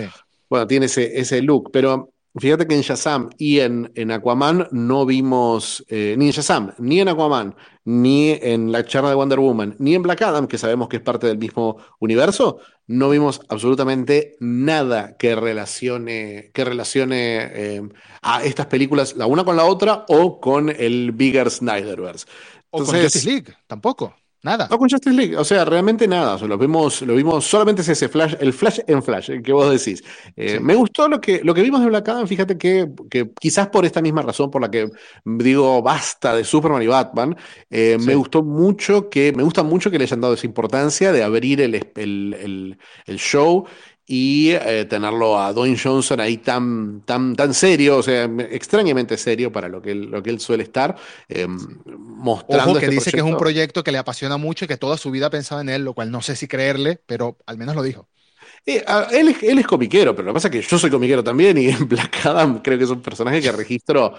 bueno, 0.48 0.66
tiene 0.66 0.87
ese, 0.87 1.20
ese 1.20 1.42
look, 1.42 1.70
pero 1.72 2.13
Fíjate 2.36 2.66
que 2.66 2.74
en 2.74 2.80
Shazam 2.80 3.30
y 3.38 3.60
en, 3.60 3.92
en 3.94 4.10
Aquaman 4.10 4.66
no 4.72 5.06
vimos, 5.06 5.84
eh, 5.88 6.16
ni 6.18 6.26
en 6.26 6.32
Shazam, 6.32 6.72
ni 6.78 7.00
en 7.00 7.08
Aquaman, 7.08 7.54
ni 7.84 8.30
en 8.30 8.72
la 8.72 8.84
charla 8.84 9.10
de 9.10 9.14
Wonder 9.14 9.38
Woman, 9.38 9.76
ni 9.78 9.94
en 9.94 10.02
Black 10.02 10.22
Adam, 10.22 10.48
que 10.48 10.58
sabemos 10.58 10.88
que 10.88 10.96
es 10.96 11.02
parte 11.02 11.28
del 11.28 11.38
mismo 11.38 11.76
universo, 12.00 12.58
no 12.88 13.08
vimos 13.08 13.40
absolutamente 13.48 14.34
nada 14.40 15.16
que 15.16 15.36
relacione, 15.36 16.50
que 16.52 16.64
relacione 16.64 17.38
eh, 17.52 17.82
a 18.22 18.42
estas 18.42 18.66
películas 18.66 19.16
la 19.16 19.26
una 19.26 19.44
con 19.44 19.56
la 19.56 19.66
otra 19.66 20.04
o 20.08 20.40
con 20.40 20.70
el 20.70 21.12
Bigger 21.12 21.48
Snyderverse. 21.50 22.26
o 22.70 22.82
con 22.84 23.00
Justice 23.00 23.30
League, 23.30 23.54
tampoco. 23.68 24.12
Nada. 24.44 24.68
No 24.70 24.78
con 24.78 24.90
Justice 24.90 25.16
League, 25.16 25.35
o 25.38 25.42
sea, 25.42 25.64
realmente 25.64 26.07
nada. 26.07 26.37
lo 26.46 26.59
vimos, 26.59 27.00
lo 27.00 27.14
vimos, 27.14 27.46
solamente 27.46 27.80
es 27.80 27.88
ese 27.88 28.11
flash, 28.11 28.35
el 28.38 28.52
flash 28.52 28.80
en 28.87 29.02
flash, 29.02 29.30
el 29.30 29.42
que 29.42 29.54
vos 29.54 29.70
decís. 29.70 30.04
Eh, 30.37 30.61
me 30.61 30.74
gustó 30.74 31.09
lo 31.09 31.18
que, 31.18 31.40
lo 31.42 31.54
que 31.54 31.62
vimos 31.62 31.80
de 31.80 31.87
Black 31.87 32.07
Adam, 32.11 32.26
fíjate 32.28 32.59
que, 32.59 32.90
que, 33.09 33.30
quizás 33.40 33.68
por 33.68 33.87
esta 33.87 34.02
misma 34.02 34.20
razón 34.20 34.50
por 34.50 34.61
la 34.61 34.70
que 34.70 34.90
digo 35.24 35.80
basta 35.80 36.37
de 36.37 36.44
Superman 36.44 36.83
y 36.83 36.87
Batman, 36.87 37.35
eh, 37.70 37.96
me 38.04 38.14
gustó 38.14 38.42
mucho 38.42 39.09
que, 39.09 39.33
me 39.33 39.42
gusta 39.42 39.62
mucho 39.62 39.90
que 39.90 39.96
le 39.96 40.04
hayan 40.04 40.20
dado 40.20 40.35
esa 40.35 40.46
importancia 40.46 41.11
de 41.11 41.22
abrir 41.22 41.62
el, 41.62 41.76
el, 41.76 42.37
el, 42.38 42.78
el 43.07 43.18
show 43.18 43.64
y 44.06 44.50
eh, 44.50 44.84
tenerlo 44.84 45.38
a 45.38 45.52
Dwayne 45.52 45.78
Johnson 45.82 46.20
ahí 46.20 46.36
tan, 46.36 47.00
tan, 47.02 47.34
tan 47.34 47.54
serio, 47.54 47.98
o 47.98 48.02
sea, 48.02 48.24
extrañamente 48.50 49.16
serio 49.16 49.50
para 49.50 49.68
lo 49.68 49.80
que 49.80 49.92
él, 49.92 50.10
lo 50.10 50.22
que 50.22 50.30
él 50.30 50.40
suele 50.40 50.62
estar, 50.62 50.96
eh, 51.28 51.46
mostrando. 51.46 52.72
Ojo 52.72 52.80
que 52.80 52.86
este 52.86 52.94
dice 52.96 53.10
que 53.12 53.18
es 53.18 53.24
un 53.24 53.38
proyecto 53.38 53.82
que 53.82 53.92
le 53.92 53.98
apasiona 53.98 54.36
mucho 54.36 54.66
y 54.66 54.68
que 54.68 54.76
toda 54.76 54.98
su 54.98 55.10
vida 55.10 55.30
pensaba 55.30 55.62
en 55.62 55.70
él, 55.70 55.84
lo 55.84 55.94
cual 55.94 56.10
no 56.10 56.20
sé 56.20 56.36
si 56.36 56.46
creerle, 56.46 57.00
pero 57.06 57.38
al 57.46 57.56
menos 57.56 57.74
lo 57.74 57.82
dijo. 57.82 58.08
Eh, 58.66 58.83
él, 59.12 59.29
es, 59.29 59.42
él, 59.42 59.66
comiquero, 59.66 60.14
pero 60.16 60.24
lo 60.27 60.33
que 60.33 60.35
pasa 60.35 60.48
es 60.48 60.53
que 60.53 60.62
yo 60.62 60.79
soy 60.79 60.90
comiquero 60.90 61.22
también 61.22 61.59
y 61.59 61.66
en 61.68 61.87
Black 61.87 62.24
Adam 62.24 62.62
creo 62.62 62.79
que 62.79 62.85
es 62.85 62.90
un 62.90 63.03
personaje 63.03 63.42
que 63.42 63.53
registro. 63.53 64.14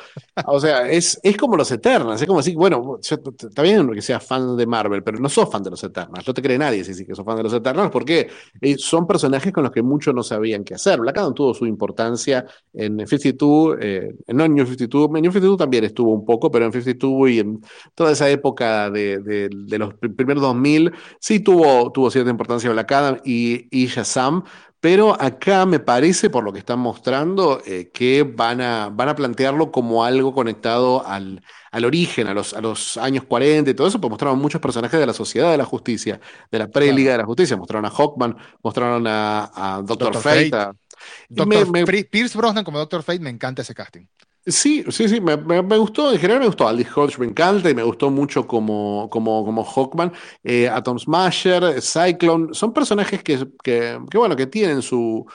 o 0.46 0.60
sea, 0.60 0.88
es, 0.90 1.20
es 1.24 1.36
como 1.36 1.58
los 1.58 1.72
Eternals. 1.72 2.22
Es 2.22 2.28
como 2.28 2.40
decir, 2.40 2.56
bueno, 2.56 3.00
está 3.02 3.62
bien 3.64 3.90
que 3.92 4.04
seas 4.04 4.24
fan 4.24 4.56
de 4.56 4.68
Marvel, 4.68 5.02
pero 5.02 5.18
no 5.20 5.30
sos 5.30 5.50
fan 5.50 5.64
de 5.64 5.72
los 5.72 5.84
Eternals. 5.84 6.28
No 6.28 6.34
te 6.34 6.44
cree 6.44 6.60
nadie 6.60 6.84
si 6.84 7.06
que 7.06 7.16
sos 7.16 7.26
fan 7.26 7.38
de 7.38 7.44
los 7.44 7.54
Eternals, 7.54 7.90
porque 7.90 8.30
eh, 8.62 8.76
son 8.78 9.08
personajes 9.08 9.52
con 9.52 9.64
los 9.64 9.72
que 9.72 9.82
muchos 9.82 10.14
no 10.14 10.22
sabían 10.22 10.64
qué 10.64 10.76
hacer. 10.76 11.00
Black 11.00 11.18
Adam 11.18 11.34
tuvo 11.34 11.54
su 11.56 11.66
importancia 11.66 12.46
en 12.72 13.08
52, 13.08 13.78
eh, 13.82 14.14
no 14.28 14.46
en 14.46 14.54
New 14.54 14.66
52, 14.66 15.08
en 15.08 15.22
New 15.24 15.32
52 15.32 15.58
también 15.58 15.86
estuvo 15.86 16.12
un 16.12 16.24
poco, 16.24 16.52
pero 16.52 16.66
en 16.66 16.72
52 16.72 17.30
y 17.32 17.40
en 17.40 17.62
toda 17.96 18.12
esa 18.12 18.30
época 18.30 18.92
de, 18.92 19.18
de, 19.20 19.80
los 19.80 19.96
primeros 19.96 20.44
2000, 20.44 20.92
sí 21.20 21.40
tuvo, 21.40 21.92
tuvo 21.92 22.12
cierta 22.12 22.30
importancia 22.30 22.70
Black 22.72 22.92
Adam 22.92 23.18
y, 23.26 23.68
y 23.72 23.88
Shazam 23.88 24.35
pero 24.80 25.20
acá 25.20 25.66
me 25.66 25.80
parece, 25.80 26.30
por 26.30 26.44
lo 26.44 26.54
que 26.54 26.60
están 26.60 26.80
mostrando, 26.80 27.62
eh, 27.66 27.90
que 27.92 28.24
van 28.24 28.62
a, 28.62 28.90
van 28.90 29.10
a 29.10 29.16
plantearlo 29.16 29.72
como 29.72 30.04
algo 30.04 30.34
conectado 30.34 31.06
al, 31.06 31.42
al 31.72 31.86
origen, 31.86 32.28
a 32.28 32.34
los, 32.34 32.54
a 32.54 32.62
los 32.62 32.96
años 32.98 33.24
40 33.26 33.72
y 33.72 33.74
todo 33.74 33.88
eso, 33.88 34.00
pues 34.00 34.10
mostraron 34.10 34.40
muchos 34.40 34.62
personajes 34.62 35.00
de 35.00 35.06
la 35.06 35.14
Sociedad 35.14 35.52
de 35.52 35.58
la 35.58 35.66
Justicia, 35.66 36.22
de 36.52 36.60
la 36.60 36.68
pre-Liga 36.68 37.14
de 37.14 37.18
la 37.18 37.26
Justicia. 37.26 37.58
Mostraron 37.58 37.86
a 37.86 37.90
Hawkman, 37.90 38.38
mostraron 38.62 39.06
a, 39.08 39.82
Doctor, 39.84 40.16
Fate. 40.16 40.52
Pierce 42.10 42.38
Brosnan 42.38 42.64
como 42.64 42.78
Doctor 42.78 43.04
Fate, 43.04 43.20
me 43.20 43.30
encanta 43.30 43.64
ese 43.64 43.74
casting. 43.74 44.06
Sí, 44.48 44.84
sí, 44.90 45.10
sí, 45.10 45.20
me, 45.22 45.36
gustó, 45.78 46.12
en 46.12 46.20
general 46.20 46.40
me 46.42 46.46
gustó. 46.46 46.68
Aldis 46.68 46.96
Hodge 46.96 47.18
me 47.18 47.26
encanta 47.26 47.68
y 47.68 47.74
me 47.74 47.82
gustó 47.82 48.12
mucho 48.12 48.46
como, 48.46 49.10
como, 49.10 49.44
como 49.44 49.64
Hawkman. 49.64 50.14
Eh, 50.44 50.70
Atom 50.70 51.00
Smasher, 51.00 51.82
Cyclone, 51.82 52.54
son 52.54 52.72
personajes 52.72 53.24
que, 53.24 53.48
que, 53.64 53.98
bueno, 54.14 54.36
que 54.36 54.46
tienen 54.46 54.84
su, 54.84 55.26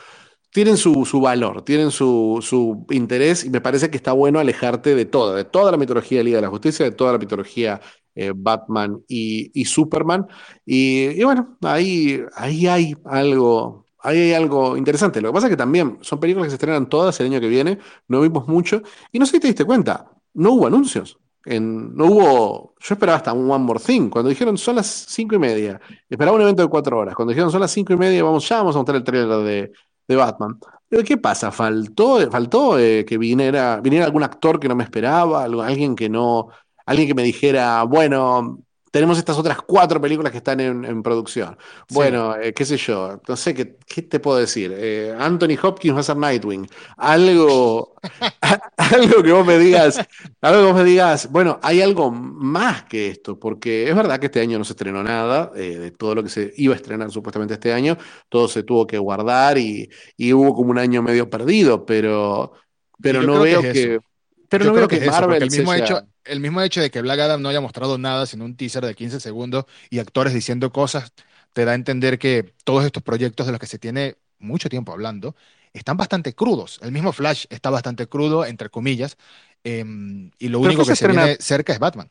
tienen 0.50 0.76
su, 0.76 1.04
su, 1.04 1.20
valor, 1.20 1.62
tienen 1.64 1.90
su, 1.90 2.38
su, 2.42 2.86
interés 2.90 3.44
y 3.44 3.50
me 3.50 3.60
parece 3.60 3.90
que 3.90 3.96
está 3.96 4.12
bueno 4.12 4.38
alejarte 4.40 4.94
de 4.94 5.06
toda, 5.06 5.36
de 5.36 5.44
toda 5.44 5.72
la 5.72 5.78
mitología 5.78 6.18
de 6.18 6.24
Liga 6.24 6.36
de 6.38 6.42
la 6.42 6.48
Justicia, 6.50 6.84
de 6.86 6.92
toda 6.92 7.12
la 7.12 7.18
mitología 7.18 7.80
eh, 8.14 8.32
Batman 8.34 9.02
y, 9.08 9.50
y 9.60 9.64
Superman. 9.64 10.26
Y, 10.64 11.20
y, 11.20 11.24
bueno, 11.24 11.58
ahí, 11.62 12.20
ahí 12.36 12.66
hay 12.68 12.94
algo, 13.04 13.86
ahí 14.02 14.18
hay 14.18 14.32
algo 14.34 14.76
interesante. 14.76 15.20
Lo 15.20 15.28
que 15.30 15.34
pasa 15.34 15.46
es 15.46 15.50
que 15.50 15.56
también 15.56 15.98
son 16.00 16.20
películas 16.20 16.46
que 16.46 16.50
se 16.50 16.56
estrenan 16.56 16.88
todas 16.88 17.18
el 17.20 17.26
año 17.26 17.40
que 17.40 17.48
viene, 17.48 17.78
no 18.08 18.20
vimos 18.20 18.48
mucho, 18.48 18.82
y 19.12 19.18
no 19.18 19.26
sé 19.26 19.32
si 19.32 19.40
te 19.40 19.48
diste 19.48 19.64
cuenta, 19.64 20.10
no 20.34 20.52
hubo 20.52 20.66
anuncios. 20.66 21.18
No 21.46 22.04
hubo, 22.04 22.74
yo 22.78 22.94
esperaba 22.94 23.16
hasta 23.16 23.32
un 23.32 23.50
One 23.50 23.64
More 23.64 23.80
Thing, 23.80 24.10
cuando 24.10 24.28
dijeron 24.28 24.58
son 24.58 24.76
las 24.76 24.86
cinco 24.86 25.34
y 25.36 25.38
media, 25.38 25.80
esperaba 26.08 26.36
un 26.36 26.42
evento 26.42 26.62
de 26.62 26.68
cuatro 26.68 26.98
horas, 26.98 27.14
cuando 27.14 27.30
dijeron 27.30 27.50
son 27.50 27.62
las 27.62 27.70
cinco 27.70 27.94
y 27.94 27.96
media, 27.96 28.22
vamos, 28.22 28.46
ya 28.46 28.58
vamos 28.58 28.76
a 28.76 28.78
mostrar 28.78 28.96
el 28.96 29.04
trailer 29.04 29.38
de, 29.38 29.72
de 30.06 30.16
Batman. 30.16 30.58
Pero 30.86 31.02
¿qué 31.02 31.16
pasa? 31.16 31.50
Faltó, 31.50 32.30
faltó 32.30 32.78
eh, 32.78 33.06
que 33.06 33.16
viniera, 33.16 33.80
viniera 33.80 34.04
algún 34.04 34.22
actor 34.22 34.60
que 34.60 34.68
no 34.68 34.74
me 34.74 34.84
esperaba, 34.84 35.44
alguien 35.44 35.96
que 35.96 36.10
no, 36.10 36.48
alguien 36.84 37.08
que 37.08 37.14
me 37.14 37.22
dijera, 37.22 37.84
bueno, 37.84 38.60
tenemos 38.90 39.18
estas 39.18 39.38
otras 39.38 39.62
cuatro 39.62 40.00
películas 40.00 40.32
que 40.32 40.38
están 40.38 40.58
en, 40.60 41.02
producción. 41.02 41.56
Bueno, 41.90 42.36
eh, 42.36 42.52
qué 42.52 42.64
sé 42.64 42.76
yo, 42.76 43.20
no 43.26 43.36
sé 43.36 43.54
qué, 43.54 43.76
qué 43.86 44.02
te 44.02 44.18
puedo 44.18 44.38
decir. 44.38 44.74
Eh, 44.76 45.14
Anthony 45.16 45.56
Hopkins 45.62 45.94
va 45.94 46.00
a 46.00 46.02
ser 46.02 46.16
Nightwing. 46.16 46.66
Algo, 46.96 47.94
algo 48.76 49.22
que 49.22 49.32
vos 49.32 49.46
me 49.46 49.58
digas, 49.58 49.98
algo 50.40 50.60
que 50.60 50.66
vos 50.66 50.74
me 50.74 50.84
digas, 50.84 51.30
bueno, 51.30 51.60
hay 51.62 51.80
algo 51.80 52.10
más 52.10 52.84
que 52.84 53.08
esto, 53.08 53.38
porque 53.38 53.88
es 53.88 53.94
verdad 53.94 54.18
que 54.18 54.26
este 54.26 54.40
año 54.40 54.58
no 54.58 54.64
se 54.64 54.72
estrenó 54.72 55.02
nada, 55.04 55.52
eh, 55.54 55.78
de 55.78 55.90
todo 55.92 56.16
lo 56.16 56.22
que 56.24 56.28
se 56.28 56.52
iba 56.56 56.74
a 56.74 56.76
estrenar 56.76 57.10
supuestamente 57.12 57.54
este 57.54 57.72
año, 57.72 57.96
todo 58.28 58.48
se 58.48 58.64
tuvo 58.64 58.86
que 58.86 58.98
guardar 58.98 59.56
y, 59.56 59.88
hubo 60.32 60.54
como 60.54 60.70
un 60.70 60.78
año 60.78 61.02
medio 61.02 61.30
perdido, 61.30 61.86
pero, 61.86 62.52
pero 63.00 63.22
no 63.22 63.40
veo 63.40 63.62
que... 63.62 64.00
Pero 64.48 64.64
no 64.64 64.72
creo 64.72 64.88
que, 64.88 65.06
Marvel 65.06 65.44
el 65.44 65.50
mismo 65.50 65.72
hecho 65.72 66.09
el 66.24 66.40
mismo 66.40 66.60
hecho 66.62 66.80
de 66.80 66.90
que 66.90 67.02
Black 67.02 67.20
Adam 67.20 67.42
no 67.42 67.48
haya 67.48 67.60
mostrado 67.60 67.98
nada, 67.98 68.26
sino 68.26 68.44
un 68.44 68.56
teaser 68.56 68.84
de 68.84 68.94
15 68.94 69.20
segundos 69.20 69.64
y 69.90 69.98
actores 69.98 70.34
diciendo 70.34 70.72
cosas, 70.72 71.12
te 71.52 71.64
da 71.64 71.72
a 71.72 71.74
entender 71.74 72.18
que 72.18 72.54
todos 72.64 72.84
estos 72.84 73.02
proyectos 73.02 73.46
de 73.46 73.52
los 73.52 73.60
que 73.60 73.66
se 73.66 73.78
tiene 73.78 74.16
mucho 74.38 74.68
tiempo 74.68 74.92
hablando 74.92 75.34
están 75.72 75.96
bastante 75.96 76.34
crudos. 76.34 76.80
El 76.82 76.92
mismo 76.92 77.12
Flash 77.12 77.44
está 77.50 77.70
bastante 77.70 78.06
crudo, 78.06 78.44
entre 78.44 78.70
comillas, 78.70 79.16
em, 79.62 80.30
y 80.38 80.48
lo 80.48 80.60
único 80.60 80.84
que 80.84 80.96
se, 80.96 81.06
viene 81.06 81.36
cerca 81.38 81.72
es 81.72 81.78
Batman. 81.78 82.10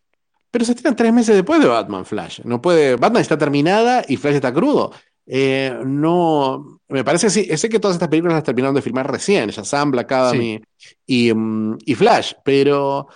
Pero 0.51 0.65
se 0.65 0.71
estrenan 0.71 0.95
tres 0.95 1.13
meses 1.13 1.35
después 1.35 1.59
de 1.59 1.67
Batman 1.67 2.05
Flash. 2.05 2.41
No 2.43 2.61
puede. 2.61 2.95
Batman 2.95 3.21
está 3.21 3.37
terminada 3.37 4.03
y 4.07 4.17
Flash 4.17 4.35
está 4.35 4.53
crudo. 4.53 4.91
Eh, 5.27 5.77
no. 5.85 6.81
Me 6.87 7.03
parece 7.03 7.27
así. 7.27 7.45
Sé 7.55 7.69
que 7.69 7.79
todas 7.79 7.95
estas 7.95 8.09
películas 8.09 8.35
las 8.35 8.43
terminaron 8.43 8.73
de 8.73 8.81
filmar 8.81 9.11
recién, 9.11 9.49
Shazam, 9.49 9.91
Black 9.91 10.11
Adam 10.11 10.41
y, 11.05 11.33
mm, 11.33 11.77
y, 11.85 11.95
Flash, 11.95 12.33
pero 12.43 13.07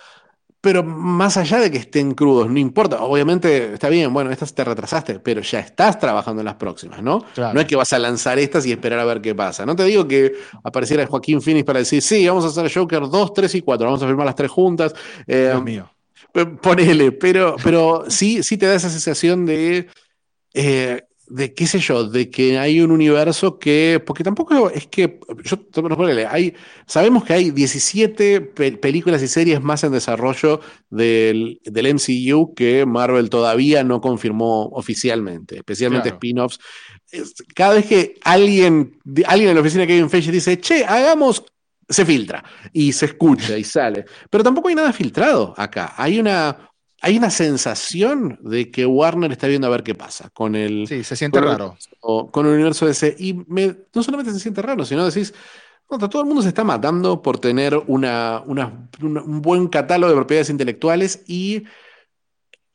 pero 0.64 0.82
más 0.82 1.36
allá 1.36 1.60
de 1.60 1.70
que 1.70 1.76
estén 1.76 2.14
crudos, 2.14 2.48
no 2.48 2.58
importa, 2.58 3.02
obviamente 3.02 3.74
está 3.74 3.90
bien, 3.90 4.14
bueno, 4.14 4.30
estas 4.30 4.54
te 4.54 4.64
retrasaste, 4.64 5.20
pero 5.20 5.42
ya 5.42 5.60
estás 5.60 5.98
trabajando 5.98 6.40
en 6.40 6.46
las 6.46 6.54
próximas, 6.54 7.02
¿no? 7.02 7.22
No 7.36 7.60
es 7.60 7.66
que 7.66 7.76
vas 7.76 7.92
a 7.92 7.98
lanzar 7.98 8.38
estas 8.38 8.64
y 8.64 8.72
esperar 8.72 8.98
a 8.98 9.04
ver 9.04 9.20
qué 9.20 9.34
pasa. 9.34 9.66
No 9.66 9.76
te 9.76 9.84
digo 9.84 10.08
que 10.08 10.32
apareciera 10.62 11.06
Joaquín 11.06 11.42
Phoenix 11.42 11.66
para 11.66 11.80
decir, 11.80 12.00
sí, 12.00 12.26
vamos 12.26 12.46
a 12.46 12.48
hacer 12.48 12.72
Joker 12.72 13.02
2, 13.10 13.34
3 13.34 13.54
y 13.56 13.60
4, 13.60 13.84
vamos 13.84 14.02
a 14.02 14.06
firmar 14.06 14.24
las 14.24 14.36
tres 14.36 14.50
juntas. 14.50 14.94
Eh, 15.26 15.50
Dios 15.50 15.62
mío. 15.62 15.90
Ponele, 16.62 17.12
pero, 17.12 17.56
pero 17.62 18.06
sí, 18.08 18.42
sí 18.42 18.56
te 18.56 18.64
da 18.64 18.74
esa 18.74 18.88
sensación 18.88 19.44
de... 19.44 19.88
Eh, 20.54 21.02
de 21.26 21.54
qué 21.54 21.66
sé 21.66 21.78
yo, 21.78 22.08
de 22.08 22.28
que 22.28 22.58
hay 22.58 22.80
un 22.80 22.90
universo 22.90 23.58
que, 23.58 24.02
porque 24.04 24.22
tampoco 24.22 24.70
es 24.70 24.86
que, 24.86 25.20
yo, 25.44 25.58
hay, 26.30 26.54
sabemos 26.86 27.24
que 27.24 27.32
hay 27.32 27.50
17 27.50 28.40
películas 28.40 29.22
y 29.22 29.28
series 29.28 29.62
más 29.62 29.84
en 29.84 29.92
desarrollo 29.92 30.60
del, 30.90 31.60
del, 31.64 31.94
MCU 31.94 32.54
que 32.54 32.84
Marvel 32.84 33.30
todavía 33.30 33.84
no 33.84 34.00
confirmó 34.00 34.66
oficialmente, 34.66 35.56
especialmente 35.56 36.10
spin-offs. 36.10 36.58
Cada 37.54 37.74
vez 37.74 37.86
que 37.86 38.14
alguien, 38.22 38.98
alguien 39.26 39.50
en 39.50 39.54
la 39.54 39.60
oficina 39.60 39.86
que 39.86 39.94
hay 39.94 40.00
en 40.00 40.10
Feige 40.10 40.30
dice, 40.30 40.60
che, 40.60 40.84
hagamos 40.84 41.44
se 41.88 42.04
filtra 42.04 42.42
y 42.72 42.92
se 42.92 43.06
escucha 43.06 43.56
y 43.56 43.64
sale. 43.64 44.04
Pero 44.30 44.44
tampoco 44.44 44.68
hay 44.68 44.74
nada 44.74 44.92
filtrado 44.92 45.54
acá. 45.56 45.94
Hay 45.96 46.18
una, 46.18 46.70
hay 47.04 47.18
una 47.18 47.28
sensación 47.28 48.38
de 48.40 48.70
que 48.70 48.86
Warner 48.86 49.30
está 49.30 49.46
viendo 49.46 49.66
a 49.66 49.70
ver 49.70 49.82
qué 49.82 49.94
pasa 49.94 50.30
con 50.30 50.54
el. 50.54 50.86
Sí, 50.88 51.04
se 51.04 51.16
siente 51.16 51.38
raro. 51.38 51.76
con 52.00 52.46
el 52.46 52.54
universo 52.54 52.86
DC. 52.86 53.14
Y 53.18 53.34
no 53.34 54.02
solamente 54.02 54.32
se 54.32 54.40
siente 54.40 54.62
raro, 54.62 54.86
sino 54.86 55.04
decís. 55.04 55.34
todo 55.86 56.22
el 56.22 56.26
mundo 56.26 56.40
se 56.40 56.48
está 56.48 56.64
matando 56.64 57.20
por 57.20 57.38
tener 57.38 57.76
una, 57.88 58.42
un 58.46 59.42
buen 59.42 59.68
catálogo 59.68 60.10
de 60.10 60.16
propiedades 60.16 60.48
intelectuales 60.48 61.22
y 61.26 61.64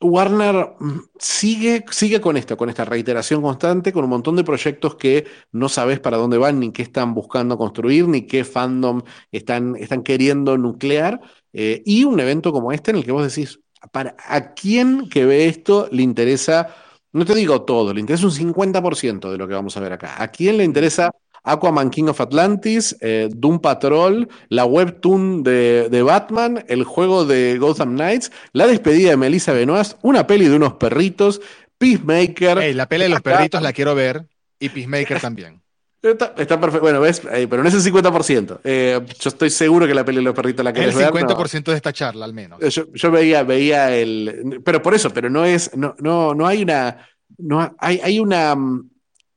Warner 0.00 0.76
mm, 0.78 0.98
sigue, 1.18 1.84
sigue 1.90 2.20
con 2.20 2.36
esto, 2.36 2.56
con 2.56 2.68
esta 2.68 2.84
reiteración 2.84 3.42
constante, 3.42 3.92
con 3.92 4.04
un 4.04 4.10
montón 4.10 4.36
de 4.36 4.44
proyectos 4.44 4.94
que 4.94 5.26
no 5.50 5.68
sabes 5.68 5.98
para 5.98 6.18
dónde 6.18 6.38
van, 6.38 6.60
ni 6.60 6.70
qué 6.70 6.82
están 6.82 7.14
buscando 7.14 7.58
construir, 7.58 8.06
ni 8.06 8.28
qué 8.28 8.44
fandom 8.44 9.02
están, 9.32 9.74
están 9.74 10.04
queriendo 10.04 10.56
nuclear. 10.56 11.20
Eh, 11.52 11.82
y 11.84 12.04
un 12.04 12.20
evento 12.20 12.52
como 12.52 12.70
este 12.70 12.92
en 12.92 12.98
el 12.98 13.04
que 13.04 13.10
vos 13.10 13.26
decís, 13.26 13.58
para, 13.92 14.16
¿A 14.26 14.54
quién 14.54 15.08
que 15.08 15.24
ve 15.24 15.46
esto 15.46 15.88
le 15.90 16.02
interesa, 16.02 16.74
no 17.12 17.24
te 17.24 17.34
digo 17.34 17.62
todo, 17.62 17.94
le 17.94 18.00
interesa 18.00 18.26
un 18.26 18.32
50% 18.32 19.30
de 19.30 19.38
lo 19.38 19.48
que 19.48 19.54
vamos 19.54 19.76
a 19.76 19.80
ver 19.80 19.92
acá? 19.92 20.22
¿A 20.22 20.28
quién 20.28 20.58
le 20.58 20.64
interesa 20.64 21.10
Aquaman 21.42 21.90
King 21.90 22.04
of 22.04 22.20
Atlantis, 22.20 22.96
eh, 23.00 23.28
Doom 23.32 23.60
Patrol, 23.60 24.28
la 24.48 24.64
webtoon 24.64 25.42
de, 25.42 25.88
de, 25.90 26.02
Batman, 26.02 26.64
el 26.68 26.84
juego 26.84 27.24
de 27.24 27.58
Gotham 27.58 27.94
Knights, 27.94 28.30
la 28.52 28.66
despedida 28.66 29.10
de 29.10 29.16
Melissa 29.16 29.52
Benoist, 29.52 29.98
una 30.02 30.26
peli 30.26 30.48
de 30.48 30.56
unos 30.56 30.74
perritos, 30.74 31.40
Peacemaker. 31.78 32.74
la 32.74 32.86
peli 32.86 33.04
de 33.04 33.08
los 33.08 33.22
perritos 33.22 33.62
la 33.62 33.72
quiero 33.72 33.94
ver 33.94 34.26
y 34.58 34.68
Peacemaker 34.68 35.20
también. 35.20 35.62
Está, 36.02 36.34
perfecto. 36.34 36.80
Bueno, 36.80 37.00
ves, 37.00 37.20
eh, 37.30 37.46
pero 37.48 37.62
no 37.62 37.68
es 37.68 37.74
el 37.74 37.92
50%. 37.92 38.60
Eh, 38.64 39.00
yo 39.18 39.28
estoy 39.28 39.50
seguro 39.50 39.86
que 39.86 39.92
la 39.92 40.04
peli 40.04 40.18
de 40.18 40.22
los 40.22 40.34
perritos 40.34 40.64
la 40.64 40.72
querés 40.72 40.94
ver. 40.94 41.06
El 41.06 41.12
50% 41.12 41.64
de 41.64 41.76
esta 41.76 41.92
charla, 41.92 42.24
al 42.24 42.32
menos. 42.32 42.58
Yo, 42.60 42.84
yo, 42.92 43.10
veía, 43.10 43.42
veía 43.42 43.94
el. 43.94 44.62
Pero 44.64 44.80
por 44.80 44.94
eso, 44.94 45.10
pero 45.10 45.28
no 45.28 45.44
es. 45.44 45.76
No, 45.76 45.94
no, 45.98 46.34
no 46.34 46.46
hay 46.46 46.62
una. 46.62 47.06
No 47.36 47.74
hay, 47.78 48.00
hay 48.02 48.18
una. 48.18 48.56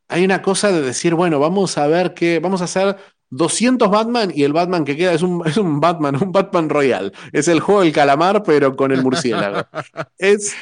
Hay 0.08 0.24
una 0.24 0.42
cosa 0.42 0.72
de 0.72 0.82
decir, 0.82 1.16
bueno, 1.16 1.40
vamos 1.40 1.78
a 1.78 1.88
ver 1.88 2.14
qué. 2.14 2.40
Vamos 2.40 2.62
a 2.62 2.66
hacer 2.66 2.96
200 3.34 3.90
Batman 3.90 4.32
y 4.34 4.44
el 4.44 4.54
Batman 4.54 4.86
que 4.86 4.96
queda 4.96 5.14
es 5.14 5.24
un, 5.24 5.42
es 5.46 5.58
un 5.58 5.80
Batman, 5.80 6.16
un 6.22 6.32
Batman 6.32 6.70
Royal. 6.70 7.12
Es 7.32 7.48
el 7.48 7.60
juego 7.60 7.82
del 7.82 7.92
calamar, 7.92 8.44
pero 8.44 8.76
con 8.76 8.92
el 8.92 9.04
murciélago. 9.04 9.68
es. 10.18 10.56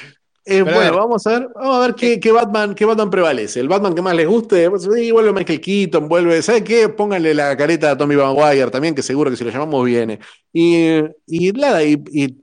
Eh, 0.43 0.63
bueno, 0.63 0.97
vamos 0.97 1.25
a 1.27 1.31
ver, 1.31 1.49
vamos 1.53 1.75
a 1.75 1.79
ver 1.79 1.95
qué, 1.95 2.19
qué, 2.19 2.31
Batman, 2.31 2.73
qué 2.73 2.85
Batman 2.85 3.09
prevalece. 3.11 3.59
El 3.59 3.67
Batman 3.67 3.93
que 3.93 4.01
más 4.01 4.15
les 4.15 4.27
guste, 4.27 4.69
pues, 4.69 4.87
vuelve 4.87 5.33
Michael 5.33 5.61
Keaton, 5.61 6.07
vuelve, 6.09 6.41
¿sabe 6.41 6.63
qué? 6.63 6.89
Pónganle 6.89 7.33
la 7.35 7.55
careta 7.55 7.91
a 7.91 7.97
Tommy 7.97 8.15
Maguire 8.15 8.71
también, 8.71 8.95
que 8.95 9.03
seguro 9.03 9.29
que 9.29 9.37
si 9.37 9.43
lo 9.43 9.51
llamamos 9.51 9.85
viene. 9.85 10.19
Y, 10.51 10.99
y 11.27 11.51
nada, 11.51 11.83
y, 11.83 12.03
y 12.11 12.41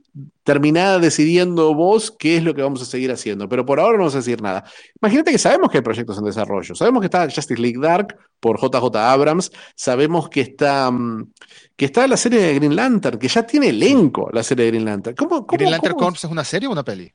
terminada 0.49 0.97
decidiendo 0.97 1.75
vos 1.75 2.09
qué 2.17 2.37
es 2.37 2.43
lo 2.43 2.55
que 2.55 2.63
vamos 2.63 2.81
a 2.81 2.85
seguir 2.85 3.11
haciendo. 3.11 3.47
Pero 3.47 3.65
por 3.65 3.79
ahora 3.79 3.93
no 3.93 3.99
vamos 3.99 4.15
a 4.15 4.17
decir 4.17 4.41
nada. 4.41 4.63
Imagínate 5.01 5.31
que 5.31 5.37
sabemos 5.37 5.69
que 5.69 5.77
hay 5.77 5.83
proyectos 5.83 6.17
en 6.17 6.23
desarrollo. 6.23 6.73
Sabemos 6.73 7.01
que 7.01 7.05
está 7.05 7.29
Justice 7.29 7.61
League 7.61 7.79
Dark 7.79 8.17
por 8.39 8.59
JJ 8.59 8.95
Abrams. 8.95 9.51
Sabemos 9.75 10.27
que 10.29 10.41
está, 10.41 10.89
mm, 10.89 11.31
que 11.75 11.85
está 11.85 12.07
la 12.07 12.17
serie 12.17 12.41
de 12.41 12.55
Green 12.55 12.75
Lantern, 12.75 13.19
que 13.19 13.27
ya 13.27 13.43
tiene 13.43 13.69
elenco 13.69 14.29
la 14.31 14.41
serie 14.41 14.65
de 14.65 14.71
Green 14.71 14.85
Lantern. 14.85 15.15
¿Cómo, 15.15 15.45
green 15.45 15.69
Lantern 15.69 15.95
Corps 15.95 16.23
es 16.23 16.31
una 16.31 16.43
serie 16.43 16.67
o 16.67 16.71
una 16.71 16.83
peli? 16.83 17.13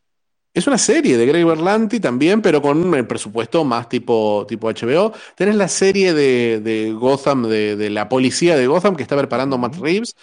Es 0.55 0.69
una 0.69 0.79
serie 0.79 1.17
de 1.17 1.27
Greg 1.27 1.45
Berlanti 1.45 1.99
también, 1.99 2.41
pero 2.41 2.63
con 2.63 2.79
un 2.79 3.07
presupuesto 3.07 3.65
más 3.65 3.89
tipo, 3.89 4.47
tipo 4.49 4.71
HBO. 4.71 5.13
Tenés 5.35 5.57
la 5.57 5.67
serie 5.67 6.15
de, 6.15 6.95
Gotham, 6.97 7.49
de, 7.49 7.91
la 7.91 8.09
policía 8.09 8.57
de 8.57 8.69
Gotham 8.69 8.95
que 8.95 9.03
está 9.03 9.17
preparando 9.17 9.59
Matt 9.59 9.75
Reeves. 9.77 10.15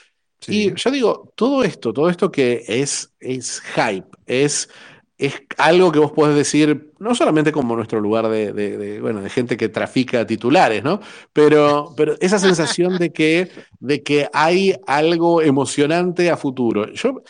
Y 0.47 0.73
yo 0.73 0.89
digo, 0.89 1.33
todo 1.35 1.65
esto, 1.65 1.91
todo 1.91 2.09
esto 2.09 2.31
que 2.31 2.63
es, 2.65 3.11
es 3.19 3.61
hype, 3.75 4.07
es, 4.25 4.69
es 5.17 5.33
algo 5.57 5.91
que 5.91 5.99
vos 5.99 6.13
podés 6.13 6.35
decir, 6.37 6.90
no 7.01 7.15
solamente 7.15 7.51
como 7.51 7.75
nuestro 7.75 7.99
lugar 7.99 8.29
de, 8.29 8.99
bueno, 9.01 9.21
de 9.21 9.29
gente 9.31 9.57
que 9.57 9.69
trafica 9.69 10.27
titulares, 10.27 10.83
¿no? 10.83 10.99
Pero, 11.33 11.95
pero 11.97 12.15
esa 12.19 12.37
sensación 12.37 12.99
de 12.99 13.11
que, 13.11 13.49
de 13.79 14.03
que 14.03 14.29
hay 14.31 14.75
algo 14.85 15.41
emocionante 15.41 16.29
a 16.29 16.37
futuro. 16.37 16.93
Yo, 16.93 17.23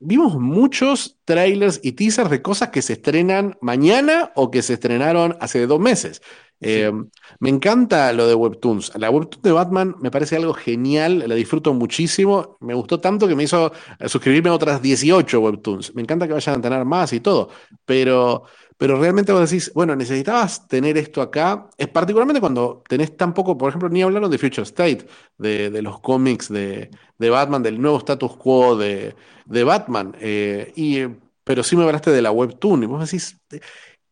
vimos 0.00 0.38
muchos 0.38 1.16
trailers 1.24 1.80
y 1.82 1.92
teasers 1.92 2.28
de 2.28 2.42
cosas 2.42 2.68
que 2.68 2.82
se 2.82 2.92
estrenan 2.92 3.56
mañana 3.62 4.32
o 4.34 4.50
que 4.50 4.60
se 4.60 4.74
estrenaron 4.74 5.34
hace 5.40 5.66
dos 5.66 5.80
meses. 5.80 6.20
Eh, 6.60 6.92
me 7.40 7.48
encanta 7.48 8.12
lo 8.12 8.26
de 8.26 8.34
Webtoons. 8.34 8.92
La 8.96 9.10
Webtoon 9.10 9.42
de 9.42 9.52
Batman 9.52 9.96
me 10.00 10.10
parece 10.10 10.36
algo 10.36 10.52
genial, 10.52 11.24
la 11.26 11.34
disfruto 11.34 11.72
muchísimo. 11.72 12.58
Me 12.60 12.74
gustó 12.74 13.00
tanto 13.00 13.26
que 13.26 13.34
me 13.34 13.44
hizo 13.44 13.72
suscribirme 14.06 14.50
a 14.50 14.54
otras 14.54 14.82
18 14.82 15.40
Webtoons. 15.40 15.94
Me 15.94 16.02
encanta 16.02 16.26
que 16.26 16.34
vayan 16.34 16.58
a 16.58 16.60
tener 16.60 16.84
más 16.84 17.12
y 17.12 17.20
todo, 17.20 17.48
pero, 17.84 18.44
pero 18.76 18.98
realmente 18.98 19.32
vos 19.32 19.48
decís, 19.48 19.72
bueno, 19.74 19.94
necesitabas 19.96 20.66
tener 20.68 20.96
esto 20.98 21.22
acá, 21.22 21.68
es 21.76 21.88
particularmente 21.88 22.40
cuando 22.40 22.82
tenés 22.88 23.16
tan 23.16 23.34
poco, 23.34 23.56
por 23.56 23.68
ejemplo, 23.68 23.88
ni 23.88 24.02
hablaron 24.02 24.30
de 24.30 24.38
Future 24.38 24.62
State, 24.62 25.06
de, 25.38 25.82
los 25.82 26.00
cómics 26.00 26.48
de, 26.48 26.90
Batman, 27.18 27.62
del 27.62 27.80
nuevo 27.80 27.98
status 27.98 28.36
quo 28.36 28.76
de, 28.76 29.14
Batman, 29.64 30.16
eh, 30.20 30.72
y, 30.76 31.02
pero 31.44 31.62
sí 31.62 31.76
me 31.76 31.84
hablaste 31.84 32.10
de 32.10 32.22
la 32.22 32.32
Webtoon 32.32 32.82
y 32.82 32.86
vos 32.86 33.10
decís, 33.10 33.38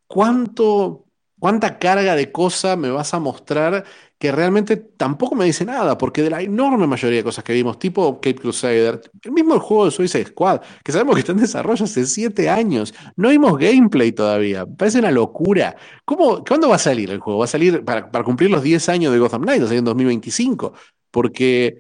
¿cuánto 0.07 1.07
¿Cuánta 1.43 1.81
carga 1.81 2.15
de 2.15 2.31
cosa 2.31 2.77
me 2.77 2.93
vas 2.93 3.15
a 3.15 3.19
mostrar 3.19 3.85
que 4.23 4.31
realmente 4.31 4.77
tampoco 4.77 5.35
me 5.35 5.47
dice 5.47 5.65
nada? 5.65 5.99
Porque 5.99 6.23
de 6.23 6.31
la 6.31 6.41
enorme 6.41 6.87
mayoría 6.87 7.19
de 7.19 7.25
cosas 7.25 7.43
que 7.43 7.53
vimos, 7.53 7.77
tipo 7.81 8.21
Cape 8.21 8.37
Crusader, 8.37 9.01
el 9.21 9.33
mismo 9.33 9.59
juego 9.59 9.87
de 9.87 9.91
Suicide 9.91 10.27
Squad, 10.27 10.61
que 10.85 10.93
sabemos 10.93 11.17
que 11.17 11.21
está 11.23 11.33
en 11.33 11.39
desarrollo 11.39 11.85
hace 11.85 12.07
siete 12.07 12.49
años, 12.49 12.95
no 13.17 13.31
vimos 13.31 13.59
gameplay 13.59 14.13
todavía, 14.13 14.65
parece 14.65 15.01
una 15.01 15.11
locura. 15.11 15.75
¿Cómo, 16.05 16.45
¿Cuándo 16.45 16.69
va 16.69 16.77
a 16.77 16.79
salir 16.79 17.11
el 17.11 17.19
juego? 17.19 17.41
¿Va 17.41 17.47
a 17.47 17.49
salir 17.49 17.85
para, 17.85 18.09
cumplir 18.23 18.49
los 18.49 18.63
10 18.63 18.89
años 18.91 19.13
de 19.13 19.19
Gotham 19.19 19.43
Knights, 19.43 19.69
o 19.69 19.75
en 19.75 19.85
2025? 19.85 20.73
Porque 21.11 21.79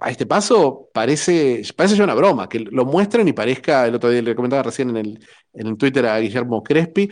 a 0.00 0.10
este 0.10 0.26
paso 0.26 0.90
parece, 0.92 1.62
parece 1.74 1.96
ya 1.96 2.04
una 2.04 2.14
broma, 2.14 2.46
que 2.46 2.58
lo 2.58 2.84
muestren 2.84 3.26
y 3.26 3.32
parezca, 3.32 3.86
el 3.86 3.94
otro 3.94 4.10
día 4.10 4.20
le 4.20 4.34
comentaba 4.34 4.64
recién 4.64 4.90
en 4.90 4.98
el, 4.98 5.26
en 5.54 5.66
el 5.66 5.78
Twitter 5.78 6.04
a 6.04 6.18
Guillermo 6.18 6.62
Crespi, 6.62 7.10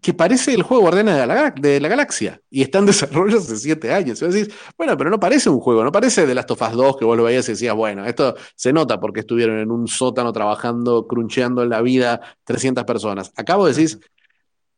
que 0.00 0.14
parece 0.14 0.54
el 0.54 0.62
juego 0.62 0.82
Guardianes 0.82 1.16
de 1.60 1.80
la, 1.80 1.88
Galaxia 1.88 2.40
y 2.50 2.62
está 2.62 2.78
en 2.78 2.86
desarrollo 2.86 3.38
hace 3.38 3.56
siete 3.56 3.92
años. 3.92 4.20
Y 4.20 4.24
vos 4.24 4.34
decís, 4.34 4.54
bueno, 4.76 4.96
pero 4.96 5.10
no 5.10 5.20
parece 5.20 5.50
un 5.50 5.60
juego, 5.60 5.84
no 5.84 5.92
parece 5.92 6.26
de 6.26 6.34
Last 6.34 6.50
of 6.50 6.62
Us 6.62 6.72
2 6.72 6.96
que 6.96 7.04
vos 7.04 7.16
lo 7.16 7.24
veías 7.24 7.48
y 7.48 7.52
decías, 7.52 7.74
bueno, 7.74 8.04
esto 8.06 8.34
se 8.54 8.72
nota 8.72 8.98
porque 8.98 9.20
estuvieron 9.20 9.58
en 9.58 9.70
un 9.70 9.88
sótano 9.88 10.32
trabajando, 10.32 11.06
cruncheando 11.06 11.62
en 11.62 11.68
la 11.70 11.82
vida 11.82 12.20
300 12.44 12.84
personas. 12.84 13.32
Acabo 13.36 13.66
de 13.66 13.74
decir, 13.74 14.00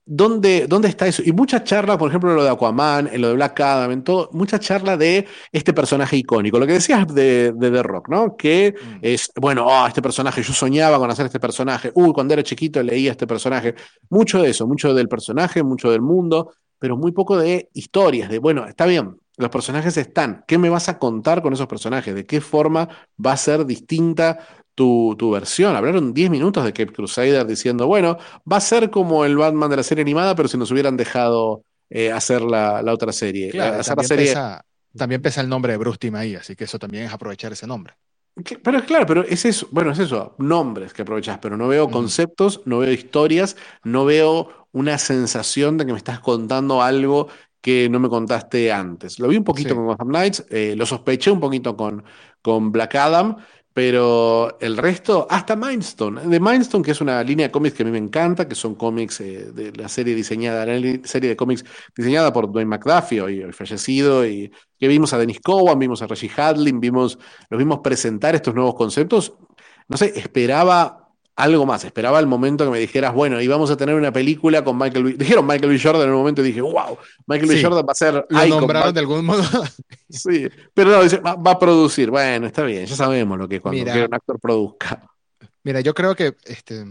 ¿Dónde, 0.05 0.67
¿Dónde 0.67 0.89
está 0.89 1.07
eso? 1.07 1.23
Y 1.25 1.33
mucha 1.33 1.63
charla, 1.63 1.97
por 1.97 2.09
ejemplo, 2.09 2.31
en 2.31 2.37
lo 2.37 2.43
de 2.43 2.51
Aquaman, 2.51 3.09
en 3.13 3.21
lo 3.21 3.29
de 3.29 3.35
Black 3.35 3.61
Adam, 3.61 3.93
en 3.93 4.03
todo, 4.03 4.29
mucha 4.33 4.59
charla 4.59 4.97
de 4.97 5.27
este 5.53 5.73
personaje 5.73 6.17
icónico. 6.17 6.59
Lo 6.59 6.67
que 6.67 6.75
decías 6.75 7.07
de, 7.15 7.55
The 7.59 7.83
Rock, 7.83 8.09
¿no? 8.09 8.37
Que 8.37 8.75
mm. 8.75 8.99
es, 9.03 9.31
bueno, 9.41 9.67
oh, 9.67 9.87
este 9.87 10.03
personaje, 10.03 10.43
yo 10.43 10.53
soñaba 10.53 10.99
con 10.99 11.11
hacer 11.11 11.27
este 11.27 11.39
personaje. 11.39 11.93
Uy, 11.95 12.13
cuando 12.13 12.35
era 12.35 12.43
chiquito 12.43 12.83
leía 12.83 13.13
este 13.13 13.27
personaje. 13.29 13.75
Mucho 14.11 14.43
de 14.43 14.51
eso, 14.51 14.67
mucho 14.67 14.93
del 14.93 15.09
personaje, 15.09 15.63
mucho 15.63 15.91
del 15.91 16.03
mundo, 16.03 16.53
pero 16.81 16.97
muy 16.97 17.13
poco 17.13 17.37
de 17.37 17.69
historias, 17.73 18.29
de, 18.29 18.41
bueno, 18.41 18.67
está 18.67 18.87
bien, 18.87 19.17
los 19.37 19.51
personajes 19.51 19.97
están. 19.97 20.45
¿Qué 20.49 20.59
me 20.59 20.69
vas 20.69 20.89
a 20.89 20.99
contar 20.99 21.43
con 21.43 21.53
esos 21.53 21.67
personajes? 21.67 22.15
¿De 22.15 22.27
qué 22.27 22.41
forma 22.41 22.89
va 23.25 23.33
a 23.33 23.37
ser 23.37 23.65
distinta 23.67 24.39
tu, 24.75 25.31
versión. 25.31 25.77
Hablaron 25.77 26.15
10 26.15 26.31
minutos 26.31 26.65
de 26.65 26.73
Cape 26.73 26.93
Crusader 26.93 27.47
diciendo, 27.47 27.87
bueno, 27.87 28.19
va 28.51 28.57
a 28.57 28.61
ser 28.61 28.91
como 28.91 29.25
el 29.25 29.37
Batman 29.37 29.71
de 29.71 29.77
la 29.77 29.83
serie 29.83 30.03
animada, 30.03 30.35
pero 30.35 30.49
si 30.49 30.57
nos 30.57 30.71
hubieran 30.71 30.97
dejado 30.97 31.65
eh, 31.91 32.11
hacer 32.11 32.43
la, 32.43 32.83
otra 32.93 33.13
serie. 33.13 33.53
también, 34.97 35.23
Pesa, 35.23 35.41
el 35.41 35.49
nombre 35.49 35.73
de 35.73 35.79
Bruce 35.79 35.99
Timm 35.99 36.15
ahí, 36.17 36.35
así 36.35 36.57
que 36.57 36.65
eso 36.65 36.79
también 36.79 37.05
es 37.05 37.13
aprovechar 37.13 37.53
ese 37.53 37.67
nombre. 37.67 37.95
Pero 38.63 38.79
es 38.79 38.85
claro, 38.85 39.05
pero 39.05 39.25
es 39.25 39.45
eso, 39.45 39.69
bueno, 39.71 39.91
es 39.91 39.99
eso, 39.99 40.35
nombres 40.39 40.95
que 40.95 41.03
aprovechas, 41.03 41.39
pero 41.39 41.59
no 41.59 41.69
veo 41.69 41.91
conceptos, 41.91 42.63
no 42.65 42.79
veo 42.79 42.91
historias, 42.91 43.57
no 43.85 44.07
veo 44.07 44.69
una 44.73 44.97
sensación 44.97 45.77
de 45.77 45.85
que 45.85 45.93
me 45.93 45.99
estás 45.99 46.21
contando 46.21 46.81
algo 46.81 47.29
que 47.61 47.91
no 47.91 48.01
me 48.01 48.09
contaste 48.09 48.73
antes. 48.73 49.19
Lo 49.19 49.29
vi 49.29 49.37
un 49.37 49.45
poquito 49.45 49.75
con 49.75 49.85
Gotham 49.85 50.09
Knights, 50.09 50.47
eh, 50.49 50.75
lo 50.77 50.87
sospeché 50.87 51.31
un 51.31 51.41
poquito 51.41 51.77
con, 51.77 52.03
con 52.41 52.73
Black 52.73 52.95
Adam, 52.95 53.37
pero 53.75 54.59
el 54.61 54.77
resto, 54.77 55.27
hasta 55.31 55.57
Mindstone. 55.57 56.23
De 56.23 56.41
Mindstone, 56.41 56.85
que 56.85 56.91
es 56.91 57.01
una 57.01 57.23
línea 57.23 57.47
de 57.49 57.51
cómics 57.51 57.75
que 57.75 57.83
a 57.83 57.87
mí 57.87 57.93
me 57.93 57.99
encanta, 57.99 58.47
que 58.47 58.55
son 58.55 58.75
cómics 58.75 59.21
eh, 59.21 59.51
de 59.53 59.73
la 59.73 59.89
serie 59.89 60.15
diseñada, 60.15 60.67
la 60.67 61.01
serie 61.05 61.31
de 61.31 61.37
cómics 61.37 61.65
diseñada 61.97 62.33
por 62.33 62.51
Dwayne 62.51 62.69
McDuffie, 62.69 63.21
hoy, 63.23 63.53
fallecido, 63.53 64.27
y 64.27 64.53
que 64.79 64.89
vimos 64.89 65.13
a 65.15 65.19
Dennis 65.19 65.41
Cowan, 65.41 65.79
vimos 65.79 66.03
a 66.03 66.07
Reggie 66.07 66.31
Hadlin, 66.37 66.81
vimos, 66.81 67.19
los 67.49 67.59
vimos 67.59 67.81
presentar 67.81 68.35
estos 68.35 68.55
nuevos 68.55 68.75
conceptos. 68.75 69.35
No 69.89 69.97
sé, 69.97 70.13
esperaba 70.17 71.02
algo 71.37 71.67
más. 71.67 71.85
Esperaba 71.85 72.19
el 72.19 72.27
momento 72.27 72.65
que 72.65 72.71
me 72.71 72.79
dijeras, 72.79 73.15
bueno, 73.15 73.41
íbamos 73.41 73.71
a 73.71 73.77
tener 73.77 73.95
una 73.95 74.13
película 74.13 74.63
con 74.65 74.77
Michael 74.79 75.05
B. 75.05 75.13
Dijeron 75.15 75.47
Michael 75.47 75.71
B. 75.73 75.81
Jordan 75.81 76.03
en 76.03 76.11
un 76.11 76.19
momento 76.19 76.43
y 76.43 76.47
dije, 76.47 76.61
wow, 76.61 76.99
Michael 77.27 77.49
B. 77.49 77.63
Jordan 77.63 77.85
va 77.87 77.93
a 77.93 77.95
ser. 77.95 78.27
Lo 78.29 78.47
nombraron 78.47 78.95
de 78.95 79.01
algún 79.01 79.25
modo. 79.25 79.43
sí, 80.09 80.49
pero 80.75 80.91
no, 80.91 81.03
dice, 81.03 81.19
va, 81.19 81.51
a 81.51 81.59
producir. 81.59 82.11
Bueno, 82.11 82.47
está 82.47 82.63
bien, 82.63 82.87
ya 82.87 82.97
sabemos 82.97 83.39
lo 83.39 83.49
que 83.49 83.57
es 83.57 83.63
cuando 83.63 83.83
un 83.83 84.15
actor 84.15 84.39
produzca. 84.41 85.03
Mira, 85.65 85.81
yo 85.81 85.95
creo 85.95 86.17
que 86.17 86.35
este, 86.45 86.85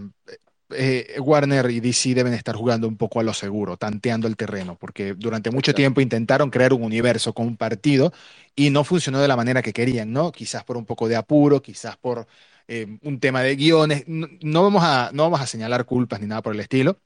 eh, 0.74 1.16
Warner 1.20 1.70
y 1.70 1.80
DC 1.80 2.14
deben 2.14 2.34
estar 2.34 2.56
jugando 2.56 2.88
un 2.88 2.98
poco 2.98 3.20
a 3.20 3.24
lo 3.24 3.34
seguro, 3.34 3.78
tanteando 3.78 4.28
el 4.28 4.38
terreno, 4.38 4.78
porque 4.80 5.14
durante 5.14 5.52
mucho 5.52 5.74
tiempo 5.74 6.02
intentaron 6.02 6.50
crear 6.50 6.74
un 6.74 6.84
universo 6.84 7.34
compartido 7.34 8.14
y 8.56 8.70
no 8.70 8.84
funcionó 8.84 9.20
de 9.20 9.28
la 9.28 9.36
manera 9.36 9.62
que 9.62 9.74
querían, 9.74 10.12
¿no? 10.12 10.32
Quizás 10.32 10.64
por 10.64 10.78
un 10.78 10.86
poco 10.86 11.08
de 11.08 11.16
apuro, 11.16 11.62
quizás 11.62 11.98
por 11.98 12.28
eh, 12.74 12.88
un 13.02 13.20
tema 13.20 13.42
de 13.42 13.58
guiones. 13.58 14.06
No, 14.08 14.64
vamos 14.64 14.82
a, 14.82 15.12
no 15.14 15.24
vamos 15.24 15.42
a 15.42 15.46
señalar 15.46 15.84
culpas 15.84 16.22
ni 16.22 16.28
nada 16.28 16.42
por 16.42 16.54
el 16.54 16.60
estilo, 16.62 17.02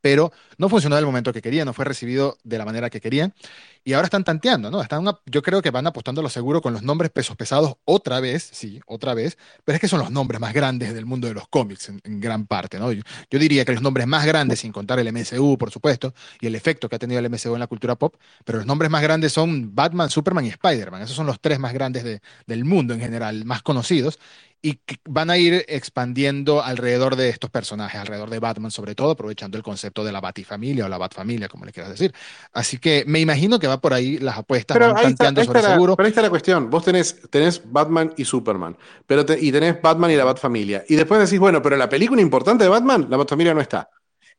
pero 0.00 0.30
no 0.56 0.68
funcionó 0.68 0.94
del 0.94 1.04
momento 1.04 1.32
que 1.32 1.42
querían, 1.42 1.66
no 1.66 1.72
fue 1.72 1.84
recibido 1.84 2.38
de 2.44 2.58
la 2.58 2.64
manera 2.64 2.90
que 2.90 3.00
querían. 3.00 3.34
Y 3.86 3.92
ahora 3.92 4.06
están 4.06 4.24
tanteando, 4.24 4.70
¿no? 4.70 4.80
Están 4.80 5.04
yo 5.26 5.42
creo 5.42 5.60
que 5.60 5.70
van 5.70 5.86
apostando 5.86 6.22
lo 6.22 6.30
seguro 6.30 6.62
con 6.62 6.72
los 6.72 6.82
nombres 6.82 7.10
pesos 7.10 7.36
pesados 7.36 7.74
otra 7.84 8.18
vez, 8.18 8.48
sí, 8.50 8.80
otra 8.86 9.12
vez, 9.12 9.36
pero 9.62 9.76
es 9.76 9.80
que 9.80 9.88
son 9.88 9.98
los 9.98 10.10
nombres 10.10 10.40
más 10.40 10.54
grandes 10.54 10.94
del 10.94 11.04
mundo 11.04 11.28
de 11.28 11.34
los 11.34 11.46
cómics 11.48 11.90
en, 11.90 12.20
gran 12.20 12.46
parte, 12.46 12.78
¿no? 12.78 12.90
Yo, 12.92 13.02
diría 13.30 13.66
que 13.66 13.72
los 13.72 13.82
nombres 13.82 14.06
más 14.06 14.24
grandes, 14.24 14.60
sin 14.60 14.72
contar 14.72 14.98
el 14.98 15.08
MCU, 15.12 15.58
por 15.58 15.70
supuesto, 15.70 16.14
y 16.40 16.46
el 16.46 16.54
efecto 16.54 16.88
que 16.88 16.96
ha 16.96 16.98
tenido 16.98 17.20
el 17.20 17.28
MCU 17.28 17.52
en 17.52 17.60
la 17.60 17.66
cultura 17.66 17.94
pop, 17.94 18.14
pero 18.44 18.58
los 18.58 18.66
nombres 18.66 18.90
más 18.90 19.02
grandes 19.02 19.34
son 19.34 19.74
Batman, 19.74 20.08
Superman 20.08 20.46
y 20.46 20.48
Spider-Man. 20.48 21.02
Esos 21.02 21.16
son 21.16 21.26
los 21.26 21.38
tres 21.40 21.58
más 21.58 21.74
grandes 21.74 22.20
del 22.46 22.64
mundo 22.64 22.94
en 22.94 23.00
general, 23.00 23.44
más 23.44 23.62
conocidos 23.62 24.18
y 24.64 24.80
van 25.04 25.28
a 25.28 25.36
ir 25.36 25.62
expandiendo 25.68 26.62
alrededor 26.62 27.16
de 27.16 27.28
estos 27.28 27.50
personajes, 27.50 28.00
alrededor 28.00 28.30
de 28.30 28.38
Batman 28.38 28.70
sobre 28.70 28.94
todo, 28.94 29.10
aprovechando 29.10 29.58
el 29.58 29.62
concepto 29.62 30.04
de 30.04 30.10
la 30.10 30.22
Batifamilia 30.22 30.86
o 30.86 30.88
la 30.88 30.96
Batfamilia, 30.96 31.48
como 31.48 31.66
le 31.66 31.72
quieras 31.72 31.90
decir. 31.90 32.14
Así 32.50 32.78
que 32.78 33.04
me 33.06 33.20
imagino 33.20 33.58
que 33.58 33.66
va 33.66 33.73
por 33.80 33.94
ahí 33.94 34.18
las 34.18 34.38
apuestas, 34.38 34.76
pero 34.76 34.96
ahí 34.96 35.12
está, 35.12 35.44
sobre 35.44 35.62
seguro. 35.62 35.96
Pero 35.96 36.06
ahí 36.06 36.10
está 36.10 36.22
la 36.22 36.30
cuestión, 36.30 36.70
vos 36.70 36.84
tenés, 36.84 37.20
tenés 37.30 37.62
Batman 37.64 38.12
y 38.16 38.24
Superman, 38.24 38.76
pero 39.06 39.24
y 39.38 39.52
tenés 39.52 39.80
Batman 39.80 40.10
y 40.10 40.16
la 40.16 40.24
Batfamilia, 40.24 40.84
y 40.88 40.96
después 40.96 41.20
decís, 41.20 41.38
bueno, 41.38 41.62
pero 41.62 41.76
la 41.76 41.88
película 41.88 42.20
importante 42.20 42.64
de 42.64 42.70
Batman, 42.70 43.06
la 43.08 43.16
Batfamilia 43.16 43.54
no 43.54 43.60
está. 43.60 43.88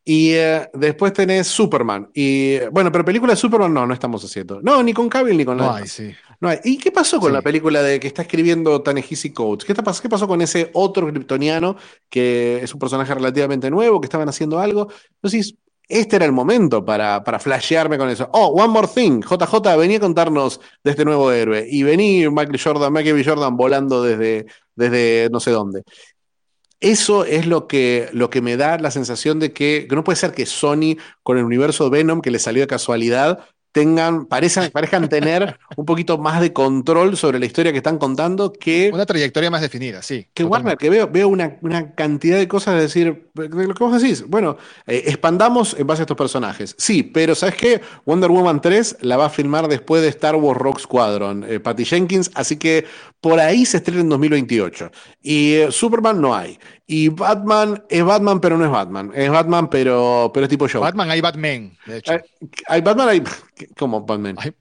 Y 0.07 0.33
eh, 0.33 0.69
después 0.75 1.13
tenés 1.13 1.47
Superman. 1.47 2.11
Y 2.13 2.59
bueno, 2.67 2.91
pero 2.91 3.03
película 3.03 3.33
de 3.33 3.37
Superman 3.37 3.73
no, 3.73 3.87
no 3.87 3.93
estamos 3.95 4.23
haciendo. 4.23 4.61
No, 4.61 4.83
ni 4.83 4.93
con 4.93 5.09
Cavill 5.09 5.35
ni 5.35 5.43
con. 5.43 5.57
No 5.57 5.75
sí. 5.87 6.13
No 6.39 6.51
¿Y 6.63 6.77
qué 6.77 6.91
pasó 6.91 7.19
con 7.19 7.33
la 7.33 7.41
película 7.41 7.81
de 7.81 7.99
que 7.99 8.07
está 8.07 8.21
escribiendo 8.21 8.81
Tanehisi 8.81 9.33
Coates? 9.33 9.65
¿Qué, 9.65 9.73
¿Qué 9.73 10.09
pasó 10.09 10.27
con 10.27 10.41
ese 10.41 10.69
otro 10.73 11.07
kryptoniano 11.07 11.75
que 12.07 12.59
es 12.61 12.71
un 12.71 12.79
personaje 12.79 13.15
relativamente 13.15 13.71
nuevo, 13.71 13.99
que 13.99 14.05
estaban 14.05 14.29
haciendo 14.29 14.59
algo? 14.59 14.89
Entonces, 15.15 15.55
este 15.87 16.15
era 16.15 16.25
el 16.25 16.31
momento 16.31 16.83
para, 16.83 17.23
para 17.23 17.39
flashearme 17.39 17.97
con 17.97 18.09
eso. 18.09 18.29
Oh, 18.33 18.47
one 18.47 18.69
more 18.69 18.87
thing. 18.87 19.21
JJ, 19.21 19.77
venía 19.77 19.97
a 19.97 20.01
contarnos 20.01 20.59
de 20.83 20.91
este 20.91 21.05
nuevo 21.05 21.31
héroe. 21.31 21.65
Y 21.69 21.83
vení 21.83 22.27
Michael 22.29 22.59
Jordan, 22.61 22.91
Michael. 22.91 23.23
Jordan 23.25 23.55
volando 23.55 24.03
desde, 24.03 24.47
desde 24.75 25.29
no 25.31 25.39
sé 25.39 25.51
dónde. 25.51 25.83
Eso 26.79 27.23
es 27.25 27.47
lo 27.47 27.67
que, 27.67 28.09
lo 28.11 28.29
que 28.29 28.41
me 28.41 28.57
da 28.57 28.77
la 28.77 28.91
sensación 28.91 29.39
de 29.39 29.53
que, 29.53 29.87
no 29.89 30.03
puede 30.03 30.17
ser 30.17 30.33
que 30.33 30.45
Sony, 30.45 30.97
con 31.23 31.37
el 31.37 31.45
universo 31.45 31.85
de 31.85 31.97
Venom, 31.97 32.21
que 32.21 32.31
le 32.31 32.39
salió 32.39 32.61
de 32.61 32.67
casualidad, 32.67 33.39
tengan, 33.75 34.25
parezcan, 34.25 34.69
parezcan 34.73 35.09
tener 35.09 35.59
un 35.75 35.85
poquito 35.85 36.17
más 36.17 36.39
de 36.39 36.53
control 36.53 37.17
sobre 37.17 37.39
la 37.39 37.45
historia 37.45 37.73
que 37.73 37.79
están 37.79 37.97
contando 37.97 38.53
que... 38.53 38.89
Una 38.93 39.05
trayectoria 39.05 39.51
más 39.51 39.59
definida, 39.59 40.01
sí. 40.01 40.27
Que 40.33 40.45
Warner, 40.45 40.77
que 40.77 40.89
veo, 40.89 41.09
veo 41.09 41.27
una, 41.27 41.57
cantidad 41.93 42.37
de 42.37 42.47
cosas 42.47 42.75
de 42.75 42.81
decir, 42.83 43.27
de 43.33 43.49
lo 43.49 43.73
que 43.73 43.83
vos 43.83 44.01
decís, 44.01 44.25
bueno, 44.25 44.55
eh, 44.87 45.03
expandamos 45.07 45.75
en 45.77 45.85
base 45.85 46.03
a 46.03 46.03
estos 46.03 46.15
personajes. 46.15 46.73
Sí, 46.77 47.03
pero 47.03 47.35
¿sabes 47.35 47.55
qué? 47.55 47.81
Wonder 48.05 48.31
Woman 48.31 48.61
3 48.61 48.99
la 49.01 49.17
va 49.17 49.25
a 49.25 49.29
filmar 49.29 49.67
después 49.67 50.01
de 50.01 50.07
Star 50.07 50.37
Wars 50.37 50.57
Rock 50.57 50.79
Squadron, 50.79 51.43
eh, 51.43 51.59
Patty 51.59 51.83
Jenkins, 51.83 52.31
así 52.33 52.55
que 52.55 52.85
por 53.19 53.41
ahí 53.41 53.65
se 53.65 53.77
estrena 53.77 54.01
en 54.01 54.09
2028. 54.09 54.89
Y 55.21 55.53
eh, 55.55 55.71
Superman 55.71 56.21
no 56.21 56.33
hay. 56.33 56.57
Y 56.87 57.09
Batman 57.09 57.83
es 57.89 58.03
Batman, 58.03 58.39
pero 58.39 58.57
no 58.57 58.65
es 58.65 58.71
Batman. 58.71 59.11
Es 59.15 59.29
Batman, 59.31 59.69
pero, 59.69 60.29
pero 60.33 60.45
es 60.45 60.49
tipo 60.49 60.67
show. 60.67 60.81
Batman 60.81 61.09
hay 61.09 61.19
Batman, 61.19 61.75
de 61.87 61.97
hecho. 61.97 62.13
Hay, 62.67 62.81
Batman, 62.81 63.09
hay. 63.09 63.23
¿Cómo 63.75 64.01
Batman? 64.01 64.35
Hay 64.37 64.53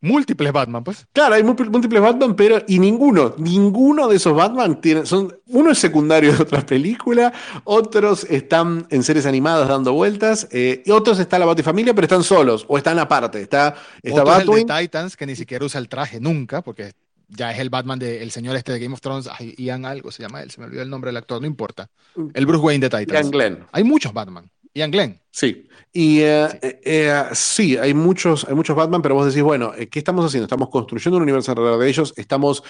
múltiples 0.00 0.52
Batman, 0.52 0.82
pues. 0.82 1.06
Claro, 1.12 1.36
hay 1.36 1.44
múltiples 1.44 2.02
Batman, 2.02 2.34
pero. 2.34 2.64
Y 2.66 2.80
ninguno, 2.80 3.34
ninguno 3.38 4.08
de 4.08 4.16
esos 4.16 4.34
Batman 4.34 4.80
tiene. 4.80 5.06
Son, 5.06 5.32
uno 5.46 5.70
es 5.70 5.78
secundario 5.78 6.34
de 6.34 6.42
otra 6.42 6.66
película, 6.66 7.32
otros 7.62 8.24
están 8.24 8.88
en 8.90 9.04
series 9.04 9.26
animadas 9.26 9.68
dando 9.68 9.92
vueltas, 9.92 10.48
eh, 10.50 10.82
y 10.84 10.90
otros 10.90 11.20
están 11.20 11.40
la 11.40 11.54
Familia, 11.62 11.94
pero 11.94 12.06
están 12.06 12.24
solos, 12.24 12.64
o 12.66 12.76
están 12.76 12.98
aparte. 12.98 13.40
Está, 13.40 13.76
está 14.02 14.24
Batman. 14.24 14.66
Titans, 14.66 15.16
que 15.16 15.26
ni 15.26 15.36
siquiera 15.36 15.64
usa 15.64 15.80
el 15.80 15.88
traje 15.88 16.18
nunca, 16.18 16.60
porque 16.60 16.92
ya 17.28 17.52
es 17.52 17.58
el 17.58 17.70
Batman 17.70 17.98
del 17.98 18.30
señor 18.30 18.56
este 18.56 18.72
de 18.72 18.80
Game 18.80 18.94
of 18.94 19.00
Thrones, 19.00 19.28
Ian 19.56 19.84
algo 19.84 20.10
se 20.10 20.22
llama 20.22 20.42
él, 20.42 20.50
se 20.50 20.60
me 20.60 20.66
olvidó 20.66 20.82
el 20.82 20.90
nombre 20.90 21.08
del 21.08 21.18
actor, 21.18 21.40
no 21.40 21.46
importa. 21.46 21.90
El 22.34 22.46
Bruce 22.46 22.64
Wayne 22.64 22.88
de 22.88 22.98
Titans. 22.98 23.12
Ian 23.12 23.30
Glenn. 23.30 23.66
Hay 23.72 23.84
muchos 23.84 24.12
Batman. 24.12 24.50
Ian 24.78 24.90
Glenn. 24.90 25.20
Sí. 25.30 25.68
Y 25.92 26.20
eh, 26.20 26.46
eh, 26.62 26.80
eh, 26.84 27.22
sí. 27.32 27.76
hay 27.76 27.94
muchos, 27.94 28.44
hay 28.48 28.54
muchos 28.54 28.76
Batman, 28.76 29.00
pero 29.02 29.14
vos 29.14 29.26
decís, 29.26 29.42
bueno, 29.42 29.72
¿qué 29.90 29.98
estamos 29.98 30.24
haciendo? 30.24 30.44
Estamos 30.44 30.68
construyendo 30.68 31.16
un 31.16 31.22
universo 31.22 31.52
alrededor 31.52 31.80
de 31.80 31.88
ellos. 31.88 32.12
Estamos, 32.16 32.62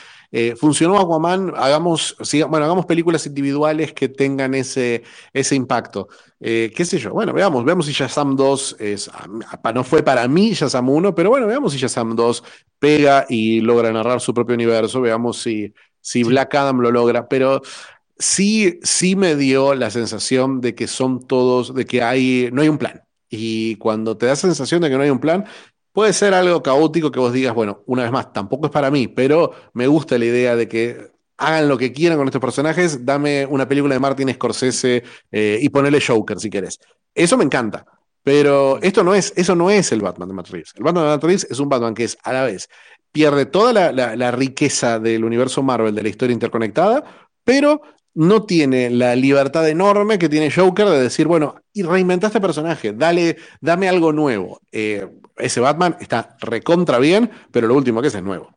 funcionó 0.56 0.98
Aquaman, 0.98 1.52
hagamos, 1.56 2.16
bueno, 2.48 2.64
hagamos 2.64 2.86
películas 2.86 3.26
individuales 3.26 3.92
que 3.92 4.09
tengan 4.09 4.54
ese, 4.54 5.02
ese 5.32 5.54
impacto. 5.56 6.09
¿Qué 6.38 6.84
sé 6.84 6.98
yo? 6.98 7.12
Bueno, 7.12 7.32
veamos, 7.32 7.64
veamos 7.64 7.86
si 7.86 7.92
Shazam 7.92 8.36
2 8.36 8.76
es, 8.78 9.11
no 9.74 9.84
fue 9.84 10.02
para 10.02 10.28
mí 10.28 10.52
Shazam 10.52 10.88
1, 10.88 11.14
pero 11.14 11.30
bueno, 11.30 11.46
veamos 11.46 11.72
si 11.72 11.78
Shazam 11.78 12.14
2 12.14 12.44
pega 12.78 13.26
y 13.28 13.61
logra 13.61 13.92
narrar 13.92 14.20
su 14.20 14.32
propio 14.32 14.54
universo. 14.54 15.00
Veamos 15.00 15.38
si, 15.38 15.74
si 16.00 16.22
Black 16.22 16.54
Adam 16.54 16.80
lo 16.80 16.90
logra. 16.92 17.28
Pero 17.28 17.61
sí, 18.18 18.80
sí 18.82 19.16
me 19.16 19.36
dio 19.36 19.74
la 19.74 19.90
sensación 19.90 20.60
de 20.60 20.74
que 20.74 20.86
son 20.86 21.26
todos, 21.26 21.74
de 21.74 21.84
que 21.84 22.02
hay, 22.02 22.48
no 22.52 22.62
hay 22.62 22.68
un 22.68 22.78
plan. 22.78 23.02
Y 23.30 23.76
cuando 23.76 24.16
te 24.16 24.26
da 24.26 24.36
sensación 24.36 24.80
de 24.82 24.90
que 24.90 24.96
no 24.96 25.02
hay 25.02 25.10
un 25.10 25.20
plan, 25.20 25.44
puede 25.92 26.12
ser 26.12 26.34
algo 26.34 26.62
caótico 26.62 27.10
que 27.10 27.20
vos 27.20 27.32
digas, 27.32 27.54
bueno, 27.54 27.82
una 27.86 28.02
vez 28.02 28.12
más, 28.12 28.32
tampoco 28.32 28.66
es 28.66 28.72
para 28.72 28.90
mí, 28.90 29.08
pero 29.08 29.52
me 29.74 29.86
gusta 29.86 30.18
la 30.18 30.24
idea 30.24 30.56
de 30.56 30.68
que 30.68 31.12
hagan 31.36 31.68
lo 31.68 31.78
que 31.78 31.92
quieran 31.92 32.18
con 32.18 32.26
estos 32.26 32.40
personajes, 32.40 33.04
dame 33.04 33.46
una 33.46 33.68
película 33.68 33.94
de 33.94 34.00
Martin 34.00 34.32
Scorsese 34.34 35.04
eh, 35.30 35.58
y 35.60 35.68
ponele 35.68 36.00
Joker 36.00 36.40
si 36.40 36.50
querés. 36.50 36.78
Eso 37.14 37.36
me 37.36 37.44
encanta. 37.44 37.86
Pero 38.24 38.78
esto 38.82 39.02
no 39.04 39.14
es, 39.14 39.32
eso 39.36 39.54
no 39.54 39.70
es 39.70 39.90
el 39.92 40.02
Batman 40.02 40.28
de 40.28 40.34
Matt. 40.34 40.52
El 40.52 40.84
Batman 40.84 41.04
de 41.04 41.28
Matt 41.28 41.44
es 41.50 41.60
un 41.60 41.68
Batman 41.68 41.94
que 41.94 42.04
es 42.04 42.18
a 42.24 42.32
la 42.32 42.44
vez 42.44 42.68
pierde 43.12 43.46
toda 43.46 43.72
la 43.92 44.30
riqueza 44.30 44.98
del 44.98 45.24
universo 45.24 45.62
Marvel, 45.62 45.94
de 45.94 46.02
la 46.02 46.08
historia 46.08 46.34
interconectada, 46.34 47.04
pero 47.42 47.80
no 48.18 48.42
tiene 48.42 48.90
la 48.90 49.14
libertad 49.14 49.68
enorme 49.68 50.18
que 50.18 50.28
tiene 50.28 50.50
Joker 50.50 50.88
de 50.88 51.00
decir, 51.00 51.28
bueno, 51.28 51.62
y 51.72 51.84
reinventaste 51.84 52.40
personaje, 52.40 52.92
dale, 52.92 53.36
dame 53.60 53.88
algo 53.88 54.12
nuevo. 54.12 54.60
Eh, 54.72 55.08
ese 55.36 55.60
Batman 55.60 55.96
está 56.00 56.36
recontra 56.40 56.98
bien, 56.98 57.30
pero 57.52 57.68
lo 57.68 57.76
último 57.76 58.02
que 58.02 58.08
es 58.08 58.14
es 58.16 58.22
nuevo. 58.24 58.52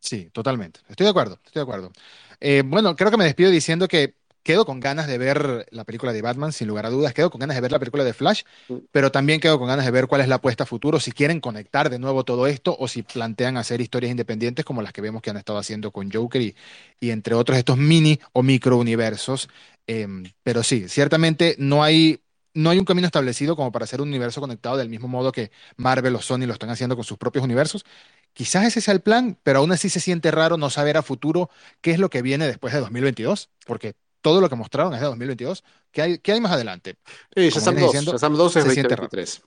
Sí, 0.00 0.30
totalmente. 0.32 0.80
Estoy 0.88 1.04
de 1.04 1.10
acuerdo, 1.10 1.34
estoy 1.44 1.60
de 1.60 1.64
acuerdo. 1.64 1.92
Eh, 2.40 2.62
bueno, 2.64 2.96
creo 2.96 3.10
que 3.10 3.18
me 3.18 3.24
despido 3.24 3.50
diciendo 3.50 3.88
que 3.88 4.14
quedo 4.42 4.64
con 4.64 4.80
ganas 4.80 5.06
de 5.06 5.18
ver 5.18 5.66
la 5.70 5.84
película 5.84 6.12
de 6.12 6.22
Batman, 6.22 6.52
sin 6.52 6.68
lugar 6.68 6.86
a 6.86 6.90
dudas. 6.90 7.14
Quedo 7.14 7.30
con 7.30 7.40
ganas 7.40 7.56
de 7.56 7.60
ver 7.60 7.72
la 7.72 7.78
película 7.78 8.04
de 8.04 8.12
Flash, 8.12 8.42
mm. 8.68 8.76
pero 8.90 9.12
también 9.12 9.40
quedo 9.40 9.58
con 9.58 9.68
ganas 9.68 9.84
de 9.84 9.90
ver 9.90 10.06
cuál 10.06 10.20
es 10.20 10.28
la 10.28 10.36
apuesta 10.36 10.64
a 10.64 10.66
futuro, 10.66 11.00
si 11.00 11.12
quieren 11.12 11.40
conectar 11.40 11.90
de 11.90 11.98
nuevo 11.98 12.24
todo 12.24 12.46
esto 12.46 12.76
o 12.78 12.88
si 12.88 13.02
plantean 13.02 13.56
hacer 13.56 13.80
historias 13.80 14.10
independientes 14.10 14.64
como 14.64 14.82
las 14.82 14.92
que 14.92 15.00
vemos 15.00 15.22
que 15.22 15.30
han 15.30 15.36
estado 15.36 15.58
haciendo 15.58 15.90
con 15.90 16.10
Joker 16.10 16.40
y, 16.42 16.56
y 17.00 17.10
entre 17.10 17.34
otros 17.34 17.58
estos 17.58 17.76
mini 17.76 18.18
o 18.32 18.42
micro 18.42 18.76
universos. 18.76 19.48
Em, 19.86 20.24
pero 20.42 20.62
sí, 20.62 20.88
ciertamente 20.88 21.56
no 21.58 21.82
hay, 21.82 22.20
no 22.54 22.70
hay 22.70 22.78
un 22.78 22.84
camino 22.84 23.06
establecido 23.06 23.56
como 23.56 23.72
para 23.72 23.84
hacer 23.84 24.02
un 24.02 24.08
universo 24.08 24.40
conectado 24.40 24.76
del 24.76 24.90
mismo 24.90 25.08
modo 25.08 25.32
que 25.32 25.50
Marvel 25.76 26.14
o 26.14 26.20
Sony 26.20 26.46
lo 26.46 26.52
están 26.52 26.70
haciendo 26.70 26.94
con 26.94 27.04
sus 27.04 27.18
propios 27.18 27.44
universos. 27.44 27.84
Quizás 28.34 28.66
ese 28.66 28.80
sea 28.80 28.94
el 28.94 29.00
plan, 29.00 29.38
pero 29.42 29.60
aún 29.60 29.72
así 29.72 29.88
se 29.88 30.00
siente 30.00 30.30
raro 30.30 30.58
no 30.58 30.70
saber 30.70 30.96
a 30.96 31.02
futuro 31.02 31.50
qué 31.80 31.90
es 31.92 31.98
lo 31.98 32.10
que 32.10 32.22
viene 32.22 32.46
después 32.46 32.74
de 32.74 32.80
2022, 32.80 33.50
porque 33.66 33.94
todo 34.20 34.40
lo 34.40 34.48
que 34.48 34.56
mostraron 34.56 34.94
es 34.94 35.00
de 35.00 35.06
2022. 35.06 35.64
¿Qué 35.90 36.02
hay, 36.02 36.18
qué 36.18 36.32
hay 36.32 36.40
más 36.40 36.52
adelante? 36.52 36.96
Sí, 37.34 37.50
Shazam 37.50 37.76
2. 37.76 37.92
Shazam 37.92 38.34
2 38.34 38.56
es 38.56 38.64
2023. 38.64 39.42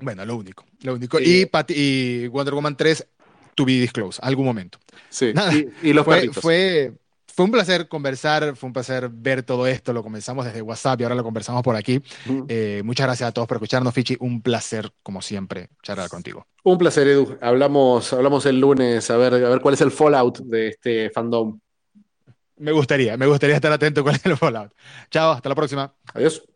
Bueno, 0.00 0.24
lo 0.24 0.36
único. 0.36 0.64
Lo 0.82 0.94
único. 0.94 1.20
Y, 1.20 1.48
y, 1.68 2.26
Wonder 2.28 2.54
Woman 2.54 2.76
3, 2.76 3.06
to 3.54 3.64
be 3.64 3.72
disclosed, 3.72 4.18
algún 4.22 4.46
momento. 4.46 4.78
Sí, 5.08 5.32
Y, 5.82 5.92
los 5.92 6.04
fue, 6.04 6.30
fue, 6.32 6.92
fue, 7.26 7.44
un 7.44 7.50
placer 7.50 7.88
conversar, 7.88 8.56
fue 8.56 8.68
un 8.68 8.72
placer 8.72 9.08
ver 9.10 9.42
todo 9.42 9.66
esto. 9.66 9.92
Lo 9.92 10.02
comenzamos 10.02 10.46
desde 10.46 10.62
WhatsApp 10.62 11.00
y 11.00 11.04
ahora 11.04 11.14
lo 11.14 11.22
conversamos 11.22 11.62
por 11.62 11.76
aquí. 11.76 12.02
Eh, 12.48 12.82
muchas 12.84 13.06
gracias 13.06 13.28
a 13.28 13.32
todos 13.32 13.46
por 13.46 13.58
escucharnos, 13.58 13.92
Fichi. 13.92 14.16
Un 14.20 14.40
placer, 14.42 14.90
como 15.02 15.20
siempre, 15.20 15.68
charlar 15.82 16.08
contigo. 16.08 16.46
Un 16.62 16.78
placer, 16.78 17.06
Edu. 17.08 17.36
Hablamos, 17.40 18.12
hablamos 18.12 18.46
el 18.46 18.58
lunes 18.58 19.10
a 19.10 19.16
ver, 19.16 19.34
a 19.34 19.48
ver 19.48 19.60
cuál 19.60 19.74
es 19.74 19.80
el 19.80 19.90
fallout 19.90 20.38
de 20.38 20.68
este 20.68 21.10
fandom. 21.10 21.58
Me 22.60 22.72
gustaría, 22.72 23.16
me 23.16 23.26
gustaría 23.26 23.56
estar 23.56 23.72
atento 23.72 24.04
con 24.04 24.14
el 24.22 24.36
Fallout. 24.36 24.72
Chao, 25.10 25.32
hasta 25.32 25.48
la 25.48 25.54
próxima. 25.54 25.94
Adiós. 26.14 26.49